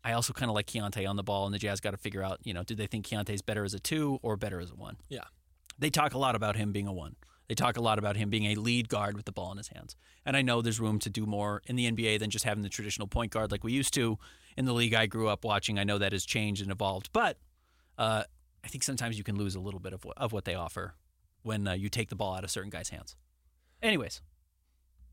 I 0.03 0.13
also 0.13 0.31
kind 0.33 0.49
of 0.49 0.55
like 0.55 0.67
Keyonte 0.67 1.07
on 1.07 1.17
the 1.17 1.23
ball, 1.23 1.45
and 1.45 1.53
the 1.53 1.59
Jazz 1.59 1.81
got 1.81 1.91
to 1.91 1.97
figure 1.97 2.23
out, 2.23 2.39
you 2.43 2.53
know, 2.53 2.63
do 2.63 2.73
they 2.75 2.87
think 2.87 3.05
Keyonte's 3.07 3.41
better 3.41 3.65
as 3.65 3.73
a 3.73 3.79
two 3.79 4.19
or 4.21 4.37
better 4.37 4.59
as 4.61 4.71
a 4.71 4.75
one? 4.75 4.95
Yeah. 5.09 5.25
They 5.77 5.89
talk 5.89 6.13
a 6.13 6.17
lot 6.17 6.35
about 6.35 6.55
him 6.55 6.71
being 6.71 6.87
a 6.87 6.93
one. 6.93 7.15
They 7.49 7.55
talk 7.55 7.77
a 7.77 7.81
lot 7.81 7.97
about 7.97 8.15
him 8.15 8.29
being 8.29 8.45
a 8.45 8.55
lead 8.55 8.89
guard 8.89 9.15
with 9.15 9.25
the 9.25 9.31
ball 9.31 9.51
in 9.51 9.57
his 9.57 9.69
hands. 9.69 9.95
And 10.23 10.37
I 10.37 10.43
know 10.43 10.61
there's 10.61 10.79
room 10.79 10.99
to 10.99 11.09
do 11.09 11.25
more 11.25 11.63
in 11.65 11.75
the 11.75 11.91
NBA 11.91 12.19
than 12.19 12.29
just 12.29 12.45
having 12.45 12.61
the 12.61 12.69
traditional 12.69 13.07
point 13.07 13.31
guard 13.31 13.51
like 13.51 13.63
we 13.63 13.73
used 13.73 13.93
to 13.95 14.19
in 14.55 14.65
the 14.65 14.73
league 14.73 14.93
I 14.93 15.07
grew 15.07 15.27
up 15.27 15.43
watching. 15.43 15.79
I 15.79 15.83
know 15.83 15.97
that 15.97 16.11
has 16.11 16.25
changed 16.25 16.61
and 16.61 16.71
evolved, 16.71 17.09
but 17.11 17.37
uh, 17.97 18.23
I 18.63 18.67
think 18.67 18.83
sometimes 18.83 19.17
you 19.17 19.23
can 19.23 19.35
lose 19.35 19.55
a 19.55 19.59
little 19.59 19.79
bit 19.79 19.93
of 19.93 20.05
what, 20.05 20.15
of 20.17 20.31
what 20.31 20.45
they 20.45 20.53
offer 20.53 20.93
when 21.41 21.67
uh, 21.67 21.73
you 21.73 21.89
take 21.89 22.09
the 22.09 22.15
ball 22.15 22.35
out 22.35 22.43
of 22.43 22.51
certain 22.51 22.69
guys' 22.69 22.89
hands. 22.89 23.15
Anyways, 23.81 24.21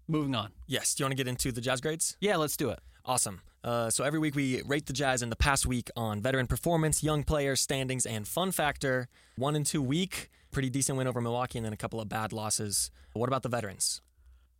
moving 0.06 0.34
on. 0.34 0.52
Yes. 0.66 0.94
Do 0.94 1.02
you 1.02 1.04
want 1.06 1.12
to 1.12 1.16
get 1.16 1.28
into 1.28 1.52
the 1.52 1.62
Jazz 1.62 1.80
grades? 1.80 2.18
Yeah, 2.20 2.36
let's 2.36 2.56
do 2.56 2.68
it. 2.68 2.80
Awesome. 3.06 3.40
Uh, 3.64 3.88
so 3.88 4.04
every 4.04 4.18
week 4.18 4.34
we 4.34 4.62
rate 4.66 4.86
the 4.86 4.92
Jazz 4.92 5.22
in 5.22 5.30
the 5.30 5.36
past 5.36 5.64
week 5.64 5.90
on 5.96 6.20
veteran 6.20 6.46
performance, 6.46 7.02
young 7.02 7.24
players, 7.24 7.62
standings, 7.62 8.04
and 8.04 8.28
fun 8.28 8.52
factor. 8.52 9.08
One 9.36 9.56
and 9.56 9.64
two 9.64 9.82
week, 9.82 10.30
pretty 10.56 10.70
decent 10.70 10.96
win 10.96 11.06
over 11.06 11.20
Milwaukee, 11.20 11.58
and 11.58 11.66
then 11.66 11.74
a 11.74 11.76
couple 11.76 12.00
of 12.00 12.08
bad 12.08 12.32
losses. 12.32 12.90
What 13.12 13.28
about 13.28 13.42
the 13.42 13.50
veterans? 13.50 14.00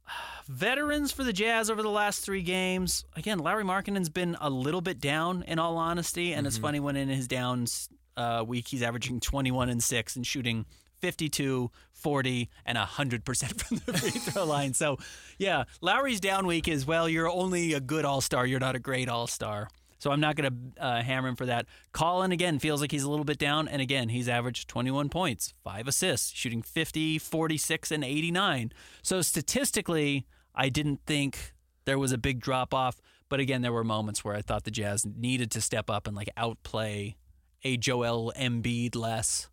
Veterans 0.46 1.10
for 1.10 1.24
the 1.24 1.32
Jazz 1.32 1.70
over 1.70 1.80
the 1.80 1.88
last 1.88 2.22
three 2.22 2.42
games. 2.42 3.06
Again, 3.16 3.38
Lauri 3.38 3.64
Markkanen's 3.64 4.10
been 4.10 4.36
a 4.38 4.50
little 4.50 4.82
bit 4.82 5.00
down, 5.00 5.42
in 5.44 5.58
all 5.58 5.78
honesty, 5.78 6.34
and 6.34 6.46
it's 6.46 6.58
funny 6.58 6.80
when 6.80 6.96
in 6.96 7.08
his 7.08 7.26
downs 7.26 7.88
uh, 8.18 8.44
week 8.46 8.68
he's 8.68 8.82
averaging 8.82 9.20
21 9.20 9.70
and 9.70 9.82
six 9.82 10.16
and 10.16 10.26
shooting 10.26 10.66
52, 11.00 11.70
40, 11.92 12.50
and 12.66 12.76
100% 12.76 13.62
from 13.62 13.78
the 13.86 13.98
free 13.98 14.10
throw 14.32 14.44
line. 14.44 14.74
So, 14.74 14.98
yeah, 15.38 15.64
Lauri's 15.80 16.20
down 16.20 16.46
week 16.46 16.68
is, 16.68 16.86
well, 16.86 17.08
you're 17.08 17.30
only 17.30 17.72
a 17.72 17.80
good 17.80 18.04
all 18.04 18.20
star. 18.20 18.44
You're 18.44 18.60
not 18.60 18.76
a 18.76 18.80
great 18.80 19.08
all 19.08 19.26
star. 19.26 19.70
So 20.06 20.12
I'm 20.12 20.20
not 20.20 20.36
going 20.36 20.72
to 20.76 20.80
uh, 20.80 21.02
hammer 21.02 21.26
him 21.26 21.34
for 21.34 21.46
that. 21.46 21.66
Collin, 21.90 22.30
again, 22.30 22.60
feels 22.60 22.80
like 22.80 22.92
he's 22.92 23.02
a 23.02 23.10
little 23.10 23.24
bit 23.24 23.38
down. 23.38 23.66
And 23.66 23.82
again, 23.82 24.08
he's 24.08 24.28
averaged 24.28 24.68
21 24.68 25.08
points, 25.08 25.52
five 25.64 25.88
assists, 25.88 26.30
shooting 26.30 26.62
50, 26.62 27.18
46, 27.18 27.90
and 27.90 28.04
89. 28.04 28.70
So 29.02 29.20
statistically, 29.20 30.24
I 30.54 30.68
didn't 30.68 31.00
think 31.06 31.54
there 31.86 31.98
was 31.98 32.12
a 32.12 32.18
big 32.18 32.38
drop 32.38 32.72
off. 32.72 33.00
But 33.28 33.40
again, 33.40 33.62
there 33.62 33.72
were 33.72 33.82
moments 33.82 34.24
where 34.24 34.36
I 34.36 34.42
thought 34.42 34.62
the 34.62 34.70
Jazz 34.70 35.04
needed 35.04 35.50
to 35.50 35.60
step 35.60 35.90
up 35.90 36.06
and 36.06 36.14
like 36.14 36.30
outplay 36.36 37.16
a 37.64 37.76
Joel 37.76 38.32
Embiid 38.38 38.94
less 38.94 39.48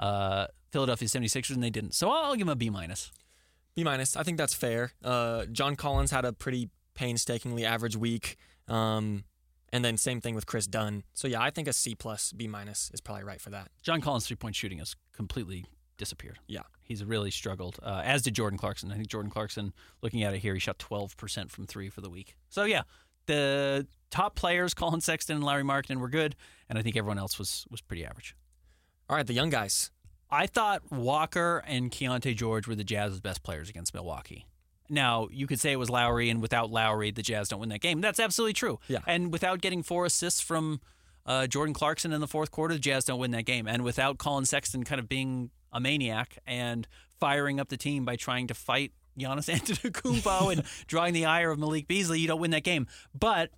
uh, 0.00 0.48
Philadelphia 0.72 1.06
76ers, 1.06 1.54
and 1.54 1.62
they 1.62 1.70
didn't. 1.70 1.94
So 1.94 2.10
I'll 2.10 2.34
give 2.34 2.48
him 2.48 2.52
a 2.52 2.56
B 2.56 2.68
minus. 2.68 3.12
B 3.76 3.84
minus. 3.84 4.16
I 4.16 4.24
think 4.24 4.38
that's 4.38 4.54
fair. 4.54 4.90
Uh, 5.04 5.44
John 5.52 5.76
Collins 5.76 6.10
had 6.10 6.24
a 6.24 6.32
pretty 6.32 6.68
painstakingly 6.94 7.64
average 7.64 7.96
week. 7.96 8.38
Um, 8.66 9.22
and 9.74 9.84
then 9.84 9.96
same 9.96 10.20
thing 10.20 10.36
with 10.36 10.46
Kris 10.46 10.68
Dunn. 10.68 11.02
So 11.14 11.26
yeah, 11.26 11.42
I 11.42 11.50
think 11.50 11.66
a 11.66 11.72
C 11.72 11.96
plus, 11.96 12.32
B 12.32 12.46
minus 12.46 12.92
is 12.94 13.00
probably 13.00 13.24
right 13.24 13.40
for 13.40 13.50
that. 13.50 13.72
John 13.82 14.00
Collins' 14.00 14.28
three 14.28 14.36
point 14.36 14.54
shooting 14.54 14.78
has 14.78 14.94
completely 15.12 15.66
disappeared. 15.96 16.38
Yeah. 16.46 16.62
He's 16.80 17.04
really 17.04 17.32
struggled, 17.32 17.80
uh, 17.82 18.02
as 18.04 18.22
did 18.22 18.34
Jordan 18.34 18.56
Clarkson. 18.56 18.92
I 18.92 18.94
think 18.94 19.08
Jordan 19.08 19.32
Clarkson, 19.32 19.72
looking 20.00 20.22
at 20.22 20.32
it 20.32 20.38
here, 20.38 20.54
he 20.54 20.60
shot 20.60 20.78
12% 20.78 21.50
from 21.50 21.66
three 21.66 21.88
for 21.88 22.02
the 22.02 22.10
week. 22.10 22.36
So, 22.50 22.64
yeah, 22.64 22.82
the 23.26 23.86
top 24.10 24.36
players, 24.36 24.74
Collin 24.74 25.00
Sexton 25.00 25.36
and 25.36 25.44
Lauri 25.44 25.64
Markkanen, 25.64 25.96
were 25.96 26.08
good, 26.08 26.36
and 26.68 26.78
I 26.78 26.82
think 26.82 26.96
everyone 26.96 27.18
else 27.18 27.38
was, 27.38 27.66
was 27.68 27.80
pretty 27.80 28.04
average. 28.04 28.36
All 29.08 29.16
right, 29.16 29.26
the 29.26 29.32
young 29.32 29.50
guys. 29.50 29.90
I 30.30 30.46
thought 30.46 30.92
Walker 30.92 31.64
and 31.66 31.90
Keyonte 31.90 32.36
George 32.36 32.68
were 32.68 32.74
the 32.74 32.84
Jazz's 32.84 33.20
best 33.20 33.42
players 33.42 33.68
against 33.68 33.92
Milwaukee. 33.92 34.46
Now, 34.88 35.28
you 35.30 35.46
could 35.46 35.60
say 35.60 35.72
it 35.72 35.78
was 35.78 35.88
Lauri, 35.88 36.28
and 36.28 36.42
without 36.42 36.70
Lauri, 36.70 37.10
the 37.10 37.22
Jazz 37.22 37.48
don't 37.48 37.60
win 37.60 37.70
that 37.70 37.80
game. 37.80 38.00
That's 38.00 38.20
absolutely 38.20 38.52
true. 38.52 38.78
Yeah. 38.88 38.98
And 39.06 39.32
without 39.32 39.60
getting 39.60 39.82
four 39.82 40.04
assists 40.04 40.40
from 40.40 40.80
uh, 41.26 41.46
Jordan 41.46 41.74
Clarkson 41.74 42.12
in 42.12 42.20
the 42.20 42.28
fourth 42.28 42.50
quarter, 42.50 42.74
the 42.74 42.80
Jazz 42.80 43.04
don't 43.04 43.18
win 43.18 43.30
that 43.30 43.44
game. 43.44 43.66
And 43.66 43.82
without 43.82 44.18
Collin 44.18 44.44
Sexton 44.44 44.84
kind 44.84 44.98
of 44.98 45.08
being 45.08 45.50
a 45.72 45.80
maniac 45.80 46.38
and 46.46 46.86
firing 47.18 47.58
up 47.58 47.68
the 47.68 47.76
team 47.76 48.04
by 48.04 48.16
trying 48.16 48.46
to 48.48 48.54
fight 48.54 48.92
Giannis 49.18 49.48
Antetokounmpo 49.54 50.52
and 50.52 50.64
drawing 50.86 51.14
the 51.14 51.24
ire 51.24 51.50
of 51.50 51.58
Malik 51.58 51.88
Beasley, 51.88 52.20
you 52.20 52.28
don't 52.28 52.40
win 52.40 52.50
that 52.50 52.64
game. 52.64 52.86
But 53.18 53.50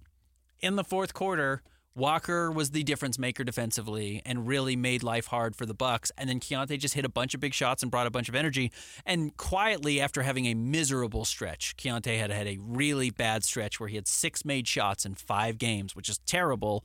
in 0.60 0.76
the 0.76 0.84
fourth 0.84 1.12
quarter, 1.12 1.62
Walker 1.96 2.52
was 2.52 2.72
the 2.72 2.82
difference 2.82 3.18
maker 3.18 3.42
defensively 3.42 4.20
and 4.26 4.46
really 4.46 4.76
made 4.76 5.02
life 5.02 5.26
hard 5.26 5.56
for 5.56 5.64
the 5.64 5.72
Bucks. 5.72 6.12
And 6.18 6.28
then 6.28 6.40
Keyonte 6.40 6.78
just 6.78 6.92
hit 6.92 7.06
a 7.06 7.08
bunch 7.08 7.32
of 7.32 7.40
big 7.40 7.54
shots 7.54 7.82
and 7.82 7.90
brought 7.90 8.06
a 8.06 8.10
bunch 8.10 8.28
of 8.28 8.34
energy. 8.34 8.70
And 9.06 9.34
quietly, 9.38 9.98
after 9.98 10.22
having 10.22 10.44
a 10.46 10.54
miserable 10.54 11.24
stretch, 11.24 11.74
Keyonte 11.78 12.18
had 12.18 12.30
had 12.30 12.46
a 12.46 12.58
really 12.60 13.08
bad 13.08 13.44
stretch 13.44 13.80
where 13.80 13.88
he 13.88 13.96
had 13.96 14.06
six 14.06 14.44
made 14.44 14.68
shots 14.68 15.06
in 15.06 15.14
five 15.14 15.56
games, 15.56 15.96
which 15.96 16.10
is 16.10 16.18
terrible. 16.26 16.84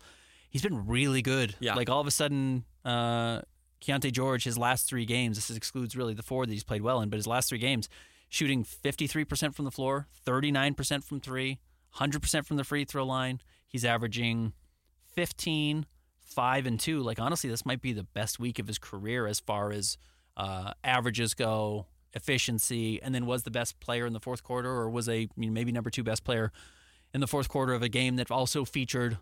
He's 0.50 0.62
been 0.62 0.88
really 0.88 1.21
good. 1.21 1.56
Yeah. 1.60 1.76
Like 1.76 1.89
all 1.89 2.00
of 2.00 2.08
a 2.08 2.12
sudden, 2.12 2.63
uh, 2.86 3.41
Keyonte 3.82 4.13
George, 4.13 4.45
his 4.45 4.58
last 4.58 4.88
three 4.88 5.06
games, 5.06 5.36
this 5.36 5.56
excludes 5.56 5.95
really 5.97 6.13
the 6.13 6.24
four 6.24 6.45
that 6.45 6.54
he's 6.54 6.63
played 6.63 6.84
well 6.84 7.02
in, 7.02 7.10
but 7.10 7.17
his 7.17 7.28
last 7.28 7.50
three 7.50 7.58
games, 7.58 7.89
shooting 8.30 8.63
53% 8.63 9.54
from 9.56 9.65
the 9.65 9.71
floor, 9.71 10.08
39% 10.26 11.04
from 11.04 11.19
three, 11.19 11.60
100% 11.97 12.45
from 12.45 12.56
the 12.56 12.63
free 12.63 12.86
throw 12.86 13.06
line. 13.06 13.41
He's 13.67 13.84
averaging 13.84 14.54
15, 15.13 15.86
5, 16.21 16.65
and 16.65 16.80
2. 16.80 17.02
Like, 17.02 17.19
honestly, 17.19 17.50
this 17.50 17.65
might 17.65 17.82
be 17.82 17.93
the 17.93 18.04
best 18.04 18.39
week 18.39 18.60
of 18.60 18.67
his 18.67 18.78
career 18.78 19.28
as 19.28 19.39
far 19.39 19.71
as 19.71 19.97
uh, 20.38 20.74
averages 20.84 21.34
go, 21.34 21.88
efficiency, 22.13 23.02
and 23.02 23.13
then 23.13 23.26
was 23.26 23.43
the 23.43 23.52
best 23.52 23.80
player 23.80 24.06
in 24.06 24.13
the 24.13 24.19
fourth 24.19 24.43
quarter 24.43 24.69
or 24.69 24.89
was 24.89 25.08
a 25.08 25.28
maybe 25.36 25.71
number 25.71 25.89
two 25.89 26.04
best 26.04 26.24
player 26.24 26.52
in 27.13 27.21
the 27.21 27.28
fourth 27.28 27.50
quarter 27.50 27.74
of 27.74 27.82
a 27.82 27.89
game 27.89 28.15
that 28.15 28.32
also 28.32 28.65
featured 28.65 29.17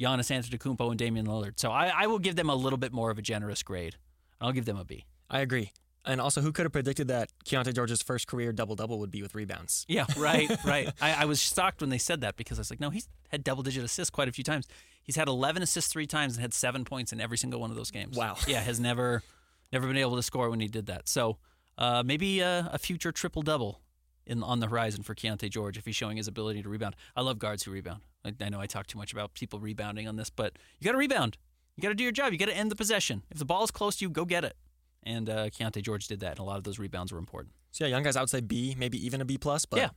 Giannis 0.00 0.30
Antetokounmpo 0.30 0.90
and 0.90 0.98
Damian 0.98 1.26
Lillard. 1.26 1.58
So 1.58 1.70
I, 1.70 1.92
I 1.94 2.06
will 2.06 2.18
give 2.18 2.36
them 2.36 2.48
a 2.48 2.54
little 2.54 2.78
bit 2.78 2.92
more 2.92 3.10
of 3.10 3.18
a 3.18 3.22
generous 3.22 3.62
grade. 3.62 3.96
I'll 4.40 4.52
give 4.52 4.64
them 4.64 4.76
a 4.76 4.84
B. 4.84 5.04
I 5.30 5.40
agree. 5.40 5.72
And 6.08 6.22
also, 6.22 6.40
who 6.40 6.52
could 6.52 6.64
have 6.64 6.72
predicted 6.72 7.08
that 7.08 7.30
Keyonte 7.44 7.74
George's 7.74 8.00
first 8.00 8.26
career 8.26 8.50
double 8.50 8.74
double 8.74 8.98
would 8.98 9.10
be 9.10 9.20
with 9.20 9.34
rebounds? 9.34 9.84
Yeah, 9.88 10.06
right, 10.16 10.50
right. 10.64 10.90
I, 11.02 11.22
I 11.22 11.24
was 11.26 11.40
shocked 11.40 11.82
when 11.82 11.90
they 11.90 11.98
said 11.98 12.22
that 12.22 12.36
because 12.36 12.58
I 12.58 12.62
was 12.62 12.70
like, 12.70 12.80
no, 12.80 12.88
he's 12.88 13.08
had 13.28 13.44
double 13.44 13.62
digit 13.62 13.84
assists 13.84 14.10
quite 14.10 14.26
a 14.26 14.32
few 14.32 14.42
times. 14.42 14.66
He's 15.02 15.16
had 15.16 15.28
11 15.28 15.62
assists 15.62 15.92
three 15.92 16.06
times 16.06 16.34
and 16.34 16.42
had 16.42 16.54
seven 16.54 16.84
points 16.84 17.12
in 17.12 17.20
every 17.20 17.36
single 17.36 17.60
one 17.60 17.70
of 17.70 17.76
those 17.76 17.90
games. 17.90 18.16
Wow. 18.16 18.36
Yeah, 18.48 18.60
has 18.60 18.80
never 18.80 19.22
never 19.70 19.86
been 19.86 19.98
able 19.98 20.16
to 20.16 20.22
score 20.22 20.48
when 20.48 20.60
he 20.60 20.66
did 20.66 20.86
that. 20.86 21.08
So 21.08 21.36
uh, 21.76 22.02
maybe 22.02 22.40
a, 22.40 22.70
a 22.72 22.78
future 22.78 23.12
triple 23.12 23.42
double 23.42 23.80
in 24.26 24.42
on 24.42 24.60
the 24.60 24.66
horizon 24.66 25.02
for 25.02 25.14
Keyonte 25.14 25.50
George 25.50 25.76
if 25.76 25.84
he's 25.84 25.96
showing 25.96 26.16
his 26.16 26.26
ability 26.26 26.62
to 26.62 26.70
rebound. 26.70 26.96
I 27.14 27.20
love 27.20 27.38
guards 27.38 27.64
who 27.64 27.70
rebound. 27.70 28.00
I, 28.24 28.32
I 28.40 28.48
know 28.48 28.60
I 28.60 28.66
talk 28.66 28.86
too 28.86 28.98
much 28.98 29.12
about 29.12 29.34
people 29.34 29.58
rebounding 29.60 30.08
on 30.08 30.16
this, 30.16 30.30
but 30.30 30.58
you 30.78 30.86
got 30.86 30.92
to 30.92 30.98
rebound. 30.98 31.36
You 31.76 31.82
got 31.82 31.90
to 31.90 31.94
do 31.94 32.02
your 32.02 32.12
job. 32.12 32.32
You 32.32 32.38
got 32.38 32.46
to 32.46 32.56
end 32.56 32.70
the 32.70 32.76
possession. 32.76 33.22
If 33.30 33.38
the 33.38 33.44
ball 33.44 33.62
is 33.64 33.70
close 33.70 33.96
to 33.96 34.04
you, 34.04 34.10
go 34.10 34.24
get 34.24 34.44
it. 34.44 34.56
And 35.04 35.30
uh, 35.30 35.46
Keyonte 35.50 35.82
George 35.82 36.06
did 36.08 36.20
that, 36.20 36.32
and 36.32 36.38
a 36.40 36.42
lot 36.42 36.58
of 36.58 36.64
those 36.64 36.78
rebounds 36.78 37.12
were 37.12 37.18
important. 37.18 37.54
So 37.70 37.84
yeah, 37.84 37.90
young 37.90 38.02
guys, 38.02 38.16
I 38.16 38.20
would 38.20 38.30
say 38.30 38.40
B, 38.40 38.74
maybe 38.78 39.04
even 39.04 39.20
a 39.20 39.24
B 39.24 39.38
plus. 39.38 39.64
But 39.64 39.78
Yeah. 39.78 39.90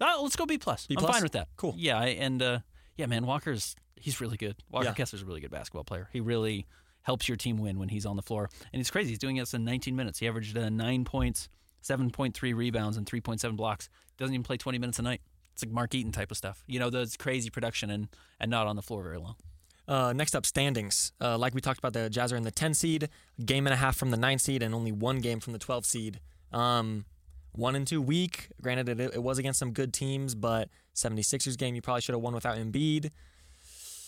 Uh, 0.00 0.20
let's 0.20 0.36
go 0.36 0.44
B 0.46 0.58
plus. 0.58 0.86
B 0.86 0.94
I'm 0.96 1.02
plus? 1.04 1.14
fine 1.16 1.22
with 1.22 1.32
that. 1.32 1.48
Cool. 1.56 1.74
Yeah, 1.76 1.98
I, 1.98 2.06
and 2.06 2.42
uh, 2.42 2.58
yeah, 2.96 3.06
man, 3.06 3.26
Walker's 3.26 3.74
he's 3.96 4.20
really 4.20 4.36
good. 4.36 4.56
Walker 4.70 4.86
Yeah. 4.86 4.92
Kessler's 4.94 5.22
a 5.22 5.24
really 5.24 5.40
good 5.40 5.50
basketball 5.50 5.84
player. 5.84 6.08
He 6.12 6.20
really 6.20 6.66
helps 7.02 7.28
your 7.28 7.36
team 7.36 7.56
win 7.58 7.78
when 7.78 7.88
he's 7.88 8.04
on 8.06 8.16
the 8.16 8.22
floor, 8.22 8.50
and 8.72 8.80
it's 8.80 8.90
crazy. 8.90 9.10
He's 9.10 9.18
doing 9.18 9.36
this 9.36 9.54
in 9.54 9.64
19 9.64 9.94
minutes. 9.96 10.18
He 10.18 10.28
averaged 10.28 10.56
uh, 10.58 10.68
nine 10.68 11.04
points, 11.04 11.48
7.3 11.82 12.54
rebounds, 12.54 12.96
and 12.96 13.06
3.7 13.06 13.56
blocks. 13.56 13.88
Doesn't 14.18 14.34
even 14.34 14.44
play 14.44 14.56
20 14.56 14.78
minutes 14.78 14.98
a 14.98 15.02
night. 15.02 15.20
It's 15.52 15.64
like 15.64 15.72
Mark 15.72 15.94
Eaton 15.94 16.12
type 16.12 16.30
of 16.30 16.36
stuff. 16.36 16.64
You 16.66 16.80
know, 16.80 16.90
those 16.90 17.16
crazy 17.16 17.48
production 17.50 17.90
and 17.90 18.08
and 18.40 18.50
not 18.50 18.66
on 18.66 18.76
the 18.76 18.82
floor 18.82 19.02
very 19.02 19.18
long. 19.18 19.36
Uh, 19.86 20.12
next 20.12 20.34
up, 20.34 20.46
standings. 20.46 21.12
Uh, 21.20 21.36
like 21.36 21.54
we 21.54 21.60
talked 21.60 21.78
about, 21.78 21.92
the 21.92 22.08
Jazz 22.08 22.32
are 22.32 22.36
in 22.36 22.42
the 22.42 22.50
10 22.50 22.74
seed, 22.74 23.08
game 23.44 23.66
and 23.66 23.74
a 23.74 23.76
half 23.76 23.96
from 23.96 24.10
the 24.10 24.16
9 24.16 24.38
seed, 24.38 24.62
and 24.62 24.74
only 24.74 24.92
one 24.92 25.20
game 25.20 25.40
from 25.40 25.52
the 25.52 25.58
12 25.58 25.84
seed. 25.84 26.20
Um, 26.52 27.04
one 27.52 27.76
and 27.76 27.86
two 27.86 28.02
week. 28.02 28.48
Granted, 28.60 28.88
it, 28.88 29.14
it 29.14 29.22
was 29.22 29.38
against 29.38 29.58
some 29.58 29.72
good 29.72 29.92
teams, 29.92 30.34
but 30.34 30.68
76ers 30.94 31.56
game 31.56 31.74
you 31.74 31.82
probably 31.82 32.00
should 32.00 32.14
have 32.14 32.22
won 32.22 32.34
without 32.34 32.56
Embiid. 32.56 33.10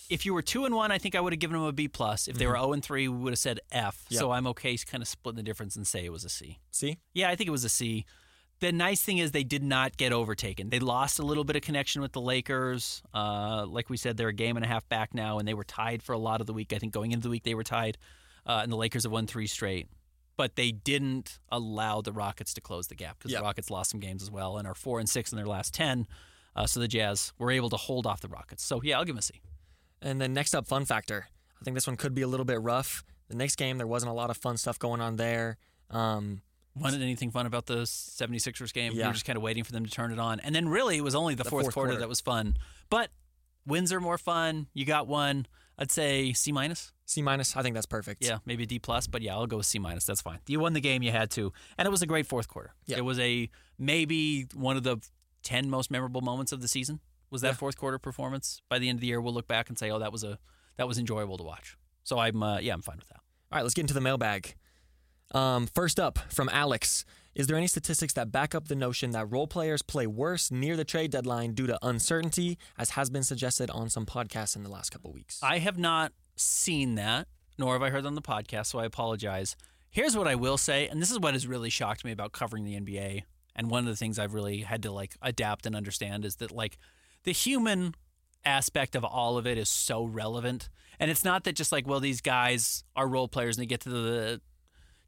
If 0.09 0.25
you 0.25 0.33
were 0.33 0.41
two 0.41 0.65
and 0.65 0.73
one, 0.73 0.91
I 0.91 0.97
think 0.97 1.15
I 1.15 1.19
would 1.19 1.33
have 1.33 1.39
given 1.39 1.57
them 1.57 1.67
a 1.67 1.73
B 1.73 1.89
plus. 1.89 2.27
If 2.29 2.37
they 2.37 2.47
were 2.47 2.55
zero 2.55 2.71
and 2.71 2.83
three, 2.83 3.09
we 3.09 3.17
would 3.17 3.33
have 3.33 3.39
said 3.39 3.59
F. 3.71 4.05
Yep. 4.09 4.19
So 4.19 4.31
I'm 4.31 4.47
okay, 4.47 4.77
kind 4.77 5.01
of 5.01 5.07
splitting 5.07 5.35
the 5.35 5.43
difference 5.43 5.75
and 5.75 5.85
say 5.85 6.05
it 6.05 6.11
was 6.11 6.23
a 6.23 6.29
C. 6.29 6.59
C. 6.71 6.97
Yeah, 7.13 7.29
I 7.29 7.35
think 7.35 7.49
it 7.49 7.51
was 7.51 7.65
a 7.65 7.69
C. 7.69 8.05
The 8.59 8.71
nice 8.71 9.03
thing 9.03 9.19
is 9.19 9.31
they 9.31 9.43
did 9.43 9.61
not 9.63 9.97
get 9.97 10.11
overtaken. 10.11 10.69
They 10.69 10.79
lost 10.79 11.19
a 11.19 11.23
little 11.23 11.43
bit 11.43 11.55
of 11.55 11.61
connection 11.61 12.01
with 12.01 12.11
the 12.13 12.21
Lakers. 12.21 13.03
Uh, 13.13 13.65
like 13.67 13.89
we 13.89 13.97
said, 13.97 14.17
they're 14.17 14.29
a 14.29 14.33
game 14.33 14.55
and 14.57 14.65
a 14.65 14.67
half 14.67 14.87
back 14.89 15.13
now, 15.13 15.37
and 15.37 15.47
they 15.47 15.53
were 15.53 15.63
tied 15.63 16.01
for 16.01 16.13
a 16.13 16.17
lot 16.17 16.41
of 16.41 16.47
the 16.47 16.53
week. 16.53 16.73
I 16.73 16.79
think 16.79 16.91
going 16.91 17.11
into 17.11 17.23
the 17.23 17.29
week 17.29 17.43
they 17.43 17.53
were 17.53 17.63
tied, 17.63 17.99
uh, 18.47 18.61
and 18.63 18.71
the 18.71 18.75
Lakers 18.75 19.03
have 19.03 19.11
won 19.11 19.27
three 19.27 19.45
straight. 19.47 19.87
But 20.37 20.55
they 20.55 20.71
didn't 20.71 21.39
allow 21.49 22.01
the 22.01 22.11
Rockets 22.11 22.53
to 22.55 22.61
close 22.61 22.87
the 22.87 22.95
gap 22.95 23.17
because 23.19 23.31
Yep. 23.31 23.41
the 23.41 23.43
Rockets 23.43 23.69
lost 23.71 23.91
some 23.91 23.99
games 23.99 24.21
as 24.23 24.29
well 24.31 24.57
and 24.57 24.67
are 24.67 24.75
four 24.75 24.99
and 24.99 25.09
six 25.09 25.31
in 25.31 25.35
their 25.35 25.47
last 25.47 25.73
ten. 25.73 26.07
Uh, 26.55 26.65
so 26.65 26.79
the 26.79 26.87
Jazz 26.87 27.33
were 27.37 27.51
able 27.51 27.69
to 27.69 27.77
hold 27.77 28.05
off 28.07 28.21
the 28.21 28.27
Rockets. 28.27 28.63
So 28.63 28.81
yeah, 28.83 28.97
I'll 28.97 29.05
give 29.05 29.13
them 29.15 29.19
a 29.19 29.23
C. 29.23 29.41
And 30.01 30.19
then 30.21 30.33
next 30.33 30.53
up, 30.55 30.67
fun 30.67 30.85
factor. 30.85 31.27
I 31.59 31.63
think 31.63 31.75
this 31.75 31.87
one 31.87 31.95
could 31.95 32.13
be 32.15 32.21
a 32.23 32.27
little 32.27 32.45
bit 32.45 32.61
rough. 32.61 33.03
The 33.29 33.35
next 33.35 33.55
game, 33.55 33.77
there 33.77 33.87
wasn't 33.87 34.11
a 34.11 34.13
lot 34.13 34.29
of 34.29 34.37
fun 34.37 34.57
stuff 34.57 34.77
going 34.79 35.01
on 35.01 35.15
there. 35.15 35.57
Um, 35.89 36.41
Wasn't 36.79 37.01
anything 37.03 37.31
fun 37.31 37.45
about 37.45 37.65
the 37.65 37.85
76ers 37.85 38.73
game? 38.73 38.93
We 38.93 38.99
Yeah. 38.99 39.07
were 39.07 39.13
just 39.13 39.25
kind 39.25 39.37
of 39.37 39.43
waiting 39.43 39.63
for 39.63 39.71
them 39.71 39.85
to 39.85 39.91
turn 39.91 40.11
it 40.11 40.19
on. 40.19 40.39
And 40.41 40.53
then 40.55 40.67
really 40.69 40.97
it 40.97 41.03
was 41.03 41.15
only 41.15 41.35
the, 41.35 41.43
The 41.43 41.49
fourth, 41.49 41.65
fourth 41.65 41.73
quarter, 41.73 41.89
quarter. 41.91 41.99
that 41.99 42.09
was 42.09 42.21
fun. 42.21 42.57
But 42.89 43.11
wins 43.65 43.91
are 43.93 43.99
more 43.99 44.17
fun. 44.17 44.67
You 44.73 44.85
got 44.85 45.07
one. 45.07 45.47
I'd 45.77 45.91
say 45.91 46.33
C 46.33 46.51
minus. 46.51 46.91
C 47.05 47.21
minus, 47.21 47.55
I 47.55 47.61
think 47.61 47.73
that's 47.75 47.85
perfect. 47.85 48.25
Yeah, 48.25 48.39
maybe 48.45 48.65
D 48.65 48.79
plus, 48.79 49.07
but 49.07 49.21
yeah, 49.21 49.33
I'll 49.35 49.45
go 49.47 49.57
with 49.57 49.65
C 49.65 49.79
minus. 49.79 50.05
That's 50.05 50.21
fine. 50.21 50.39
You 50.47 50.59
won 50.59 50.73
the 50.73 50.81
game, 50.81 51.03
you 51.03 51.11
had 51.11 51.29
to, 51.31 51.53
and 51.77 51.85
it 51.87 51.89
was 51.91 52.01
a 52.01 52.05
great 52.07 52.25
fourth 52.27 52.47
quarter. 52.47 52.73
Yeah. 52.85 52.97
It 52.97 53.05
was 53.05 53.17
a 53.19 53.49
maybe 53.77 54.47
one 54.53 54.75
of 54.75 54.83
the 54.83 54.97
ten 55.43 55.69
most 55.69 55.89
memorable 55.91 56.21
moments 56.21 56.51
of 56.51 56.61
the 56.61 56.67
season. 56.67 56.99
Was 57.29 57.41
that 57.41 57.49
Yeah. 57.49 57.53
fourth 57.55 57.77
quarter 57.77 57.99
performance? 57.99 58.61
By 58.69 58.79
the 58.79 58.89
end 58.89 58.97
of 58.97 59.01
the 59.01 59.07
year, 59.07 59.21
we'll 59.21 59.33
look 59.33 59.47
back 59.47 59.69
and 59.69 59.77
say, 59.77 59.89
oh, 59.91 59.99
that 59.99 60.11
was 60.11 60.23
a 60.23 60.39
that 60.77 60.87
was 60.87 60.97
enjoyable 60.97 61.37
to 61.37 61.43
watch. 61.43 61.77
So 62.03 62.17
I'm 62.19 62.41
uh, 62.43 62.57
yeah, 62.59 62.73
I'm 62.73 62.81
fine 62.81 62.97
with 62.97 63.07
that. 63.09 63.19
All 63.51 63.57
right, 63.57 63.61
let's 63.61 63.73
get 63.75 63.81
into 63.81 63.93
the 63.93 64.01
mailbag. 64.01 64.55
Um, 65.33 65.67
first 65.67 65.99
up 65.99 66.19
from 66.29 66.49
Alex 66.49 67.03
Is 67.35 67.47
there 67.47 67.57
any 67.57 67.67
statistics 67.67 68.13
that 68.13 68.31
back 68.31 68.55
up 68.55 68.67
the 68.67 68.75
notion 68.75 69.11
that 69.11 69.29
role 69.31 69.45
players 69.45 69.81
play 69.81 70.07
worse 70.07 70.49
near 70.49 70.75
the 70.75 70.85
trade 70.85 71.11
deadline 71.11 71.53
due 71.53 71.67
to 71.67 71.77
uncertainty, 71.81 72.57
as 72.77 72.91
has 72.91 73.09
been 73.09 73.23
suggested 73.23 73.69
on 73.69 73.89
some 73.89 74.05
podcasts 74.05 74.55
in 74.55 74.63
the 74.63 74.69
last 74.71 74.89
couple 74.89 75.11
weeks? 75.11 75.39
I 75.43 75.59
have 75.59 75.77
not 75.77 76.13
seen 76.35 76.95
that, 76.95 77.27
nor 77.57 77.73
have 77.73 77.83
I 77.83 77.89
heard 77.89 78.05
on 78.05 78.15
the 78.15 78.21
podcast, 78.21 78.67
so 78.67 78.79
I 78.79 78.85
apologize. 78.85 79.55
Here's 79.89 80.17
what 80.17 80.27
I 80.27 80.35
will 80.35 80.57
say, 80.57 80.87
and 80.87 81.01
this 81.01 81.11
is 81.11 81.19
what 81.19 81.33
has 81.33 81.45
really 81.45 81.69
shocked 81.69 82.03
me 82.05 82.11
about 82.11 82.31
covering 82.31 82.63
the 82.63 82.79
NBA. 82.79 83.23
And 83.55 83.69
one 83.69 83.79
of 83.79 83.87
the 83.87 83.95
things 83.95 84.17
I've 84.17 84.33
really 84.33 84.61
had 84.61 84.83
to 84.83 84.91
like 84.91 85.15
adapt 85.21 85.65
and 85.65 85.75
understand 85.75 86.25
is 86.25 86.37
that 86.37 86.51
like 86.51 86.77
the 87.23 87.31
human 87.31 87.95
aspect 88.45 88.95
of 88.95 89.03
all 89.03 89.37
of 89.37 89.45
it 89.45 89.57
is 89.57 89.69
so 89.69 90.05
relevant. 90.05 90.69
And 90.99 91.11
it's 91.11 91.25
not 91.25 91.43
that 91.43 91.55
just 91.55 91.71
like, 91.71 91.87
well, 91.87 91.99
these 91.99 92.21
guys 92.21 92.83
are 92.95 93.07
role 93.07 93.27
players 93.27 93.57
and 93.57 93.63
they 93.63 93.67
get 93.67 93.81
to 93.81 93.89
the 93.89 94.41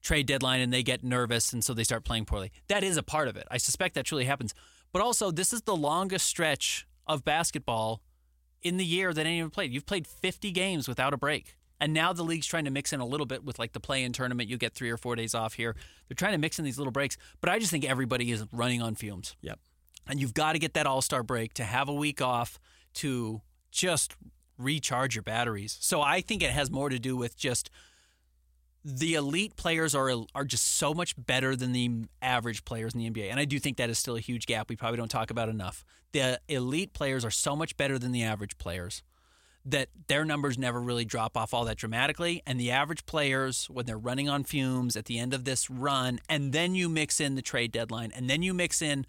trade 0.01 0.25
deadline 0.25 0.61
and 0.61 0.71
they 0.71 0.83
get 0.83 1.03
nervous 1.03 1.53
and 1.53 1.63
so 1.63 1.73
they 1.73 1.83
start 1.83 2.03
playing 2.03 2.25
poorly. 2.25 2.51
That 2.67 2.83
is 2.83 2.97
a 2.97 3.03
part 3.03 3.27
of 3.27 3.35
it. 3.35 3.47
I 3.51 3.57
suspect 3.57 3.95
that 3.95 4.05
truly 4.05 4.25
happens. 4.25 4.53
But 4.91 5.01
also, 5.01 5.31
this 5.31 5.53
is 5.53 5.61
the 5.61 5.75
longest 5.75 6.25
stretch 6.25 6.87
of 7.07 7.23
basketball 7.23 8.01
in 8.61 8.77
the 8.77 8.85
year 8.85 9.13
that 9.13 9.25
anyone 9.25 9.49
played. 9.49 9.71
You've 9.71 9.85
played 9.85 10.07
50 10.07 10.51
games 10.51 10.87
without 10.87 11.13
a 11.13 11.17
break. 11.17 11.55
And 11.81 11.93
now 11.93 12.11
the 12.11 12.23
league's 12.23 12.47
trying 12.47 12.65
to 12.65 12.71
mix 12.71 12.91
in 12.91 12.99
a 12.99 13.05
little 13.05 13.25
bit 13.25 13.43
with 13.43 13.57
like 13.57 13.71
the 13.71 13.79
play 13.79 14.03
in 14.03 14.11
tournament. 14.11 14.49
You 14.49 14.57
get 14.57 14.73
three 14.73 14.89
or 14.89 14.97
four 14.97 15.15
days 15.15 15.33
off 15.33 15.53
here. 15.53 15.75
They're 16.07 16.15
trying 16.15 16.33
to 16.33 16.37
mix 16.37 16.59
in 16.59 16.65
these 16.65 16.77
little 16.77 16.91
breaks. 16.91 17.17
But 17.39 17.49
I 17.49 17.59
just 17.59 17.71
think 17.71 17.85
everybody 17.85 18.31
is 18.31 18.45
running 18.51 18.81
on 18.81 18.95
fumes. 18.95 19.35
Yep. 19.41 19.59
And 20.07 20.19
you've 20.19 20.33
got 20.33 20.53
to 20.53 20.59
get 20.59 20.73
that 20.73 20.85
all 20.85 21.01
star 21.01 21.23
break 21.23 21.53
to 21.53 21.63
have 21.63 21.87
a 21.87 21.93
week 21.93 22.21
off 22.21 22.59
to 22.95 23.41
just 23.71 24.15
recharge 24.57 25.15
your 25.15 25.23
batteries. 25.23 25.77
So 25.79 26.01
I 26.01 26.19
think 26.19 26.43
it 26.43 26.51
has 26.51 26.69
more 26.69 26.89
to 26.89 26.99
do 26.99 27.15
with 27.15 27.37
just 27.37 27.69
the 28.83 29.15
elite 29.15 29.55
players 29.55 29.93
are 29.93 30.11
are 30.33 30.45
just 30.45 30.75
so 30.75 30.93
much 30.93 31.15
better 31.17 31.55
than 31.55 31.71
the 31.71 32.05
average 32.21 32.65
players 32.65 32.93
in 32.93 32.99
the 32.99 33.09
NBA. 33.09 33.29
And 33.29 33.39
I 33.39 33.45
do 33.45 33.59
think 33.59 33.77
that 33.77 33.89
is 33.89 33.99
still 33.99 34.15
a 34.15 34.21
huge 34.21 34.45
gap 34.45 34.69
we 34.69 34.75
probably 34.75 34.97
don't 34.97 35.11
talk 35.11 35.31
about 35.31 35.49
enough. 35.49 35.83
The 36.11 36.39
elite 36.47 36.93
players 36.93 37.25
are 37.25 37.31
so 37.31 37.55
much 37.55 37.77
better 37.77 37.99
than 37.99 38.11
the 38.11 38.23
average 38.23 38.57
players 38.57 39.03
that 39.65 39.89
their 40.07 40.23
numbers 40.23 40.57
never 40.57 40.81
really 40.81 41.05
drop 41.05 41.35
off 41.35 41.53
all 41.53 41.65
that 41.65 41.77
dramatically. 41.77 42.41
And 42.47 42.59
the 42.59 42.71
average 42.71 43.05
players, 43.05 43.65
when 43.69 43.85
they're 43.85 43.97
running 43.97 44.29
on 44.29 44.43
fumes 44.43 44.95
at 44.95 45.05
the 45.05 45.19
end 45.19 45.33
of 45.33 45.43
this 45.43 45.69
run, 45.69 46.19
and 46.29 46.53
then 46.53 46.75
you 46.75 46.89
mix 46.89 47.19
in 47.19 47.35
the 47.35 47.41
trade 47.41 47.71
deadline, 47.71 48.11
and 48.15 48.29
then 48.29 48.41
you 48.41 48.53
mix 48.53 48.81
in. 48.81 49.05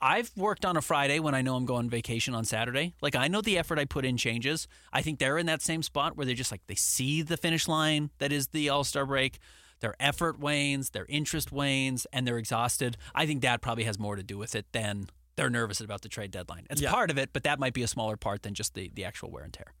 I've 0.00 0.30
worked 0.36 0.64
on 0.64 0.76
a 0.76 0.82
Friday 0.82 1.18
when 1.20 1.34
I 1.34 1.40
know 1.42 1.56
I'm 1.56 1.64
going 1.64 1.88
vacation 1.88 2.34
on 2.34 2.44
Saturday. 2.44 2.94
Like 3.00 3.16
I 3.16 3.28
know 3.28 3.40
the 3.40 3.56
effort 3.58 3.78
I 3.78 3.86
put 3.86 4.04
in 4.04 4.16
changes. 4.16 4.68
I 4.92 5.00
think 5.02 5.18
they're 5.18 5.38
in 5.38 5.46
that 5.46 5.62
same 5.62 5.82
spot 5.82 6.16
where 6.16 6.26
they're 6.26 6.34
just 6.34 6.50
like 6.52 6.60
they 6.66 6.74
see 6.74 7.22
the 7.22 7.36
finish 7.36 7.66
line 7.66 8.10
that 8.18 8.30
is 8.32 8.48
the 8.48 8.68
All-Star 8.68 9.06
break. 9.06 9.38
Their 9.80 9.94
effort 10.00 10.38
wanes, 10.38 10.90
their 10.90 11.04
interest 11.08 11.52
wanes, 11.52 12.06
and 12.12 12.26
they're 12.26 12.38
exhausted. 12.38 12.96
I 13.14 13.26
think 13.26 13.42
that 13.42 13.60
probably 13.60 13.84
has 13.84 13.98
more 13.98 14.16
to 14.16 14.22
do 14.22 14.38
with 14.38 14.54
it 14.54 14.66
than 14.72 15.08
they're 15.36 15.50
nervous 15.50 15.80
about 15.80 16.00
the 16.00 16.08
trade 16.08 16.30
deadline. 16.30 16.66
It's 16.70 16.80
Yeah. 16.80 16.90
part 16.90 17.10
of 17.10 17.18
it, 17.18 17.30
but 17.34 17.42
that 17.44 17.58
might 17.58 17.74
be 17.74 17.82
a 17.82 17.88
smaller 17.88 18.16
part 18.16 18.42
than 18.42 18.54
just 18.54 18.72
the, 18.74 18.90
the 18.94 19.04
actual 19.04 19.30
wear 19.30 19.44
and 19.44 19.52
tear. 19.52 19.74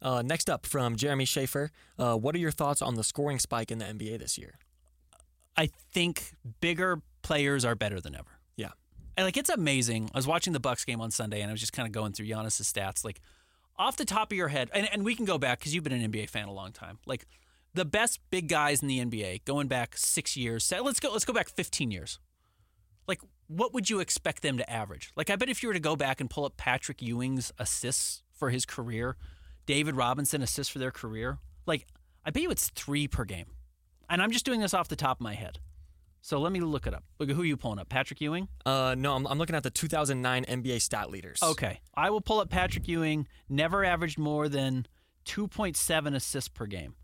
Uh, 0.00 0.22
next 0.22 0.48
up 0.50 0.66
from 0.66 0.94
Jeremy 0.96 1.24
Schaefer 1.24 1.70
uh, 1.98 2.14
What 2.16 2.34
are 2.34 2.38
your 2.38 2.50
thoughts 2.52 2.80
on 2.82 2.94
the 2.94 3.02
scoring 3.04 3.38
spike 3.40 3.70
in 3.72 3.78
the 3.78 3.84
NBA 3.86 4.18
this 4.18 4.36
year? 4.38 4.58
I 5.56 5.66
think 5.92 6.32
bigger 6.60 7.00
players 7.22 7.64
are 7.64 7.74
better 7.74 8.00
than 8.00 8.14
ever. 8.14 8.33
And 9.16 9.24
like 9.24 9.36
it's 9.36 9.50
amazing. 9.50 10.10
I 10.14 10.18
was 10.18 10.26
watching 10.26 10.52
the 10.52 10.60
Bucks 10.60 10.84
game 10.84 11.00
on 11.00 11.10
Sunday 11.10 11.40
and 11.40 11.50
I 11.50 11.52
was 11.52 11.60
just 11.60 11.72
kind 11.72 11.86
of 11.86 11.92
going 11.92 12.12
through 12.12 12.26
Giannis's 12.26 12.72
stats. 12.72 13.04
Like 13.04 13.20
off 13.76 13.96
the 13.96 14.04
top 14.04 14.30
of 14.30 14.36
your 14.36 14.48
head, 14.48 14.70
and, 14.72 14.88
and 14.92 15.04
we 15.04 15.14
can 15.14 15.24
go 15.24 15.38
back 15.38 15.58
because 15.58 15.74
you've 15.74 15.84
been 15.84 15.92
an 15.92 16.12
NBA 16.12 16.28
fan 16.30 16.48
a 16.48 16.52
long 16.52 16.72
time. 16.72 16.98
Like 17.06 17.26
the 17.74 17.84
best 17.84 18.20
big 18.30 18.48
guys 18.48 18.82
in 18.82 18.88
the 18.88 19.04
NBA 19.04 19.44
going 19.44 19.66
back 19.68 19.96
six 19.96 20.36
years. 20.36 20.72
Let's 20.82 21.00
go. 21.00 21.12
Let's 21.12 21.24
go 21.24 21.32
back 21.32 21.48
15 21.48 21.90
years. 21.90 22.18
Like 23.06 23.20
what 23.46 23.74
would 23.74 23.90
you 23.90 24.00
expect 24.00 24.42
them 24.42 24.58
to 24.58 24.70
average? 24.70 25.12
Like 25.16 25.30
I 25.30 25.36
bet 25.36 25.48
if 25.48 25.62
you 25.62 25.68
were 25.68 25.74
to 25.74 25.80
go 25.80 25.96
back 25.96 26.20
and 26.20 26.30
pull 26.30 26.44
up 26.44 26.56
Patrick 26.56 27.02
Ewing's 27.02 27.52
assists 27.58 28.22
for 28.32 28.50
his 28.50 28.64
career, 28.64 29.16
David 29.66 29.96
Robinson 29.96 30.42
assists 30.42 30.72
for 30.72 30.78
their 30.78 30.90
career, 30.90 31.38
like 31.66 31.86
I 32.24 32.30
bet 32.30 32.42
you 32.42 32.50
it's 32.50 32.70
three 32.70 33.06
per 33.06 33.24
game. 33.24 33.46
And 34.08 34.22
I'm 34.22 34.30
just 34.30 34.44
doing 34.44 34.60
this 34.60 34.74
off 34.74 34.88
the 34.88 34.96
top 34.96 35.18
of 35.18 35.22
my 35.22 35.34
head. 35.34 35.58
So 36.24 36.40
let 36.40 36.52
me 36.52 36.60
look 36.60 36.86
it 36.86 36.94
up. 36.94 37.04
Look 37.18 37.28
at 37.28 37.36
who 37.36 37.42
are 37.42 37.44
you 37.44 37.58
pulling 37.58 37.78
up? 37.78 37.90
Patrick 37.90 38.18
Ewing? 38.18 38.48
Uh, 38.64 38.94
no, 38.96 39.14
I'm, 39.14 39.26
I'm 39.26 39.36
looking 39.36 39.54
at 39.54 39.62
the 39.62 39.68
2009 39.68 40.46
NBA 40.46 40.80
stat 40.80 41.10
leaders. 41.10 41.38
Okay. 41.42 41.80
I 41.94 42.08
will 42.08 42.22
pull 42.22 42.40
up 42.40 42.48
Patrick 42.48 42.88
Ewing, 42.88 43.28
never 43.50 43.84
averaged 43.84 44.16
more 44.16 44.48
than 44.48 44.86
2.7 45.26 46.14
assists 46.14 46.48
per 46.48 46.64
game. 46.64 46.94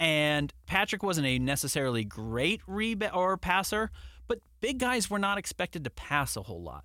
And 0.00 0.52
Patrick 0.66 1.04
wasn't 1.04 1.28
a 1.28 1.38
necessarily 1.38 2.02
great 2.02 2.60
rebound 2.66 3.14
or 3.14 3.36
passer, 3.36 3.92
but 4.26 4.40
big 4.60 4.80
guys 4.80 5.08
were 5.08 5.20
not 5.20 5.38
expected 5.38 5.84
to 5.84 5.90
pass 5.90 6.36
a 6.36 6.42
whole 6.42 6.64
lot. 6.64 6.82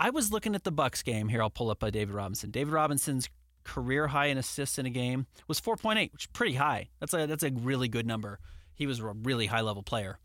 I 0.00 0.10
was 0.10 0.32
looking 0.32 0.56
at 0.56 0.64
the 0.64 0.72
Bucks 0.72 1.04
game. 1.04 1.28
Here, 1.28 1.42
I'll 1.42 1.48
pull 1.48 1.70
up 1.70 1.78
by 1.78 1.90
David 1.90 2.16
Robinson. 2.16 2.50
David 2.50 2.72
Robinson's 2.74 3.28
career 3.62 4.08
high 4.08 4.26
in 4.26 4.36
assists 4.36 4.80
in 4.80 4.86
a 4.86 4.90
game 4.90 5.28
was 5.46 5.60
4.8, 5.60 6.12
which 6.12 6.24
is 6.24 6.30
pretty 6.32 6.54
high. 6.54 6.88
That's 6.98 7.14
a 7.14 7.26
that's 7.26 7.44
a 7.44 7.52
really 7.52 7.86
good 7.86 8.04
number. 8.04 8.40
He 8.74 8.88
was 8.88 8.98
a 8.98 9.04
really 9.04 9.46
high 9.46 9.60
level 9.60 9.84
player. 9.84 10.18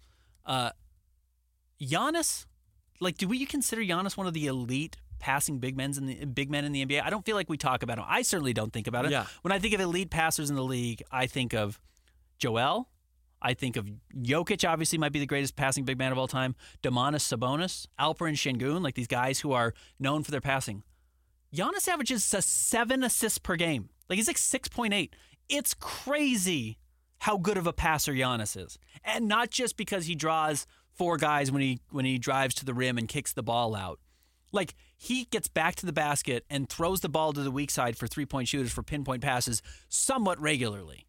Uh, 0.48 0.72
Giannis, 1.80 2.46
like, 3.00 3.18
do 3.18 3.28
we 3.28 3.46
consider 3.46 3.82
Giannis 3.82 4.18
one 4.18 4.26
of 4.26 4.34
the 4.34 4.48
elite 4.48 4.98
passing 5.20 5.60
big 5.60 5.76
men 5.76 5.94
in 5.98 6.06
the 6.08 6.26
big 6.26 6.50
men 6.50 6.66
in 6.66 6.72
the 6.72 6.86
NBA? 6.86 7.04
I 7.04 7.10
don't 7.10 7.26
feel 7.26 7.36
like 7.36 7.50
we 7.50 7.58
talk 7.58 7.84
about 7.84 8.00
him. 8.00 8.06
I 8.08 8.24
certainly 8.24 8.54
don't 8.54 8.74
think 8.74 8.88
about 8.88 9.06
it. 9.06 9.12
Yeah. 9.12 9.26
When 9.44 9.52
I 9.52 9.60
think 9.60 9.74
of 9.76 9.82
elite 9.82 10.10
passers 10.10 10.50
in 10.50 10.56
the 10.56 10.64
league, 10.64 11.04
I 11.12 11.28
think 11.28 11.54
of 11.54 11.80
Joel. 12.40 12.90
I 13.40 13.54
think 13.54 13.76
of 13.76 13.88
Jokic, 14.16 14.68
obviously, 14.68 14.98
might 14.98 15.12
be 15.12 15.20
the 15.20 15.28
greatest 15.28 15.56
passing 15.56 15.84
big 15.86 16.00
man 16.00 16.12
of 16.12 16.18
all 16.18 16.28
time. 16.28 16.56
Domantas 16.82 17.22
Sabonis, 17.22 17.86
Alperen 18.00 18.34
Sengun, 18.34 18.82
like 18.82 18.96
these 18.96 19.08
guys 19.08 19.42
who 19.42 19.52
are 19.52 19.74
known 20.00 20.24
for 20.24 20.32
their 20.32 20.42
passing. 20.42 20.82
Giannis 21.54 21.88
averages 21.88 22.34
a 22.34 22.42
seven 22.42 23.04
assists 23.04 23.38
per 23.38 23.56
game. 23.56 23.90
Like 24.10 24.18
he's 24.18 24.28
like 24.28 24.38
6.8. 24.38 25.10
It's 25.50 25.74
crazy 25.76 26.80
how 27.20 27.38
good 27.38 27.58
of 27.58 27.68
a 27.68 27.74
passer 27.74 28.14
Giannis 28.14 28.56
is. 28.64 28.78
And 29.04 29.28
not 29.28 29.50
just 29.50 29.78
because 29.78 30.06
he 30.06 30.16
draws 30.16 30.68
four 30.94 31.18
guys 31.18 31.52
when 31.52 31.62
he 31.62 31.80
when 31.90 32.06
he 32.06 32.18
drives 32.18 32.56
to 32.56 32.66
the 32.66 32.74
rim 32.74 32.98
and 32.98 33.08
kicks 33.08 33.34
the 33.34 33.44
ball 33.44 33.76
out. 33.76 34.00
Like 34.52 34.76
he 34.96 35.26
gets 35.26 35.48
back 35.48 35.76
to 35.76 35.86
the 35.86 35.94
basket 35.94 36.46
and 36.50 36.70
throws 36.70 37.02
the 37.02 37.10
ball 37.10 37.34
to 37.34 37.42
the 37.42 37.52
weak 37.52 37.70
side 37.70 37.98
for 37.98 38.08
three-point 38.08 38.48
shooters 38.48 38.72
for 38.72 38.82
pinpoint 38.82 39.22
passes 39.22 39.62
somewhat 39.90 40.40
regularly. 40.40 41.06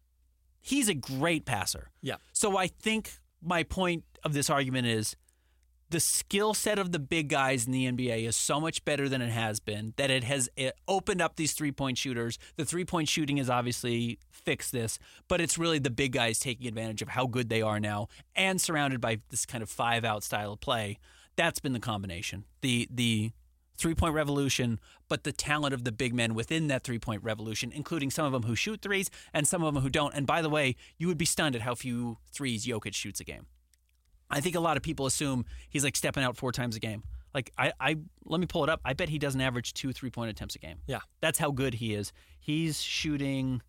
He's 0.61 0.89
a 0.89 0.93
great 0.93 1.45
passer. 1.45 1.89
Yeah. 2.01 2.15
So 2.33 2.57
I 2.57 2.67
think 2.67 3.13
my 3.41 3.63
point 3.63 4.03
of 4.23 4.33
this 4.33 4.49
argument 4.49 4.87
is 4.87 5.15
the 5.89 5.99
skill 5.99 6.53
set 6.53 6.77
of 6.77 6.91
the 6.91 6.99
big 6.99 7.29
guys 7.29 7.65
in 7.65 7.71
the 7.71 7.91
NBA 7.91 8.27
is 8.27 8.35
so 8.35 8.59
much 8.59 8.85
better 8.85 9.09
than 9.09 9.21
it 9.21 9.31
has 9.31 9.59
been 9.59 9.93
that 9.97 10.11
it 10.11 10.23
has 10.23 10.49
it 10.55 10.75
opened 10.87 11.21
up 11.21 11.35
these 11.35 11.53
three 11.53 11.71
point 11.71 11.97
shooters. 11.97 12.37
The 12.57 12.65
three 12.65 12.85
point 12.85 13.07
shooting 13.09 13.37
has 13.37 13.49
obviously 13.49 14.19
fixed 14.31 14.71
this, 14.71 14.99
but 15.27 15.41
it's 15.41 15.57
really 15.57 15.79
the 15.79 15.89
big 15.89 16.13
guys 16.13 16.39
taking 16.39 16.67
advantage 16.67 17.01
of 17.01 17.09
how 17.09 17.25
good 17.25 17.49
they 17.49 17.61
are 17.61 17.79
now 17.79 18.07
and 18.35 18.61
surrounded 18.61 19.01
by 19.01 19.19
this 19.29 19.45
kind 19.45 19.63
of 19.63 19.69
five 19.69 20.05
out 20.05 20.23
style 20.23 20.53
of 20.53 20.59
play. 20.59 20.99
That's 21.35 21.59
been 21.59 21.73
the 21.73 21.79
combination. 21.79 22.45
The 22.61 22.87
the 22.91 23.31
three 23.77 23.95
point 23.95 24.13
revolution, 24.13 24.79
but 25.07 25.23
the 25.23 25.31
talent 25.31 25.73
of 25.73 25.85
the 25.85 25.91
big 25.91 26.13
men 26.13 26.35
within 26.35 26.67
that 26.67 26.83
three 26.83 26.99
point 26.99 27.23
revolution, 27.23 27.71
including 27.73 28.11
some 28.11 28.25
of 28.25 28.31
them 28.31 28.43
who 28.43 28.55
shoot 28.55 28.81
threes 28.81 29.09
and 29.33 29.47
some 29.47 29.63
of 29.63 29.73
them 29.73 29.81
who 29.81 29.89
don't. 29.89 30.13
And 30.13 30.27
by 30.27 30.43
the 30.43 30.49
way, 30.49 30.75
you 30.97 31.07
would 31.07 31.17
be 31.17 31.25
stunned 31.25 31.55
at 31.55 31.61
how 31.61 31.73
few 31.73 32.17
threes 32.31 32.65
Jokic 32.65 32.93
shoots 32.93 33.19
a 33.19 33.23
game. 33.23 33.47
I 34.29 34.41
think 34.41 34.55
a 34.55 34.59
lot 34.59 34.77
of 34.77 34.83
people 34.83 35.05
assume 35.05 35.45
he's 35.69 35.83
like 35.83 35.95
stepping 35.95 36.23
out 36.23 36.37
four 36.37 36.51
times 36.51 36.75
a 36.75 36.79
game. 36.79 37.03
Like 37.33 37.51
I, 37.57 37.73
I 37.79 37.95
let 38.25 38.39
me 38.39 38.45
pull 38.47 38.63
it 38.63 38.69
up. 38.69 38.81
I 38.83 38.93
bet 38.93 39.09
he 39.09 39.19
doesn't 39.19 39.39
average 39.41 39.73
two 39.73 39.91
three 39.93 40.09
point 40.09 40.29
attempts 40.31 40.55
a 40.55 40.59
game. 40.59 40.77
Yeah. 40.87 40.99
That's 41.21 41.37
how 41.39 41.51
good 41.51 41.75
he 41.75 41.93
is. 41.93 42.11
He's 42.39 42.81
shooting 42.81 43.61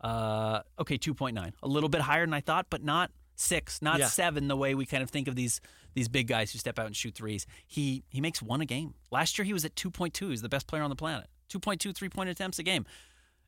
uh 0.00 0.60
okay, 0.78 0.96
two 0.96 1.14
point 1.14 1.34
nine. 1.34 1.52
A 1.62 1.68
little 1.68 1.88
bit 1.88 2.02
higher 2.02 2.24
than 2.26 2.34
I 2.34 2.40
thought, 2.40 2.66
but 2.70 2.82
not 2.82 3.10
six, 3.36 3.80
not 3.82 3.98
Yeah. 3.98 4.06
seven, 4.08 4.48
the 4.48 4.56
way 4.56 4.74
we 4.74 4.86
kind 4.86 5.02
of 5.02 5.10
think 5.10 5.28
of 5.28 5.34
these 5.36 5.60
these 5.94 6.08
big 6.08 6.26
guys 6.26 6.52
who 6.52 6.58
step 6.58 6.78
out 6.78 6.86
and 6.86 6.96
shoot 6.96 7.14
threes. 7.14 7.46
He 7.66 8.04
he 8.10 8.20
makes 8.20 8.42
one 8.42 8.60
a 8.60 8.66
game. 8.66 8.94
Last 9.10 9.38
year 9.38 9.44
he 9.46 9.52
was 9.52 9.64
at 9.64 9.74
two 9.76 9.90
point 9.90 10.12
two. 10.14 10.30
He's 10.30 10.42
the 10.42 10.48
best 10.48 10.66
player 10.66 10.82
on 10.82 10.90
the 10.90 10.96
planet. 10.96 11.26
2.2 11.50 11.94
three 11.94 12.08
point 12.08 12.28
attempts 12.28 12.58
a 12.58 12.62
game. 12.62 12.84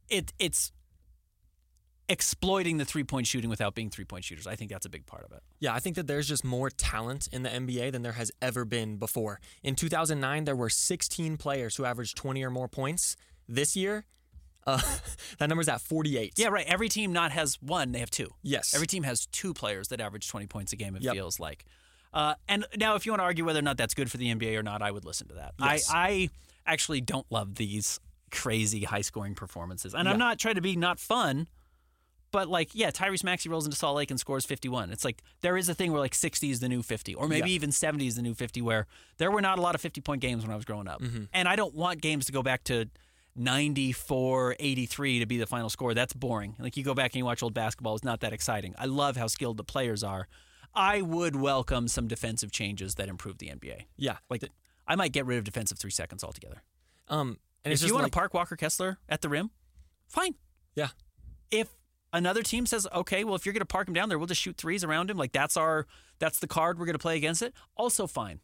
It 0.09 0.33
it's 0.39 0.71
exploiting 2.09 2.79
the 2.79 2.85
three 2.85 3.05
point 3.05 3.27
shooting 3.27 3.51
without 3.51 3.75
being 3.75 3.91
three 3.91 4.05
point 4.05 4.25
shooters. 4.25 4.47
I 4.47 4.55
think 4.57 4.71
that's 4.71 4.87
a 4.87 4.89
big 4.89 5.07
part 5.07 5.25
of 5.25 5.33
it. 5.33 5.43
Yeah, 5.61 5.75
I 5.75 5.81
think 5.81 5.97
that 5.97 6.07
there's 6.07 6.29
just 6.29 6.45
more 6.45 6.71
talent 6.71 7.29
in 7.33 7.43
the 7.43 7.49
NBA 7.51 7.93
than 7.93 8.03
there 8.03 8.13
has 8.13 8.31
ever 8.41 8.65
been 8.65 8.97
before. 8.97 9.41
In 9.63 9.75
2009, 9.75 10.45
there 10.45 10.57
were 10.57 10.71
16 10.71 11.37
players 11.37 11.77
who 11.77 11.85
averaged 11.85 12.17
20 12.17 12.43
or 12.45 12.51
more 12.51 12.69
points. 12.69 13.17
This 13.49 13.77
year, 13.77 14.05
uh, 14.67 14.81
that 15.39 15.49
number's 15.49 15.69
at 15.69 15.81
48. 15.81 16.35
Yeah, 16.37 16.49
right. 16.49 16.67
Every 16.67 16.89
team 16.89 17.13
not 17.13 17.33
has 17.33 17.61
one, 17.63 17.93
they 17.93 18.01
have 18.01 18.11
two. 18.11 18.29
Yes. 18.43 18.75
Every 18.75 18.87
team 18.87 19.03
has 19.05 19.27
two 19.27 19.55
players 19.55 19.89
that 19.89 20.01
average 20.01 20.29
20 20.29 20.47
points 20.47 20.73
a 20.73 20.77
game, 20.77 20.97
it 20.97 21.03
Yep. 21.03 21.15
feels 21.15 21.41
like. 21.41 21.65
Uh, 22.15 22.35
and 22.49 22.65
now, 22.77 22.95
if 22.95 23.05
you 23.05 23.13
want 23.13 23.21
to 23.21 23.25
argue 23.25 23.45
whether 23.45 23.59
or 23.59 23.63
not 23.63 23.77
that's 23.77 23.93
good 23.95 24.11
for 24.11 24.17
the 24.17 24.35
NBA 24.35 24.57
or 24.57 24.63
not, 24.63 24.81
I 24.81 24.91
would 24.91 25.05
listen 25.05 25.29
to 25.29 25.35
that. 25.35 25.55
Yes. 25.61 25.91
I, 25.93 26.09
I 26.09 26.31
actually 26.67 27.01
don't 27.01 27.27
love 27.31 27.57
these 27.57 28.01
crazy 28.31 28.85
high 28.85 29.03
scoring 29.03 29.35
performances. 29.35 29.95
And 29.95 30.09
I'm 30.09 30.19
not 30.19 30.39
trying 30.39 30.55
to 30.57 30.61
be 30.61 30.77
not 30.77 30.99
fun, 30.99 31.47
but 32.33 32.49
like, 32.49 32.75
yeah, 32.75 32.91
Tyrese 32.91 33.25
Maxey 33.25 33.49
rolls 33.49 33.65
into 33.67 33.77
Salt 33.77 33.97
Lake 33.97 34.11
and 34.11 34.19
scores 34.21 34.45
51. 34.45 34.91
It's 34.91 35.05
like 35.05 35.23
there 35.41 35.57
is 35.57 35.69
a 35.69 35.75
thing 35.75 35.93
where 35.93 36.01
like 36.01 36.15
60 36.15 36.51
is 36.51 36.61
the 36.61 36.69
new 36.69 36.83
50, 36.83 37.15
or 37.15 37.29
maybe 37.29 37.51
Yeah. 37.51 37.55
even 37.57 37.73
70 37.73 38.07
is 38.07 38.17
the 38.17 38.23
new 38.23 38.35
50, 38.35 38.61
where 38.63 38.87
there 39.19 39.31
were 39.31 39.41
not 39.41 39.59
a 39.59 39.63
lot 39.63 39.75
of 39.75 39.81
50 39.81 40.01
point 40.01 40.21
games 40.21 40.43
when 40.43 40.53
I 40.53 40.57
was 40.57 40.65
growing 40.65 40.89
up. 40.89 41.01
Mm-hmm. 41.01 41.25
And 41.33 41.49
I 41.49 41.57
don't 41.57 41.75
want 41.75 42.01
games 42.03 42.27
to 42.27 42.33
go 42.33 42.43
back 42.43 42.65
to 42.65 42.87
94 43.37 44.57
83 44.59 45.19
to 45.21 45.27
be 45.27 45.39
the 45.39 45.47
final 45.47 45.69
score. 45.71 45.95
That's 45.95 46.13
boring. 46.13 46.57
Like 46.59 46.77
you 46.77 46.83
go 46.85 46.95
back 46.95 47.13
and 47.13 47.17
you 47.17 47.25
watch 47.25 47.43
old 47.43 47.55
basketball, 47.55 47.95
it's 47.95 48.05
not 48.05 48.21
that 48.21 48.33
exciting. 48.33 48.75
I 48.79 48.87
love 48.87 49.17
how 49.17 49.27
skilled 49.27 49.57
the 49.57 49.65
players 49.65 50.03
are. 50.03 50.29
I 50.75 51.01
would 51.03 51.37
welcome 51.37 51.89
some 51.89 52.07
defensive 52.07 52.51
changes 52.51 52.97
that 52.97 53.09
improve 53.09 53.39
the 53.39 53.49
NBA. 53.49 53.85
Yeah. 53.97 54.17
Like 54.29 54.45
I 54.87 54.95
might 54.97 55.13
get 55.13 55.27
rid 55.27 55.39
of 55.39 55.45
defensive 55.45 55.79
three 55.79 55.91
seconds 55.91 56.23
altogether. 56.23 56.63
Um, 57.09 57.39
and 57.65 57.73
if 57.73 57.83
you 57.83 57.93
want 57.95 58.05
like, 58.05 58.13
to 58.13 58.19
park 58.19 58.35
Walker 58.35 58.57
Kessler 58.57 58.99
at 59.09 59.21
the 59.23 59.29
rim, 59.29 59.51
fine. 60.09 60.35
Yeah. 60.75 60.89
If 61.51 61.69
another 62.17 62.43
team 62.43 62.67
says, 62.67 62.87
okay, 62.95 63.25
well, 63.25 63.35
if 63.35 63.45
you're 63.45 63.53
going 63.53 63.61
to 63.61 63.67
park 63.67 63.89
him 63.89 63.95
down 63.95 64.09
there, 64.09 64.19
we'll 64.19 64.27
just 64.27 64.41
shoot 64.41 64.57
threes 64.57 64.83
around 64.83 65.11
him. 65.11 65.17
Like 65.17 65.33
that's 65.33 65.57
our 65.57 65.87
that's 66.19 66.39
the 66.39 66.47
card 66.47 66.79
we're 66.79 66.87
going 66.87 66.95
to 66.95 66.99
play 66.99 67.17
against 67.17 67.43
it. 67.43 67.55
Also 67.77 68.07
fine. 68.07 68.41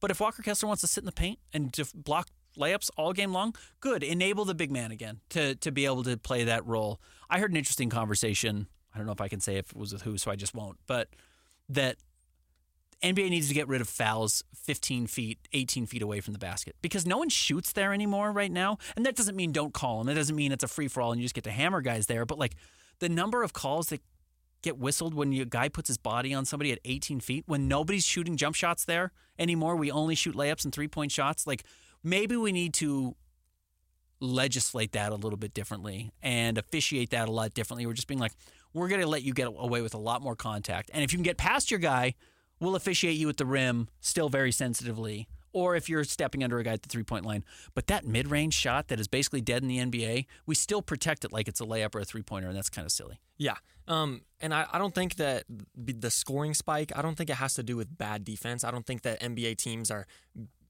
But 0.00 0.10
if 0.10 0.20
Walker 0.20 0.42
Kessler 0.42 0.68
wants 0.68 0.80
to 0.82 0.86
sit 0.86 1.02
in 1.02 1.06
the 1.06 1.12
paint 1.12 1.40
and 1.52 1.76
block 1.94 2.28
layups 2.56 2.90
all 2.96 3.12
game 3.12 3.32
long, 3.32 3.54
good. 3.80 4.02
Enable 4.02 4.44
the 4.44 4.54
big 4.54 4.70
man 4.70 4.90
again 4.90 5.20
to 5.30 5.54
to 5.56 5.72
be 5.72 5.84
able 5.84 6.04
to 6.04 6.16
play 6.16 6.44
that 6.44 6.66
role. 6.66 7.00
I 7.28 7.40
heard 7.40 7.50
an 7.50 7.56
interesting 7.56 7.90
conversation. 7.90 8.68
I 8.94 8.98
don't 8.98 9.06
know 9.06 9.12
if 9.12 9.20
I 9.20 9.28
can 9.28 9.40
say 9.40 9.56
if 9.56 9.70
it 9.70 9.76
was 9.76 9.92
with 9.92 10.02
who, 10.02 10.16
so 10.16 10.30
I 10.30 10.36
just 10.36 10.54
won't. 10.54 10.78
But 10.86 11.08
that 11.68 11.98
NBA 13.02 13.30
needs 13.30 13.48
to 13.48 13.54
get 13.54 13.68
rid 13.68 13.80
of 13.80 13.88
fouls 13.88 14.42
15 14.54 15.06
feet, 15.06 15.38
18 15.52 15.86
feet 15.86 16.02
away 16.02 16.20
from 16.20 16.32
the 16.32 16.38
basket 16.38 16.74
because 16.82 17.06
no 17.06 17.18
one 17.18 17.28
shoots 17.28 17.72
there 17.72 17.92
anymore 17.92 18.32
right 18.32 18.50
now. 18.50 18.78
And 18.96 19.06
that 19.06 19.14
doesn't 19.14 19.36
mean 19.36 19.52
don't 19.52 19.72
call 19.72 19.98
them. 19.98 20.08
It 20.08 20.14
doesn't 20.14 20.34
mean 20.34 20.52
it's 20.52 20.64
a 20.64 20.68
free 20.68 20.88
for 20.88 21.00
all 21.00 21.12
and 21.12 21.20
you 21.20 21.24
just 21.24 21.34
get 21.34 21.44
to 21.44 21.50
hammer 21.50 21.80
guys 21.80 22.06
there. 22.06 22.24
But 22.26 22.38
like 22.38 22.56
the 23.00 23.08
number 23.08 23.42
of 23.42 23.52
calls 23.52 23.88
that 23.88 24.00
get 24.62 24.78
whistled 24.78 25.14
when 25.14 25.32
a 25.32 25.44
guy 25.44 25.68
puts 25.68 25.88
his 25.88 25.98
body 25.98 26.34
on 26.34 26.44
somebody 26.44 26.72
at 26.72 26.78
18 26.84 27.20
feet, 27.20 27.44
when 27.46 27.68
nobody's 27.68 28.04
shooting 28.04 28.36
jump 28.36 28.56
shots 28.56 28.84
there 28.84 29.12
anymore, 29.38 29.76
we 29.76 29.90
only 29.90 30.14
shoot 30.14 30.34
layups 30.34 30.64
and 30.64 30.74
three 30.74 30.88
point 30.88 31.12
shots. 31.12 31.46
Like 31.46 31.64
maybe 32.02 32.36
we 32.36 32.52
need 32.52 32.74
to 32.74 33.14
legislate 34.20 34.92
that 34.92 35.12
a 35.12 35.14
little 35.14 35.36
bit 35.36 35.54
differently 35.54 36.10
and 36.22 36.58
officiate 36.58 37.10
that 37.10 37.28
a 37.28 37.32
lot 37.32 37.54
differently. 37.54 37.86
We're 37.86 37.92
just 37.92 38.08
being 38.08 38.20
like, 38.20 38.32
we're 38.72 38.88
going 38.88 39.00
to 39.00 39.06
let 39.06 39.22
you 39.22 39.32
get 39.32 39.46
away 39.46 39.80
with 39.80 39.94
a 39.94 39.98
lot 39.98 40.22
more 40.22 40.36
contact. 40.36 40.90
And 40.92 41.04
if 41.04 41.12
you 41.12 41.18
can 41.18 41.24
get 41.24 41.36
past 41.36 41.70
your 41.70 41.80
guy, 41.80 42.14
we'll 42.60 42.76
officiate 42.76 43.16
you 43.16 43.28
at 43.28 43.36
the 43.36 43.46
rim 43.46 43.88
still 44.00 44.28
very 44.28 44.52
sensitively. 44.52 45.28
Or 45.58 45.74
if 45.74 45.88
you're 45.88 46.04
stepping 46.04 46.44
under 46.44 46.60
a 46.60 46.62
guy 46.62 46.74
at 46.74 46.82
the 46.82 46.88
three 46.88 47.02
point 47.02 47.26
line. 47.26 47.44
But 47.74 47.88
that 47.88 48.06
mid 48.06 48.30
range 48.30 48.54
shot 48.54 48.86
that 48.88 49.00
is 49.00 49.08
basically 49.08 49.40
dead 49.40 49.62
in 49.62 49.68
the 49.68 49.78
NBA, 49.78 50.26
we 50.46 50.54
still 50.54 50.82
protect 50.82 51.24
it 51.24 51.32
like 51.32 51.48
it's 51.48 51.60
a 51.60 51.64
layup 51.64 51.96
or 51.96 52.00
a 52.00 52.04
three 52.04 52.22
pointer, 52.22 52.46
and 52.46 52.56
that's 52.56 52.70
kind 52.70 52.86
of 52.86 52.92
silly. 52.92 53.18
Yeah. 53.38 53.56
Um, 53.88 54.22
and 54.40 54.54
I, 54.54 54.66
I 54.72 54.78
don't 54.78 54.94
think 54.94 55.16
that 55.16 55.44
the 55.74 56.10
scoring 56.10 56.54
spike, 56.54 56.92
I 56.94 57.02
don't 57.02 57.16
think 57.16 57.28
it 57.28 57.36
has 57.36 57.54
to 57.54 57.64
do 57.64 57.76
with 57.76 57.98
bad 57.98 58.24
defense. 58.24 58.62
I 58.62 58.70
don't 58.70 58.86
think 58.86 59.02
that 59.02 59.20
NBA 59.20 59.56
teams 59.56 59.90
are 59.90 60.06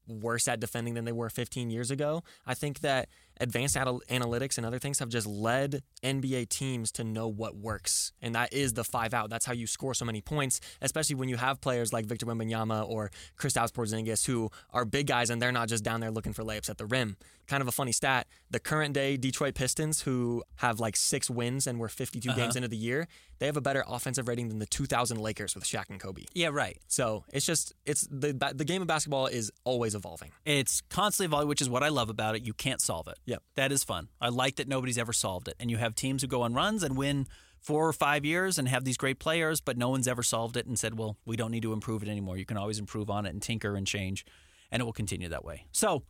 worse 0.07 0.47
at 0.47 0.59
defending 0.59 0.95
than 0.95 1.05
they 1.05 1.11
were 1.11 1.29
15 1.29 1.69
years 1.69 1.91
ago. 1.91 2.23
I 2.47 2.55
think 2.55 2.79
that 2.79 3.09
advanced 3.39 3.77
anal- 3.77 4.01
analytics 4.09 4.57
and 4.57 4.65
other 4.65 4.79
things 4.79 4.99
have 4.99 5.09
just 5.09 5.27
led 5.27 5.83
NBA 6.03 6.49
teams 6.49 6.91
to 6.93 7.03
know 7.03 7.27
what 7.27 7.55
works. 7.55 8.11
And 8.21 8.35
that 8.35 8.53
is 8.53 8.73
the 8.73 8.83
five 8.83 9.13
out. 9.13 9.29
That's 9.29 9.45
how 9.45 9.53
you 9.53 9.67
score 9.67 9.93
so 9.93 10.05
many 10.05 10.21
points, 10.21 10.59
especially 10.81 11.15
when 11.15 11.29
you 11.29 11.37
have 11.37 11.61
players 11.61 11.93
like 11.93 12.05
Victor 12.05 12.25
Wembanyama 12.25 12.87
or 12.87 13.11
Kristaps 13.37 13.71
Porzingis 13.71 14.25
who 14.25 14.49
are 14.71 14.85
big 14.85 15.07
guys 15.07 15.29
and 15.29 15.41
they're 15.41 15.51
not 15.51 15.69
just 15.69 15.83
down 15.83 15.99
there 15.99 16.11
looking 16.11 16.33
for 16.33 16.43
layups 16.43 16.69
at 16.69 16.77
the 16.77 16.85
rim. 16.85 17.17
Kind 17.47 17.61
of 17.61 17.67
a 17.67 17.71
funny 17.71 17.91
stat. 17.91 18.27
The 18.51 18.59
current 18.59 18.93
day 18.93 19.17
Detroit 19.17 19.55
Pistons, 19.55 20.01
who 20.01 20.43
have 20.57 20.79
like 20.79 20.95
six 20.95 21.29
wins 21.31 21.65
and 21.65 21.79
were 21.79 21.89
52 21.89 22.29
uh-huh. 22.29 22.37
games 22.39 22.55
into 22.55 22.67
the 22.67 22.77
year, 22.77 23.07
they 23.39 23.45
have 23.45 23.57
a 23.57 23.61
better 23.61 23.83
offensive 23.87 24.27
rating 24.27 24.49
than 24.49 24.59
the 24.59 24.65
2000 24.65 25.17
Lakers 25.17 25.55
with 25.55 25.63
Shaq 25.63 25.89
and 25.89 25.99
Kobe. 25.99 26.25
Yeah, 26.33 26.49
right. 26.51 26.77
So 26.87 27.23
it's 27.33 27.45
just 27.45 27.73
it's 27.85 28.07
the 28.11 28.33
the 28.53 28.65
game 28.65 28.81
of 28.81 28.87
basketball 28.87 29.27
is 29.27 29.51
always 29.63 29.95
evolving. 29.95 30.31
It's 30.45 30.81
constantly 30.89 31.25
evolving, 31.27 31.47
which 31.47 31.61
is 31.61 31.69
what 31.69 31.81
I 31.81 31.89
love 31.89 32.09
about 32.09 32.35
it. 32.35 32.43
You 32.45 32.53
can't 32.53 32.81
solve 32.81 33.07
it. 33.07 33.17
Yep. 33.29 33.43
That 33.55 33.71
is 33.71 33.83
fun. 33.83 34.07
I 34.19 34.29
like 34.29 34.55
that 34.55 34.67
nobody's 34.67 34.97
ever 34.97 35.13
solved 35.13 35.47
it. 35.47 35.55
And 35.59 35.69
you 35.69 35.77
have 35.77 35.93
teams 35.93 36.23
who 36.23 36.27
go 36.27 36.41
on 36.41 36.55
runs 36.55 36.81
and 36.81 36.97
win 36.97 37.27
four 37.59 37.87
or 37.87 37.93
five 37.93 38.25
years 38.25 38.57
and 38.57 38.67
have 38.67 38.85
these 38.85 38.97
great 38.97 39.19
players, 39.19 39.61
but 39.61 39.77
no 39.77 39.89
one's 39.89 40.07
ever 40.07 40.23
solved 40.23 40.57
it 40.57 40.65
and 40.65 40.79
said, 40.79 40.97
well, 40.97 41.15
we 41.25 41.35
don't 41.35 41.51
need 41.51 41.61
to 41.61 41.71
improve 41.71 42.01
it 42.01 42.09
anymore. 42.09 42.37
You 42.37 42.45
can 42.45 42.57
always 42.57 42.79
improve 42.79 43.07
on 43.09 43.27
it 43.27 43.29
and 43.29 43.39
tinker 43.39 43.75
and 43.75 43.85
change, 43.85 44.25
and 44.71 44.81
it 44.81 44.83
will 44.83 44.93
continue 44.93 45.29
that 45.29 45.45
way. 45.45 45.67
So, 45.71 46.03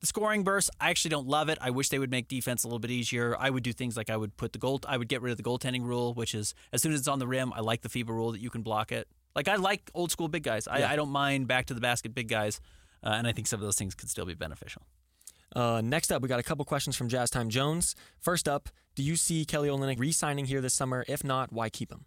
the 0.00 0.06
scoring 0.08 0.42
burst, 0.42 0.70
I 0.80 0.90
actually 0.90 1.10
don't 1.10 1.28
love 1.28 1.50
it. 1.50 1.58
I 1.60 1.70
wish 1.70 1.90
they 1.90 1.98
would 1.98 2.10
make 2.10 2.26
defense 2.26 2.64
a 2.64 2.66
little 2.66 2.78
bit 2.80 2.90
easier. 2.90 3.36
I 3.38 3.50
would 3.50 3.62
do 3.62 3.72
things 3.72 3.96
like 3.96 4.10
I 4.10 4.16
would 4.16 4.36
put 4.36 4.52
the 4.52 4.58
goal, 4.58 4.80
I 4.88 4.96
would 4.96 5.08
get 5.08 5.22
rid 5.22 5.30
of 5.30 5.36
the 5.36 5.44
goaltending 5.44 5.84
rule, 5.84 6.14
which 6.14 6.34
is 6.34 6.54
as 6.72 6.82
soon 6.82 6.92
as 6.92 7.00
it's 7.00 7.08
on 7.08 7.20
the 7.20 7.28
rim, 7.28 7.52
I 7.52 7.60
like 7.60 7.82
the 7.82 7.90
FIBA 7.90 8.08
rule 8.08 8.32
that 8.32 8.40
you 8.40 8.50
can 8.50 8.62
block 8.62 8.90
it. 8.90 9.06
Like 9.36 9.46
I 9.46 9.56
like 9.56 9.90
old 9.94 10.10
school 10.10 10.26
big 10.26 10.42
guys. 10.42 10.66
I, 10.66 10.78
Yeah. 10.78 10.90
I 10.90 10.96
don't 10.96 11.10
mind 11.10 11.46
back 11.46 11.66
to 11.66 11.74
the 11.74 11.80
basket 11.80 12.14
big 12.14 12.28
guys, 12.28 12.60
uh, 13.04 13.10
and 13.10 13.26
I 13.28 13.32
think 13.32 13.46
some 13.46 13.60
of 13.60 13.64
those 13.66 13.76
things 13.76 13.94
could 13.94 14.08
still 14.08 14.24
be 14.24 14.34
beneficial. 14.34 14.82
Uh, 15.54 15.80
next 15.82 16.12
up, 16.12 16.22
we 16.22 16.28
got 16.28 16.40
a 16.40 16.42
couple 16.44 16.64
questions 16.64 16.96
from 16.96 17.08
Jazz 17.08 17.30
Time 17.30 17.48
Jones. 17.48 17.94
First 18.20 18.48
up, 18.48 18.68
do 18.94 19.02
you 19.02 19.16
see 19.16 19.44
Kelly 19.44 19.68
Olynyk 19.68 19.98
re-signing 19.98 20.44
here 20.46 20.60
this 20.60 20.74
summer? 20.74 21.04
If 21.08 21.24
not, 21.24 21.52
why 21.52 21.68
keep 21.68 21.90
him? 21.90 22.04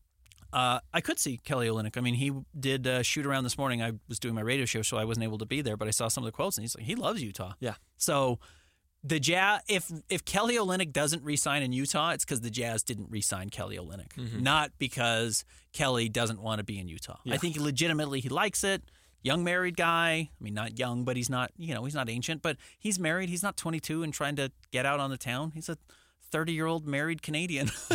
Uh, 0.52 0.80
I 0.94 1.02
could 1.02 1.18
see 1.18 1.38
Kelly 1.44 1.68
Olynyk. 1.68 1.98
I 1.98 2.02
mean, 2.02 2.14
he 2.14 2.32
did 2.58 2.86
uh, 2.86 3.02
shoot 3.02 3.26
around 3.26 3.44
this 3.44 3.58
morning. 3.58 3.82
I 3.82 3.94
was 4.08 4.20
doing 4.20 4.36
my 4.36 4.42
radio 4.42 4.66
show, 4.66 4.84
so 4.84 4.98
I 4.98 5.04
wasn't 5.04 5.24
able 5.24 5.40
to 5.40 5.46
be 5.46 5.62
there, 5.62 5.76
but 5.76 5.88
I 5.88 5.92
saw 5.92 6.08
some 6.08 6.24
of 6.24 6.26
the 6.28 6.32
quotes, 6.32 6.58
and 6.58 6.64
he's 6.64 6.76
like, 6.76 6.86
he 6.86 6.96
loves 6.96 7.24
Utah. 7.24 7.54
Yeah. 7.60 7.74
So 7.98 8.38
the 9.04 9.20
Jazz, 9.20 9.62
if 9.68 9.92
if 10.10 10.24
Kelly 10.26 10.56
Olynyk 10.56 10.94
doesn't 10.94 11.24
re-sign 11.24 11.64
in 11.64 11.74
Utah, 11.74 12.12
it's 12.12 12.24
because 12.24 12.42
the 12.42 12.52
Jazz 12.52 12.84
didn't 12.84 13.10
re-sign 13.10 13.50
Kelly 13.50 13.78
Olynyk, 13.78 14.16
not 14.40 14.72
because 14.78 15.44
Kelly 15.74 16.08
doesn't 16.08 16.40
want 16.40 16.60
to 16.60 16.64
be 16.64 16.80
in 16.80 16.88
Utah. 16.88 17.18
I 17.30 17.38
think 17.38 17.58
legitimately 17.58 18.20
he 18.20 18.30
likes 18.30 18.64
it. 18.64 18.84
Young 19.24 19.44
married 19.44 19.78
guy. 19.78 20.30
I 20.30 20.44
mean, 20.44 20.54
not 20.54 20.78
young, 20.78 21.06
but 21.06 21.18
he's 21.18 21.30
not. 21.30 21.52
You 21.58 21.74
know, 21.74 21.86
he's 21.86 21.96
not 21.96 22.10
ancient, 22.10 22.42
but 22.42 22.58
he's 22.78 23.00
married. 23.00 23.30
He's 23.30 23.44
not 23.44 23.58
22 23.58 24.04
and 24.04 24.14
trying 24.14 24.36
to 24.36 24.52
get 24.72 24.86
out 24.86 25.00
on 25.00 25.10
the 25.10 25.18
town. 25.18 25.52
He's 25.56 25.70
a 25.70 25.78
30 26.30 26.54
year 26.54 26.66
old 26.66 26.86
married 26.86 27.22
Canadian. 27.22 27.72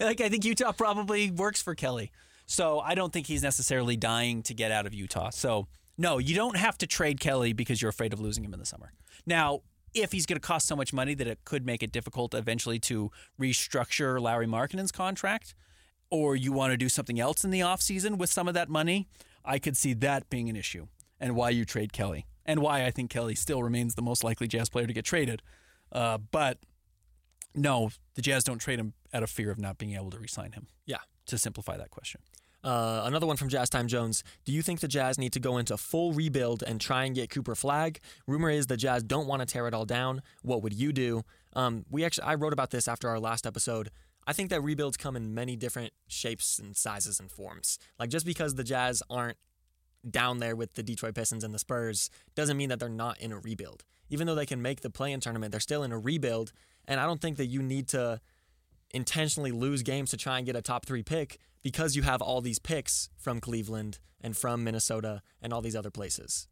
like 0.00 0.20
I 0.20 0.28
think 0.28 0.44
Utah 0.44 0.72
probably 0.72 1.30
works 1.30 1.60
for 1.60 1.74
Kelly. 1.74 2.10
So 2.46 2.80
I 2.80 2.94
don't 2.94 3.12
think 3.12 3.26
he's 3.26 3.42
necessarily 3.42 3.96
dying 3.96 4.42
to 4.44 4.54
get 4.54 4.72
out 4.72 4.86
of 4.86 4.94
Utah. 4.94 5.30
So 5.30 5.68
no, 5.98 6.18
you 6.18 6.34
don't 6.34 6.56
have 6.56 6.78
to 6.78 6.86
trade 6.86 7.20
Kelly 7.20 7.52
because 7.52 7.82
you're 7.82 7.90
afraid 7.90 8.12
of 8.12 8.20
losing 8.20 8.44
him 8.44 8.54
in 8.54 8.60
the 8.60 8.66
summer. 8.66 8.92
Now, 9.26 9.60
if 9.94 10.12
he's 10.12 10.26
going 10.26 10.40
to 10.40 10.46
cost 10.46 10.66
so 10.66 10.74
much 10.74 10.92
money 10.92 11.14
that 11.14 11.26
it 11.26 11.44
could 11.44 11.66
make 11.66 11.82
it 11.82 11.92
difficult 11.92 12.34
eventually 12.34 12.78
to 12.80 13.10
restructure 13.38 14.20
Lauri 14.20 14.46
Markkanen's 14.46 14.92
contract, 14.92 15.54
or 16.10 16.34
you 16.34 16.52
want 16.52 16.72
to 16.72 16.76
do 16.76 16.88
something 16.88 17.20
else 17.20 17.44
in 17.44 17.50
the 17.50 17.60
offseason 17.60 18.16
with 18.16 18.30
some 18.30 18.48
of 18.48 18.54
that 18.54 18.68
money, 18.68 19.06
I 19.44 19.58
could 19.58 19.76
see 19.76 19.94
that 19.94 20.28
being 20.30 20.48
an 20.48 20.56
issue 20.56 20.86
and 21.20 21.34
why 21.34 21.50
you 21.50 21.64
trade 21.64 21.92
Kelly 21.92 22.26
and 22.44 22.60
why 22.60 22.84
I 22.84 22.90
think 22.90 23.10
Kelly 23.10 23.34
still 23.34 23.62
remains 23.62 23.94
the 23.94 24.02
most 24.02 24.24
likely 24.24 24.48
Jazz 24.48 24.68
player 24.68 24.86
to 24.86 24.92
get 24.92 25.04
traded. 25.04 25.42
Uh, 25.90 26.18
but 26.18 26.58
no, 27.54 27.90
the 28.14 28.22
Jazz 28.22 28.44
don't 28.44 28.58
trade 28.58 28.78
him 28.78 28.94
out 29.12 29.22
of 29.22 29.30
fear 29.30 29.50
of 29.50 29.58
not 29.58 29.78
being 29.78 29.94
able 29.94 30.10
to 30.10 30.18
re-sign 30.18 30.52
him. 30.52 30.66
Yeah. 30.86 30.98
To 31.26 31.38
simplify 31.38 31.76
that 31.76 31.90
question. 31.90 32.20
Uh, 32.64 33.02
another 33.04 33.26
one 33.26 33.36
from 33.36 33.48
Jazz 33.48 33.68
Time 33.68 33.88
Jones. 33.88 34.22
Do 34.44 34.52
you 34.52 34.62
think 34.62 34.80
the 34.80 34.88
Jazz 34.88 35.18
need 35.18 35.32
to 35.32 35.40
go 35.40 35.58
into 35.58 35.76
full 35.76 36.12
rebuild 36.12 36.62
and 36.62 36.80
try 36.80 37.04
and 37.04 37.14
get 37.14 37.30
Cooper 37.30 37.54
Flagg? 37.54 38.00
Rumor 38.26 38.50
is 38.50 38.68
the 38.68 38.76
Jazz 38.76 39.02
don't 39.02 39.26
want 39.26 39.40
to 39.40 39.46
tear 39.46 39.66
it 39.66 39.74
all 39.74 39.84
down. 39.84 40.22
What 40.42 40.62
would 40.62 40.72
you 40.72 40.92
do? 40.92 41.22
Um, 41.54 41.84
we 41.90 42.04
actually 42.04 42.24
I 42.24 42.34
wrote 42.34 42.52
about 42.52 42.70
this 42.70 42.86
after 42.86 43.08
our 43.08 43.18
last 43.18 43.46
episode. 43.46 43.90
I 44.26 44.32
think 44.32 44.50
that 44.50 44.60
rebuilds 44.62 44.96
come 44.96 45.16
in 45.16 45.34
many 45.34 45.56
different 45.56 45.92
shapes 46.06 46.58
and 46.58 46.76
sizes 46.76 47.18
and 47.18 47.30
forms. 47.30 47.78
Like 47.98 48.10
just 48.10 48.26
because 48.26 48.54
the 48.54 48.64
Jazz 48.64 49.02
aren't 49.10 49.38
down 50.08 50.38
there 50.38 50.56
with 50.56 50.74
the 50.74 50.82
Detroit 50.82 51.14
Pistons 51.14 51.44
and 51.44 51.54
the 51.54 51.58
Spurs 51.58 52.10
doesn't 52.34 52.56
mean 52.56 52.68
that 52.68 52.80
they're 52.80 52.88
not 52.88 53.20
in 53.20 53.32
a 53.32 53.38
rebuild. 53.38 53.84
Even 54.10 54.26
though 54.26 54.34
they 54.34 54.46
can 54.46 54.60
make 54.60 54.80
the 54.80 54.90
play-in 54.90 55.20
tournament, 55.20 55.52
they're 55.52 55.60
still 55.60 55.82
in 55.82 55.92
a 55.92 55.98
rebuild. 55.98 56.52
And 56.86 57.00
I 57.00 57.06
don't 57.06 57.20
think 57.20 57.36
that 57.36 57.46
you 57.46 57.62
need 57.62 57.88
to 57.88 58.20
intentionally 58.92 59.52
lose 59.52 59.82
games 59.82 60.10
to 60.10 60.16
try 60.16 60.36
and 60.36 60.46
get 60.46 60.56
a 60.56 60.62
top 60.62 60.84
three 60.84 61.02
pick 61.02 61.38
because 61.62 61.96
you 61.96 62.02
have 62.02 62.20
all 62.20 62.40
these 62.40 62.58
picks 62.58 63.08
from 63.16 63.40
Cleveland 63.40 63.98
and 64.20 64.36
from 64.36 64.64
Minnesota 64.64 65.22
and 65.40 65.52
all 65.52 65.62
these 65.62 65.76
other 65.76 65.90
places. 65.90 66.48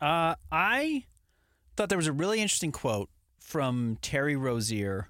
Uh, 0.00 0.34
I 0.50 1.04
thought 1.76 1.88
there 1.88 1.98
was 1.98 2.06
a 2.06 2.12
really 2.12 2.40
interesting 2.40 2.72
quote 2.72 3.10
from 3.38 3.98
Terry 4.00 4.36
Rozier 4.36 5.08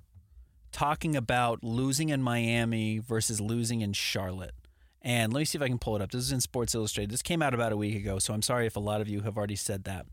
talking 0.72 1.16
about 1.16 1.62
losing 1.62 2.08
in 2.08 2.22
Miami 2.22 2.98
versus 2.98 3.40
losing 3.40 3.80
in 3.80 3.92
Charlotte. 3.92 4.54
And 5.02 5.32
let 5.32 5.40
me 5.40 5.44
see 5.44 5.56
if 5.56 5.62
I 5.62 5.68
can 5.68 5.78
pull 5.78 5.96
it 5.96 6.02
up. 6.02 6.10
This 6.10 6.22
is 6.22 6.32
in 6.32 6.40
Sports 6.40 6.74
Illustrated. 6.74 7.10
This 7.10 7.22
came 7.22 7.42
out 7.42 7.54
about 7.54 7.72
a 7.72 7.76
week 7.76 7.96
ago, 7.96 8.18
so 8.18 8.34
I'm 8.34 8.42
sorry 8.42 8.66
if 8.66 8.76
a 8.76 8.80
lot 8.80 9.00
of 9.00 9.08
you 9.08 9.22
have 9.22 9.36
already 9.36 9.56
said 9.56 9.84
that 9.84 10.06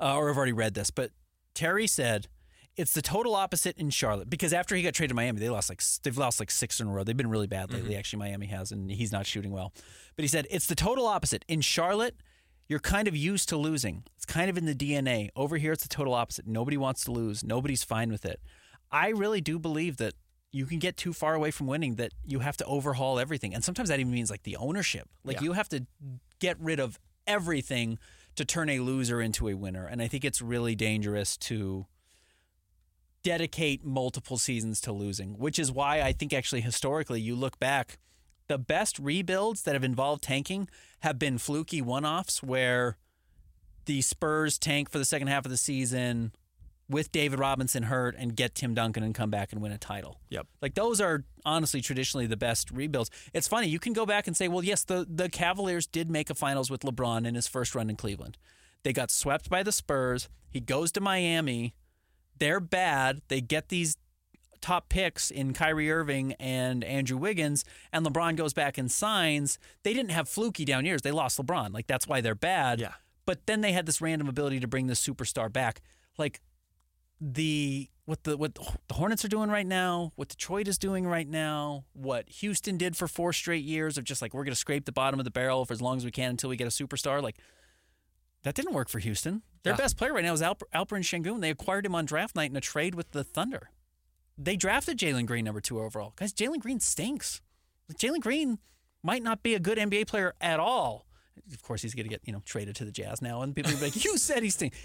uh, 0.00 0.16
or 0.16 0.28
have 0.28 0.36
already 0.36 0.52
read 0.52 0.74
this. 0.74 0.90
But 0.90 1.10
Terry 1.54 1.86
said 1.86 2.28
it's 2.76 2.94
the 2.94 3.02
total 3.02 3.34
opposite 3.34 3.76
in 3.76 3.90
Charlotte 3.90 4.30
because 4.30 4.52
after 4.52 4.74
he 4.74 4.82
got 4.82 4.94
traded 4.94 5.10
to 5.10 5.14
Miami, 5.14 5.38
they 5.38 5.50
lost 5.50 5.68
like 5.68 5.82
they've 6.02 6.16
lost 6.16 6.40
like 6.40 6.50
six 6.50 6.80
in 6.80 6.88
a 6.88 6.90
row. 6.90 7.04
They've 7.04 7.16
been 7.16 7.30
really 7.30 7.46
bad 7.46 7.70
lately. 7.70 7.90
Mm-hmm. 7.90 7.98
Actually, 7.98 8.18
Miami 8.20 8.46
has, 8.46 8.72
and 8.72 8.90
he's 8.90 9.12
not 9.12 9.26
shooting 9.26 9.52
well. 9.52 9.72
But 10.16 10.22
he 10.22 10.28
said 10.28 10.46
it's 10.50 10.66
the 10.66 10.74
total 10.74 11.06
opposite 11.06 11.44
in 11.48 11.60
Charlotte. 11.60 12.16
You're 12.68 12.80
kind 12.80 13.06
of 13.06 13.14
used 13.14 13.50
to 13.50 13.58
losing. 13.58 14.04
It's 14.16 14.24
kind 14.24 14.48
of 14.48 14.56
in 14.56 14.64
the 14.64 14.74
DNA. 14.74 15.28
Over 15.36 15.58
here, 15.58 15.72
it's 15.72 15.82
the 15.82 15.90
total 15.90 16.14
opposite. 16.14 16.46
Nobody 16.46 16.78
wants 16.78 17.04
to 17.04 17.12
lose. 17.12 17.44
Nobody's 17.44 17.84
fine 17.84 18.10
with 18.10 18.24
it. 18.24 18.40
I 18.92 19.08
really 19.08 19.40
do 19.40 19.58
believe 19.58 19.96
that 19.96 20.14
you 20.52 20.66
can 20.66 20.78
get 20.78 20.96
too 20.98 21.14
far 21.14 21.34
away 21.34 21.50
from 21.50 21.66
winning 21.66 21.94
that 21.94 22.12
you 22.24 22.40
have 22.40 22.58
to 22.58 22.64
overhaul 22.66 23.18
everything. 23.18 23.54
And 23.54 23.64
sometimes 23.64 23.88
that 23.88 23.98
even 23.98 24.12
means 24.12 24.30
like 24.30 24.42
the 24.42 24.56
ownership. 24.56 25.08
Like 25.24 25.36
yeah. 25.36 25.44
you 25.44 25.52
have 25.54 25.68
to 25.70 25.86
get 26.38 26.60
rid 26.60 26.78
of 26.78 26.98
everything 27.26 27.98
to 28.36 28.44
turn 28.44 28.68
a 28.68 28.80
loser 28.80 29.20
into 29.20 29.48
a 29.48 29.54
winner. 29.54 29.86
And 29.86 30.02
I 30.02 30.08
think 30.08 30.24
it's 30.24 30.42
really 30.42 30.74
dangerous 30.74 31.38
to 31.38 31.86
dedicate 33.22 33.84
multiple 33.84 34.36
seasons 34.36 34.80
to 34.82 34.92
losing, 34.92 35.38
which 35.38 35.58
is 35.58 35.72
why 35.72 36.02
I 36.02 36.12
think 36.12 36.32
actually 36.32 36.60
historically 36.60 37.20
you 37.20 37.34
look 37.34 37.58
back, 37.58 37.98
the 38.48 38.58
best 38.58 38.98
rebuilds 38.98 39.62
that 39.62 39.74
have 39.74 39.84
involved 39.84 40.22
tanking 40.22 40.68
have 41.00 41.18
been 41.18 41.38
fluky 41.38 41.80
one 41.80 42.04
offs 42.04 42.42
where 42.42 42.98
the 43.86 44.02
Spurs 44.02 44.58
tank 44.58 44.90
for 44.90 44.98
the 44.98 45.04
second 45.04 45.28
half 45.28 45.44
of 45.44 45.50
the 45.50 45.56
season 45.56 46.32
with 46.88 47.12
David 47.12 47.38
Robinson 47.38 47.84
hurt 47.84 48.14
and 48.18 48.36
get 48.36 48.54
Tim 48.54 48.74
Duncan 48.74 49.02
and 49.02 49.14
come 49.14 49.30
back 49.30 49.52
and 49.52 49.62
win 49.62 49.72
a 49.72 49.78
title. 49.78 50.20
Yep. 50.30 50.46
Like 50.60 50.74
those 50.74 51.00
are 51.00 51.24
honestly 51.44 51.80
traditionally 51.80 52.26
the 52.26 52.36
best 52.36 52.70
rebuilds. 52.70 53.10
It's 53.32 53.48
funny, 53.48 53.68
you 53.68 53.78
can 53.78 53.92
go 53.92 54.04
back 54.04 54.26
and 54.26 54.36
say, 54.36 54.48
well, 54.48 54.62
yes, 54.62 54.84
the, 54.84 55.06
the 55.08 55.28
Cavaliers 55.28 55.86
did 55.86 56.10
make 56.10 56.28
a 56.28 56.34
finals 56.34 56.70
with 56.70 56.82
LeBron 56.82 57.26
in 57.26 57.34
his 57.34 57.46
first 57.46 57.74
run 57.74 57.88
in 57.88 57.96
Cleveland. 57.96 58.36
They 58.82 58.92
got 58.92 59.10
swept 59.10 59.48
by 59.48 59.62
the 59.62 59.72
Spurs. 59.72 60.28
He 60.50 60.60
goes 60.60 60.92
to 60.92 61.00
Miami 61.00 61.74
they're 62.42 62.58
bad. 62.58 63.22
They 63.28 63.40
get 63.40 63.68
these 63.68 63.96
top 64.60 64.88
picks 64.88 65.30
in 65.30 65.52
Kyrie 65.52 65.92
Irving 65.92 66.32
and 66.40 66.82
Andrew 66.82 67.16
Wiggins, 67.16 67.64
and 67.92 68.04
LeBron 68.04 68.34
goes 68.34 68.52
back 68.52 68.78
and 68.78 68.90
signs. 68.90 69.60
They 69.84 69.94
didn't 69.94 70.10
have 70.10 70.28
fluky 70.28 70.64
down 70.64 70.84
years. 70.84 71.02
They 71.02 71.12
lost 71.12 71.38
LeBron. 71.38 71.72
Like 71.72 71.86
that's 71.86 72.08
why 72.08 72.20
they're 72.20 72.34
bad. 72.34 72.80
Yeah. 72.80 72.94
But 73.26 73.46
then 73.46 73.60
they 73.60 73.70
had 73.70 73.86
this 73.86 74.00
random 74.00 74.28
ability 74.28 74.58
to 74.58 74.66
bring 74.66 74.88
the 74.88 74.94
superstar 74.94 75.52
back. 75.52 75.82
Like 76.18 76.40
the 77.22 77.88
what 78.04 78.24
the 78.24 78.36
what 78.36 78.54
the 78.54 78.94
Hornets 78.94 79.24
are 79.24 79.28
doing 79.28 79.48
right 79.48 79.66
now, 79.66 80.12
what 80.16 80.28
Detroit 80.28 80.66
is 80.66 80.76
doing 80.76 81.06
right 81.06 81.28
now, 81.28 81.84
what 81.92 82.28
Houston 82.28 82.76
did 82.76 82.96
for 82.96 83.06
four 83.06 83.32
straight 83.32 83.64
years 83.64 83.96
of 83.96 84.02
just 84.02 84.20
like 84.20 84.34
we're 84.34 84.42
going 84.42 84.52
to 84.52 84.58
scrape 84.58 84.86
the 84.86 84.92
bottom 84.92 85.20
of 85.20 85.24
the 85.24 85.30
barrel 85.30 85.64
for 85.64 85.72
as 85.72 85.80
long 85.80 85.96
as 85.96 86.04
we 86.04 86.10
can 86.10 86.30
until 86.30 86.50
we 86.50 86.56
get 86.56 86.66
a 86.66 86.70
superstar. 86.70 87.22
Like 87.22 87.36
that 88.42 88.56
didn't 88.56 88.74
work 88.74 88.88
for 88.88 88.98
Houston. 88.98 89.42
Their 89.62 89.74
yeah. 89.74 89.76
best 89.76 89.96
player 89.96 90.12
right 90.12 90.24
now 90.24 90.32
is 90.32 90.42
Alper, 90.42 90.64
Alperen 90.74 91.04
Sengun. 91.04 91.40
They 91.40 91.50
acquired 91.50 91.86
him 91.86 91.94
on 91.94 92.04
draft 92.04 92.34
night 92.34 92.50
in 92.50 92.56
a 92.56 92.60
trade 92.60 92.96
with 92.96 93.12
the 93.12 93.22
Thunder. 93.22 93.70
They 94.36 94.56
drafted 94.56 94.98
Jalen 94.98 95.26
Green 95.26 95.44
number 95.44 95.60
two 95.60 95.80
overall. 95.80 96.14
Guys, 96.16 96.32
Jalen 96.32 96.58
Green 96.58 96.80
stinks. 96.80 97.40
Jalen 97.94 98.20
Green 98.20 98.58
might 99.04 99.22
not 99.22 99.44
be 99.44 99.54
a 99.54 99.60
good 99.60 99.78
NBA 99.78 100.08
player 100.08 100.34
at 100.40 100.58
all. 100.58 101.06
Of 101.52 101.62
course, 101.62 101.82
he's 101.82 101.94
going 101.94 102.04
to 102.04 102.10
get 102.10 102.22
you 102.24 102.32
know 102.32 102.42
traded 102.44 102.74
to 102.76 102.84
the 102.84 102.90
Jazz 102.90 103.22
now, 103.22 103.42
and 103.42 103.54
people 103.54 103.70
be 103.72 103.78
like, 103.78 104.04
"You 104.04 104.18
said 104.18 104.42
he 104.42 104.50
stinks." 104.50 104.78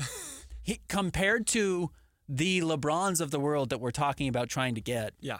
He, 0.61 0.81
compared 0.87 1.47
to 1.47 1.91
the 2.27 2.61
LeBrons 2.61 3.21
of 3.21 3.31
the 3.31 3.39
world 3.39 3.69
that 3.69 3.79
we're 3.79 3.91
talking 3.91 4.27
about 4.27 4.49
trying 4.49 4.75
to 4.75 4.81
get, 4.81 5.13
yeah, 5.19 5.37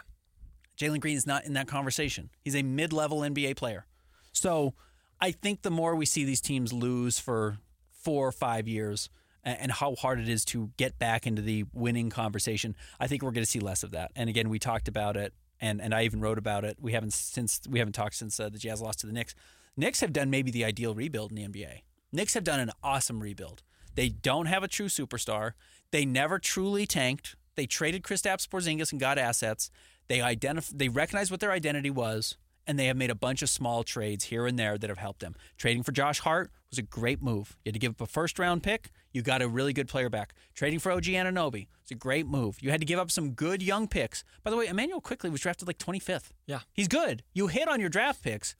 Jalen 0.78 1.00
Green 1.00 1.16
is 1.16 1.26
not 1.26 1.44
in 1.44 1.54
that 1.54 1.66
conversation. 1.66 2.30
He's 2.40 2.54
a 2.54 2.62
mid-level 2.62 3.18
NBA 3.20 3.56
player. 3.56 3.86
So 4.32 4.74
I 5.20 5.32
think 5.32 5.62
the 5.62 5.70
more 5.70 5.94
we 5.94 6.06
see 6.06 6.24
these 6.24 6.40
teams 6.40 6.72
lose 6.72 7.18
for 7.18 7.58
four 7.90 8.26
or 8.26 8.32
five 8.32 8.68
years 8.68 9.10
and 9.44 9.72
how 9.72 9.94
hard 9.94 10.20
it 10.20 10.28
is 10.28 10.44
to 10.44 10.70
get 10.76 10.98
back 10.98 11.26
into 11.26 11.42
the 11.42 11.64
winning 11.72 12.10
conversation, 12.10 12.76
I 13.00 13.06
think 13.06 13.22
we're 13.22 13.30
going 13.30 13.44
to 13.44 13.50
see 13.50 13.60
less 13.60 13.82
of 13.82 13.92
that. 13.92 14.10
And 14.14 14.28
again, 14.28 14.48
we 14.48 14.58
talked 14.58 14.88
about 14.88 15.16
it, 15.16 15.32
and 15.60 15.80
and 15.80 15.94
I 15.94 16.02
even 16.04 16.20
wrote 16.20 16.38
about 16.38 16.64
it. 16.64 16.76
We 16.80 16.92
haven't 16.92 17.12
since 17.12 17.60
we 17.68 17.78
haven't 17.78 17.94
talked 17.94 18.14
since 18.14 18.38
uh, 18.38 18.48
the 18.48 18.58
Jazz 18.58 18.80
lost 18.80 19.00
to 19.00 19.06
the 19.06 19.12
Knicks. 19.12 19.34
Knicks 19.76 20.00
have 20.00 20.12
done 20.12 20.28
maybe 20.28 20.50
the 20.50 20.64
ideal 20.64 20.94
rebuild 20.94 21.30
in 21.32 21.36
the 21.36 21.48
NBA. 21.48 21.82
Knicks 22.12 22.34
have 22.34 22.44
done 22.44 22.60
an 22.60 22.70
awesome 22.82 23.20
rebuild. 23.20 23.62
They 23.98 24.10
don't 24.10 24.46
have 24.46 24.62
a 24.62 24.68
true 24.68 24.86
superstar. 24.86 25.54
They 25.90 26.04
never 26.04 26.38
truly 26.38 26.86
tanked. 26.86 27.34
They 27.56 27.66
traded 27.66 28.04
Kristaps 28.04 28.46
Porzingis 28.46 28.92
and 28.92 29.00
got 29.00 29.18
assets. 29.18 29.72
They 30.06 30.18
identif- 30.20 30.70
They 30.72 30.88
recognized 30.88 31.32
what 31.32 31.40
their 31.40 31.50
identity 31.50 31.90
was 31.90 32.36
and 32.64 32.78
they 32.78 32.86
have 32.86 32.96
made 32.96 33.10
a 33.10 33.16
bunch 33.16 33.42
of 33.42 33.48
small 33.50 33.82
trades 33.82 34.26
here 34.26 34.46
and 34.46 34.56
there 34.56 34.78
that 34.78 34.88
have 34.88 34.98
helped 34.98 35.18
them. 35.18 35.34
Trading 35.56 35.82
for 35.82 35.90
Josh 35.90 36.20
Hart 36.20 36.52
was 36.70 36.78
a 36.78 36.82
great 36.82 37.20
move. 37.20 37.56
You 37.64 37.70
had 37.70 37.74
to 37.74 37.80
give 37.80 37.90
up 37.90 38.00
a 38.00 38.06
first 38.06 38.38
round 38.38 38.62
pick, 38.62 38.92
you 39.10 39.20
got 39.22 39.42
a 39.42 39.48
really 39.48 39.72
good 39.72 39.88
player 39.88 40.08
back. 40.08 40.32
Trading 40.54 40.78
for 40.78 40.92
OG 40.92 41.06
Anunoby 41.06 41.66
was 41.82 41.90
a 41.90 41.96
great 41.96 42.28
move. 42.28 42.58
You 42.60 42.70
had 42.70 42.78
to 42.80 42.86
give 42.86 43.00
up 43.00 43.10
some 43.10 43.32
good 43.32 43.64
young 43.64 43.88
picks. 43.88 44.22
By 44.44 44.52
the 44.52 44.56
way, 44.56 44.68
Immanuel 44.68 45.00
Quickley 45.00 45.28
was 45.30 45.40
drafted 45.40 45.66
like 45.66 45.78
25th. 45.78 46.30
Yeah. 46.46 46.60
He's 46.72 46.86
good. 46.86 47.24
You 47.34 47.48
hit 47.48 47.66
on 47.68 47.80
your 47.80 47.88
draft 47.88 48.22
picks. 48.22 48.54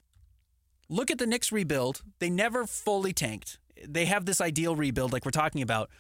Look 0.89 1.13
at 1.13 1.19
the 1.19 1.27
Knicks 1.27 1.53
rebuild. 1.53 2.03
They 2.19 2.29
never 2.29 2.67
fully 2.67 3.13
tanked. 3.13 3.59
They 3.87 4.07
have 4.07 4.25
this 4.25 4.41
ideal 4.41 4.77
rebuild 4.77 5.13
like 5.13 5.25
we're 5.25 5.31
talking 5.31 5.63
about. 5.63 5.91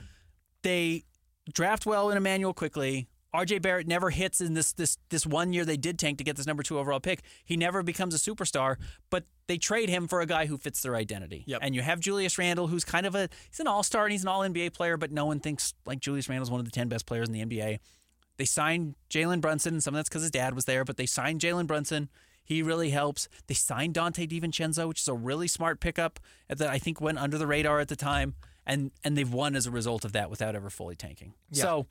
They 0.62 1.05
draft 1.53 1.87
well 1.87 2.11
in 2.11 2.16
Immanuel 2.16 2.55
Quickley. 2.55 3.09
RJ 3.35 3.61
Barrett 3.61 3.87
never 3.87 4.09
hits 4.09 4.41
in 4.41 4.55
this 4.55 4.72
this 4.72 4.97
this 5.11 5.26
one 5.26 5.53
year 5.53 5.64
they 5.64 5.76
did 5.76 5.99
tank 5.99 6.16
to 6.18 6.24
get 6.24 6.37
this 6.37 6.47
number 6.47 6.62
two 6.62 6.79
overall 6.79 6.99
pick. 6.99 7.20
He 7.45 7.57
never 7.57 7.83
becomes 7.83 8.14
a 8.14 8.18
superstar, 8.18 8.76
but 9.11 9.24
they 9.49 9.59
trade 9.59 9.91
him 9.91 10.09
for 10.09 10.20
a 10.20 10.26
guy 10.26 10.47
who 10.47 10.57
fits 10.57 10.81
their 10.81 10.97
identity. 10.97 11.45
Yep. 11.47 11.61
And 11.62 11.74
you 11.74 11.83
have 11.83 12.01
Julius 12.01 12.39
Randle, 12.39 12.68
who's 12.68 12.87
kind 12.87 13.05
of 13.05 13.14
a 13.14 13.29
he's 13.51 13.61
an 13.61 13.66
all 13.66 13.83
star 13.83 14.05
and 14.05 14.12
he's 14.12 14.22
an 14.22 14.29
all 14.29 14.41
NBA 14.41 14.72
player, 14.72 14.97
but 14.97 15.12
no 15.12 15.26
one 15.26 15.41
thinks 15.41 15.74
like 15.85 16.01
Julius 16.01 16.29
Randle's 16.29 16.51
one 16.51 16.61
of 16.61 16.64
the 16.64 16.72
ten 16.72 16.89
best 16.89 17.05
players 17.05 17.29
in 17.29 17.35
the 17.35 17.45
NBA. 17.45 17.79
They 18.39 18.45
signed 18.45 18.95
Jalen 19.11 19.41
Brunson, 19.41 19.74
and 19.74 19.83
some 19.83 19.95
of 19.95 19.99
that's 19.99 20.09
because 20.09 20.22
his 20.22 20.31
dad 20.31 20.55
was 20.55 20.64
there, 20.64 20.85
but 20.85 20.97
they 20.97 21.07
signed 21.07 21.41
Jalen 21.41 21.66
Brunson. 21.66 22.09
He 22.49 22.62
really 22.62 22.88
helps. 22.90 23.28
They 23.46 23.53
signed 23.53 23.92
Donte 23.94 24.26
DiVincenzo, 24.26 24.88
which 24.88 25.01
is 25.01 25.09
a 25.09 25.12
really 25.12 25.49
smart 25.49 25.80
pickup 25.80 26.18
that 26.49 26.68
I 26.68 26.78
think 26.78 26.99
went 26.99 27.18
under 27.18 27.36
the 27.36 27.46
radar 27.46 27.78
at 27.78 27.88
the 27.88 27.96
time, 27.96 28.36
and 28.66 28.90
and 29.05 29.18
they've 29.18 29.30
won 29.30 29.55
as 29.55 29.66
a 29.66 29.70
result 29.70 30.07
of 30.07 30.12
that 30.12 30.30
without 30.30 30.57
ever 30.57 30.70
fully 30.70 30.96
tanking. 30.96 31.34
Yeah. 31.51 31.62
So 31.62 31.86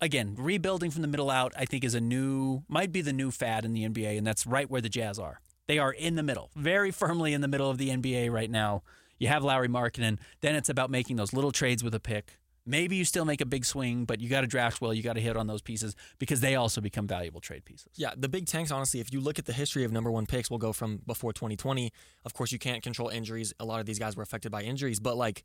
again, 0.00 0.34
rebuilding 0.38 0.90
from 0.90 1.02
the 1.02 1.08
middle 1.08 1.30
out, 1.30 1.52
I 1.58 1.66
think 1.66 1.84
is 1.84 1.94
a 1.94 2.00
new, 2.00 2.62
might 2.68 2.90
be 2.90 3.02
the 3.02 3.12
new 3.12 3.30
fad 3.30 3.66
in 3.66 3.74
the 3.74 3.86
NBA, 3.86 4.16
and 4.16 4.26
that's 4.26 4.46
right 4.46 4.68
where 4.70 4.80
the 4.80 4.88
Jazz 4.88 5.18
are. 5.18 5.40
They 5.68 5.78
are 5.78 5.92
in 5.92 6.14
the 6.14 6.22
middle, 6.22 6.50
very 6.56 6.90
firmly 6.90 7.34
in 7.34 7.42
the 7.42 7.48
middle 7.48 7.68
of 7.68 7.76
the 7.76 7.90
NBA 7.90 8.30
right 8.30 8.50
now. 8.50 8.82
You 9.18 9.28
have 9.28 9.44
Lauri 9.44 9.68
Markkanen. 9.68 10.18
Then 10.40 10.56
it's 10.56 10.70
about 10.70 10.90
making 10.90 11.16
those 11.16 11.32
little 11.34 11.52
trades 11.52 11.84
with 11.84 11.94
a 11.94 12.00
pick. 12.00 12.40
Maybe 12.64 12.94
you 12.96 13.04
still 13.04 13.24
make 13.24 13.40
a 13.40 13.46
big 13.46 13.64
swing, 13.64 14.04
but 14.04 14.20
you 14.20 14.28
got 14.28 14.42
to 14.42 14.46
draft 14.46 14.80
well. 14.80 14.94
You 14.94 15.02
got 15.02 15.14
to 15.14 15.20
hit 15.20 15.36
on 15.36 15.48
those 15.48 15.62
pieces 15.62 15.96
because 16.18 16.40
they 16.40 16.54
also 16.54 16.80
become 16.80 17.08
valuable 17.08 17.40
trade 17.40 17.64
pieces. 17.64 17.88
Yeah, 17.96 18.12
the 18.16 18.28
big 18.28 18.46
tanks, 18.46 18.70
honestly, 18.70 19.00
if 19.00 19.12
you 19.12 19.20
look 19.20 19.38
at 19.38 19.46
the 19.46 19.52
history 19.52 19.84
of 19.84 19.90
number 19.90 20.10
one 20.10 20.26
picks, 20.26 20.48
we'll 20.48 20.58
go 20.58 20.72
from 20.72 21.00
before 21.06 21.32
2020. 21.32 21.92
Of 22.24 22.34
course, 22.34 22.52
you 22.52 22.60
can't 22.60 22.82
control 22.82 23.08
injuries. 23.08 23.52
A 23.58 23.64
lot 23.64 23.80
of 23.80 23.86
these 23.86 23.98
guys 23.98 24.16
were 24.16 24.22
affected 24.22 24.52
by 24.52 24.62
injuries, 24.62 25.00
but 25.00 25.16
like 25.16 25.42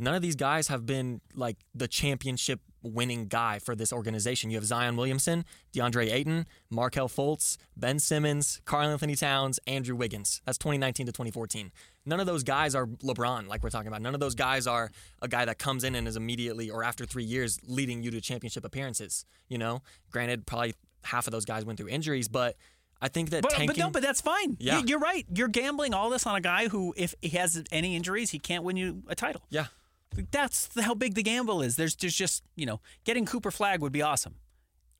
none 0.00 0.14
of 0.14 0.22
these 0.22 0.36
guys 0.36 0.68
have 0.68 0.86
been 0.86 1.20
like 1.34 1.56
the 1.74 1.86
championship 1.88 2.60
winning 2.82 3.26
guy 3.26 3.58
for 3.58 3.76
this 3.76 3.92
organization. 3.92 4.50
You 4.50 4.56
have 4.56 4.64
Zion 4.64 4.96
Williamson, 4.96 5.44
DeAndre 5.74 6.10
Ayton, 6.10 6.46
Markelle 6.70 7.08
Fultz, 7.08 7.58
Ben 7.76 7.98
Simmons, 7.98 8.60
Karl 8.64 8.88
Anthony 8.88 9.14
Towns, 9.14 9.60
Andrew 9.66 9.94
Wiggins. 9.94 10.40
That's 10.46 10.56
2019 10.58 11.04
to 11.06 11.12
2014. 11.12 11.70
None 12.06 12.18
of 12.20 12.26
those 12.26 12.42
guys 12.42 12.74
are 12.74 12.86
LeBron, 12.86 13.46
like 13.48 13.62
we're 13.62 13.68
talking 13.70 13.88
about. 13.88 14.00
None 14.00 14.14
of 14.14 14.20
those 14.20 14.34
guys 14.34 14.66
are 14.66 14.90
a 15.20 15.28
guy 15.28 15.44
that 15.44 15.58
comes 15.58 15.84
in 15.84 15.94
and 15.94 16.08
is 16.08 16.16
immediately 16.16 16.70
or 16.70 16.82
after 16.82 17.04
three 17.04 17.24
years 17.24 17.58
leading 17.66 18.02
you 18.02 18.10
to 18.12 18.20
championship 18.22 18.64
appearances. 18.64 19.26
You 19.48 19.58
know, 19.58 19.82
granted, 20.10 20.46
probably 20.46 20.74
half 21.04 21.26
of 21.26 21.32
those 21.32 21.44
guys 21.44 21.66
went 21.66 21.78
through 21.78 21.88
injuries, 21.88 22.28
but 22.28 22.56
I 23.02 23.08
think 23.08 23.28
that 23.30 23.42
But, 23.42 23.50
tanking. 23.52 23.66
but 23.68 23.76
no, 23.76 23.90
but 23.90 24.02
that's 24.02 24.22
fine. 24.22 24.56
Yeah. 24.58 24.82
You're 24.86 24.98
right. 24.98 25.26
You're 25.34 25.48
gambling 25.48 25.92
all 25.92 26.08
this 26.10 26.26
on 26.26 26.34
a 26.36 26.40
guy 26.40 26.68
who, 26.68 26.94
if 26.96 27.14
he 27.20 27.28
has 27.36 27.62
any 27.70 27.94
injuries, 27.96 28.30
he 28.30 28.38
can't 28.38 28.64
win 28.64 28.76
you 28.78 29.02
a 29.08 29.14
title. 29.14 29.42
yeah, 29.50 29.66
That's 30.30 30.66
the- 30.68 30.82
how 30.82 30.94
big 30.94 31.14
the 31.14 31.22
gamble 31.22 31.62
is. 31.62 31.76
There's, 31.76 31.94
there's 31.96 32.14
just, 32.16 32.42
you 32.56 32.66
know, 32.66 32.80
getting 33.04 33.26
Cooper 33.26 33.50
Flagg 33.50 33.80
would 33.80 33.92
be 33.92 34.02
awesome. 34.02 34.36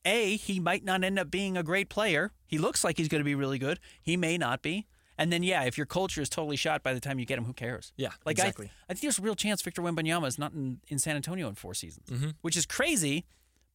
A, 0.04 0.36
he 0.36 0.60
might 0.60 0.84
not 0.84 1.04
end 1.04 1.18
up 1.18 1.30
being 1.30 1.56
a 1.56 1.62
great 1.62 1.88
player. 1.90 2.32
He 2.46 2.56
looks 2.58 2.82
like 2.84 2.96
he's 2.96 3.08
going 3.08 3.20
to 3.20 3.24
be 3.24 3.34
really 3.34 3.58
good. 3.58 3.78
He 4.02 4.16
may 4.16 4.38
not 4.38 4.62
be. 4.62 4.86
And 5.18 5.30
then, 5.30 5.42
yeah, 5.42 5.64
if 5.64 5.76
your 5.76 5.84
culture 5.86 6.22
is 6.22 6.30
totally 6.30 6.56
shot 6.56 6.82
by 6.82 6.94
the 6.94 7.00
time 7.00 7.18
you 7.18 7.26
get 7.26 7.36
him, 7.36 7.44
who 7.44 7.52
cares? 7.52 7.92
Yeah, 7.96 8.12
like 8.24 8.38
exactly. 8.38 8.66
I, 8.66 8.84
I 8.88 8.94
think 8.94 9.02
there's 9.02 9.18
a 9.18 9.22
real 9.22 9.34
chance 9.34 9.60
Victor 9.60 9.82
Wembanyama 9.82 10.26
is 10.26 10.38
not 10.38 10.52
in, 10.54 10.80
in 10.88 10.98
San 10.98 11.16
Antonio 11.16 11.46
in 11.48 11.54
four 11.54 11.74
seasons, 11.74 12.08
Mm-hmm. 12.08 12.30
which 12.40 12.56
is 12.56 12.64
crazy. 12.64 13.26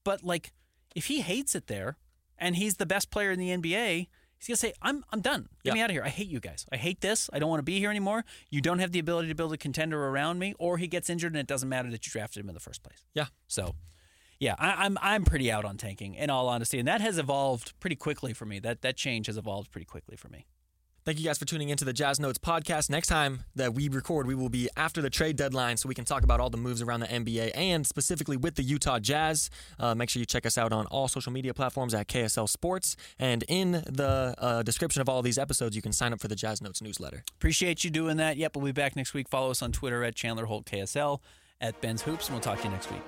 But 0.03 0.23
like, 0.23 0.51
if 0.95 1.05
he 1.05 1.21
hates 1.21 1.53
it 1.53 1.67
there, 1.67 1.97
and 2.39 2.55
he's 2.55 2.77
the 2.77 2.85
best 2.87 3.11
player 3.11 3.29
in 3.31 3.37
the 3.39 3.49
NBA, 3.49 4.07
he's 4.39 4.47
gonna 4.47 4.57
say, 4.57 4.73
"I'm 4.81 5.03
I'm 5.11 5.21
done. 5.21 5.49
Get 5.63 5.71
Yeah. 5.71 5.73
me 5.75 5.81
out 5.81 5.89
of 5.89 5.93
here. 5.93 6.03
I 6.03 6.09
hate 6.09 6.27
you 6.27 6.39
guys. 6.39 6.65
I 6.71 6.77
hate 6.77 7.01
this. 7.01 7.29
I 7.33 7.39
don't 7.39 7.49
want 7.49 7.59
to 7.59 7.63
be 7.63 7.79
here 7.79 7.89
anymore. 7.89 8.25
You 8.49 8.61
don't 8.61 8.79
have 8.79 8.91
the 8.91 8.99
ability 8.99 9.27
to 9.29 9.35
build 9.35 9.53
a 9.53 9.57
contender 9.57 10.07
around 10.07 10.39
me." 10.39 10.53
Or 10.59 10.77
he 10.77 10.87
gets 10.87 11.09
injured, 11.09 11.33
and 11.33 11.39
it 11.39 11.47
doesn't 11.47 11.69
matter 11.69 11.89
that 11.91 12.05
you 12.05 12.11
drafted 12.11 12.41
him 12.43 12.49
in 12.49 12.53
the 12.55 12.59
first 12.61 12.83
place. 12.83 13.05
yeah. 13.13 13.27
So, 13.47 13.75
yeah, 14.39 14.55
I, 14.59 14.85
I'm 14.85 14.97
I'm 15.01 15.23
pretty 15.25 15.51
out 15.51 15.65
on 15.65 15.77
tanking 15.77 16.15
in 16.15 16.29
all 16.29 16.47
honesty, 16.49 16.77
and 16.79 16.87
that 16.87 17.01
has 17.01 17.17
evolved 17.17 17.73
pretty 17.79 17.95
quickly 17.95 18.33
for 18.33 18.45
me. 18.45 18.59
That 18.59 18.81
that 18.81 18.97
change 18.97 19.27
has 19.27 19.37
evolved 19.37 19.71
pretty 19.71 19.85
quickly 19.85 20.17
for 20.17 20.29
me. 20.29 20.45
Thank 21.05 21.19
you 21.19 21.25
guys 21.25 21.37
for 21.37 21.45
tuning 21.45 21.69
into 21.69 21.85
the 21.85 21.93
Jazz 21.93 22.19
Notes 22.19 22.39
podcast. 22.39 22.89
Next 22.89 23.09
time 23.09 23.43
that 23.53 23.75
we 23.75 23.89
record, 23.89 24.25
we 24.25 24.33
will 24.33 24.49
be 24.49 24.69
after 24.75 25.03
the 25.03 25.11
trade 25.11 25.35
deadline 25.35 25.77
so 25.77 25.87
we 25.87 25.93
can 25.93 26.03
talk 26.03 26.23
about 26.23 26.39
all 26.39 26.49
the 26.49 26.57
moves 26.57 26.81
around 26.81 27.01
the 27.01 27.05
NBA 27.05 27.51
and 27.53 27.85
specifically 27.85 28.37
with 28.37 28.55
the 28.55 28.63
Utah 28.63 28.97
Jazz. 28.97 29.51
Uh, 29.77 29.93
make 29.93 30.09
sure 30.09 30.19
you 30.19 30.25
check 30.25 30.47
us 30.47 30.57
out 30.57 30.73
on 30.73 30.87
all 30.87 31.07
social 31.07 31.31
media 31.31 31.53
platforms 31.53 31.93
at 31.93 32.07
KSL 32.07 32.49
Sports. 32.49 32.95
And 33.19 33.43
in 33.47 33.83
the 33.85 34.33
uh, 34.39 34.63
description 34.63 34.99
of 34.99 35.07
all 35.07 35.21
these 35.21 35.37
episodes, 35.37 35.75
you 35.75 35.81
can 35.83 35.93
sign 35.93 36.11
up 36.11 36.19
for 36.19 36.27
the 36.27 36.35
Jazz 36.35 36.59
Notes 36.59 36.81
newsletter. 36.81 37.23
Appreciate 37.37 37.83
you 37.83 37.91
doing 37.91 38.17
that. 38.17 38.37
Yep, 38.37 38.55
we'll 38.55 38.65
be 38.65 38.71
back 38.71 38.95
next 38.95 39.13
week. 39.13 39.29
Follow 39.29 39.51
us 39.51 39.61
on 39.61 39.71
Twitter 39.71 40.03
at 40.03 40.15
Chandler 40.15 40.45
Holt 40.45 40.65
KSL, 40.65 41.19
at 41.61 41.79
Ben's 41.81 42.01
Hoops, 42.01 42.29
and 42.29 42.33
we'll 42.33 42.41
talk 42.41 42.57
to 42.61 42.63
you 42.63 42.71
next 42.71 42.91
week. 42.91 43.03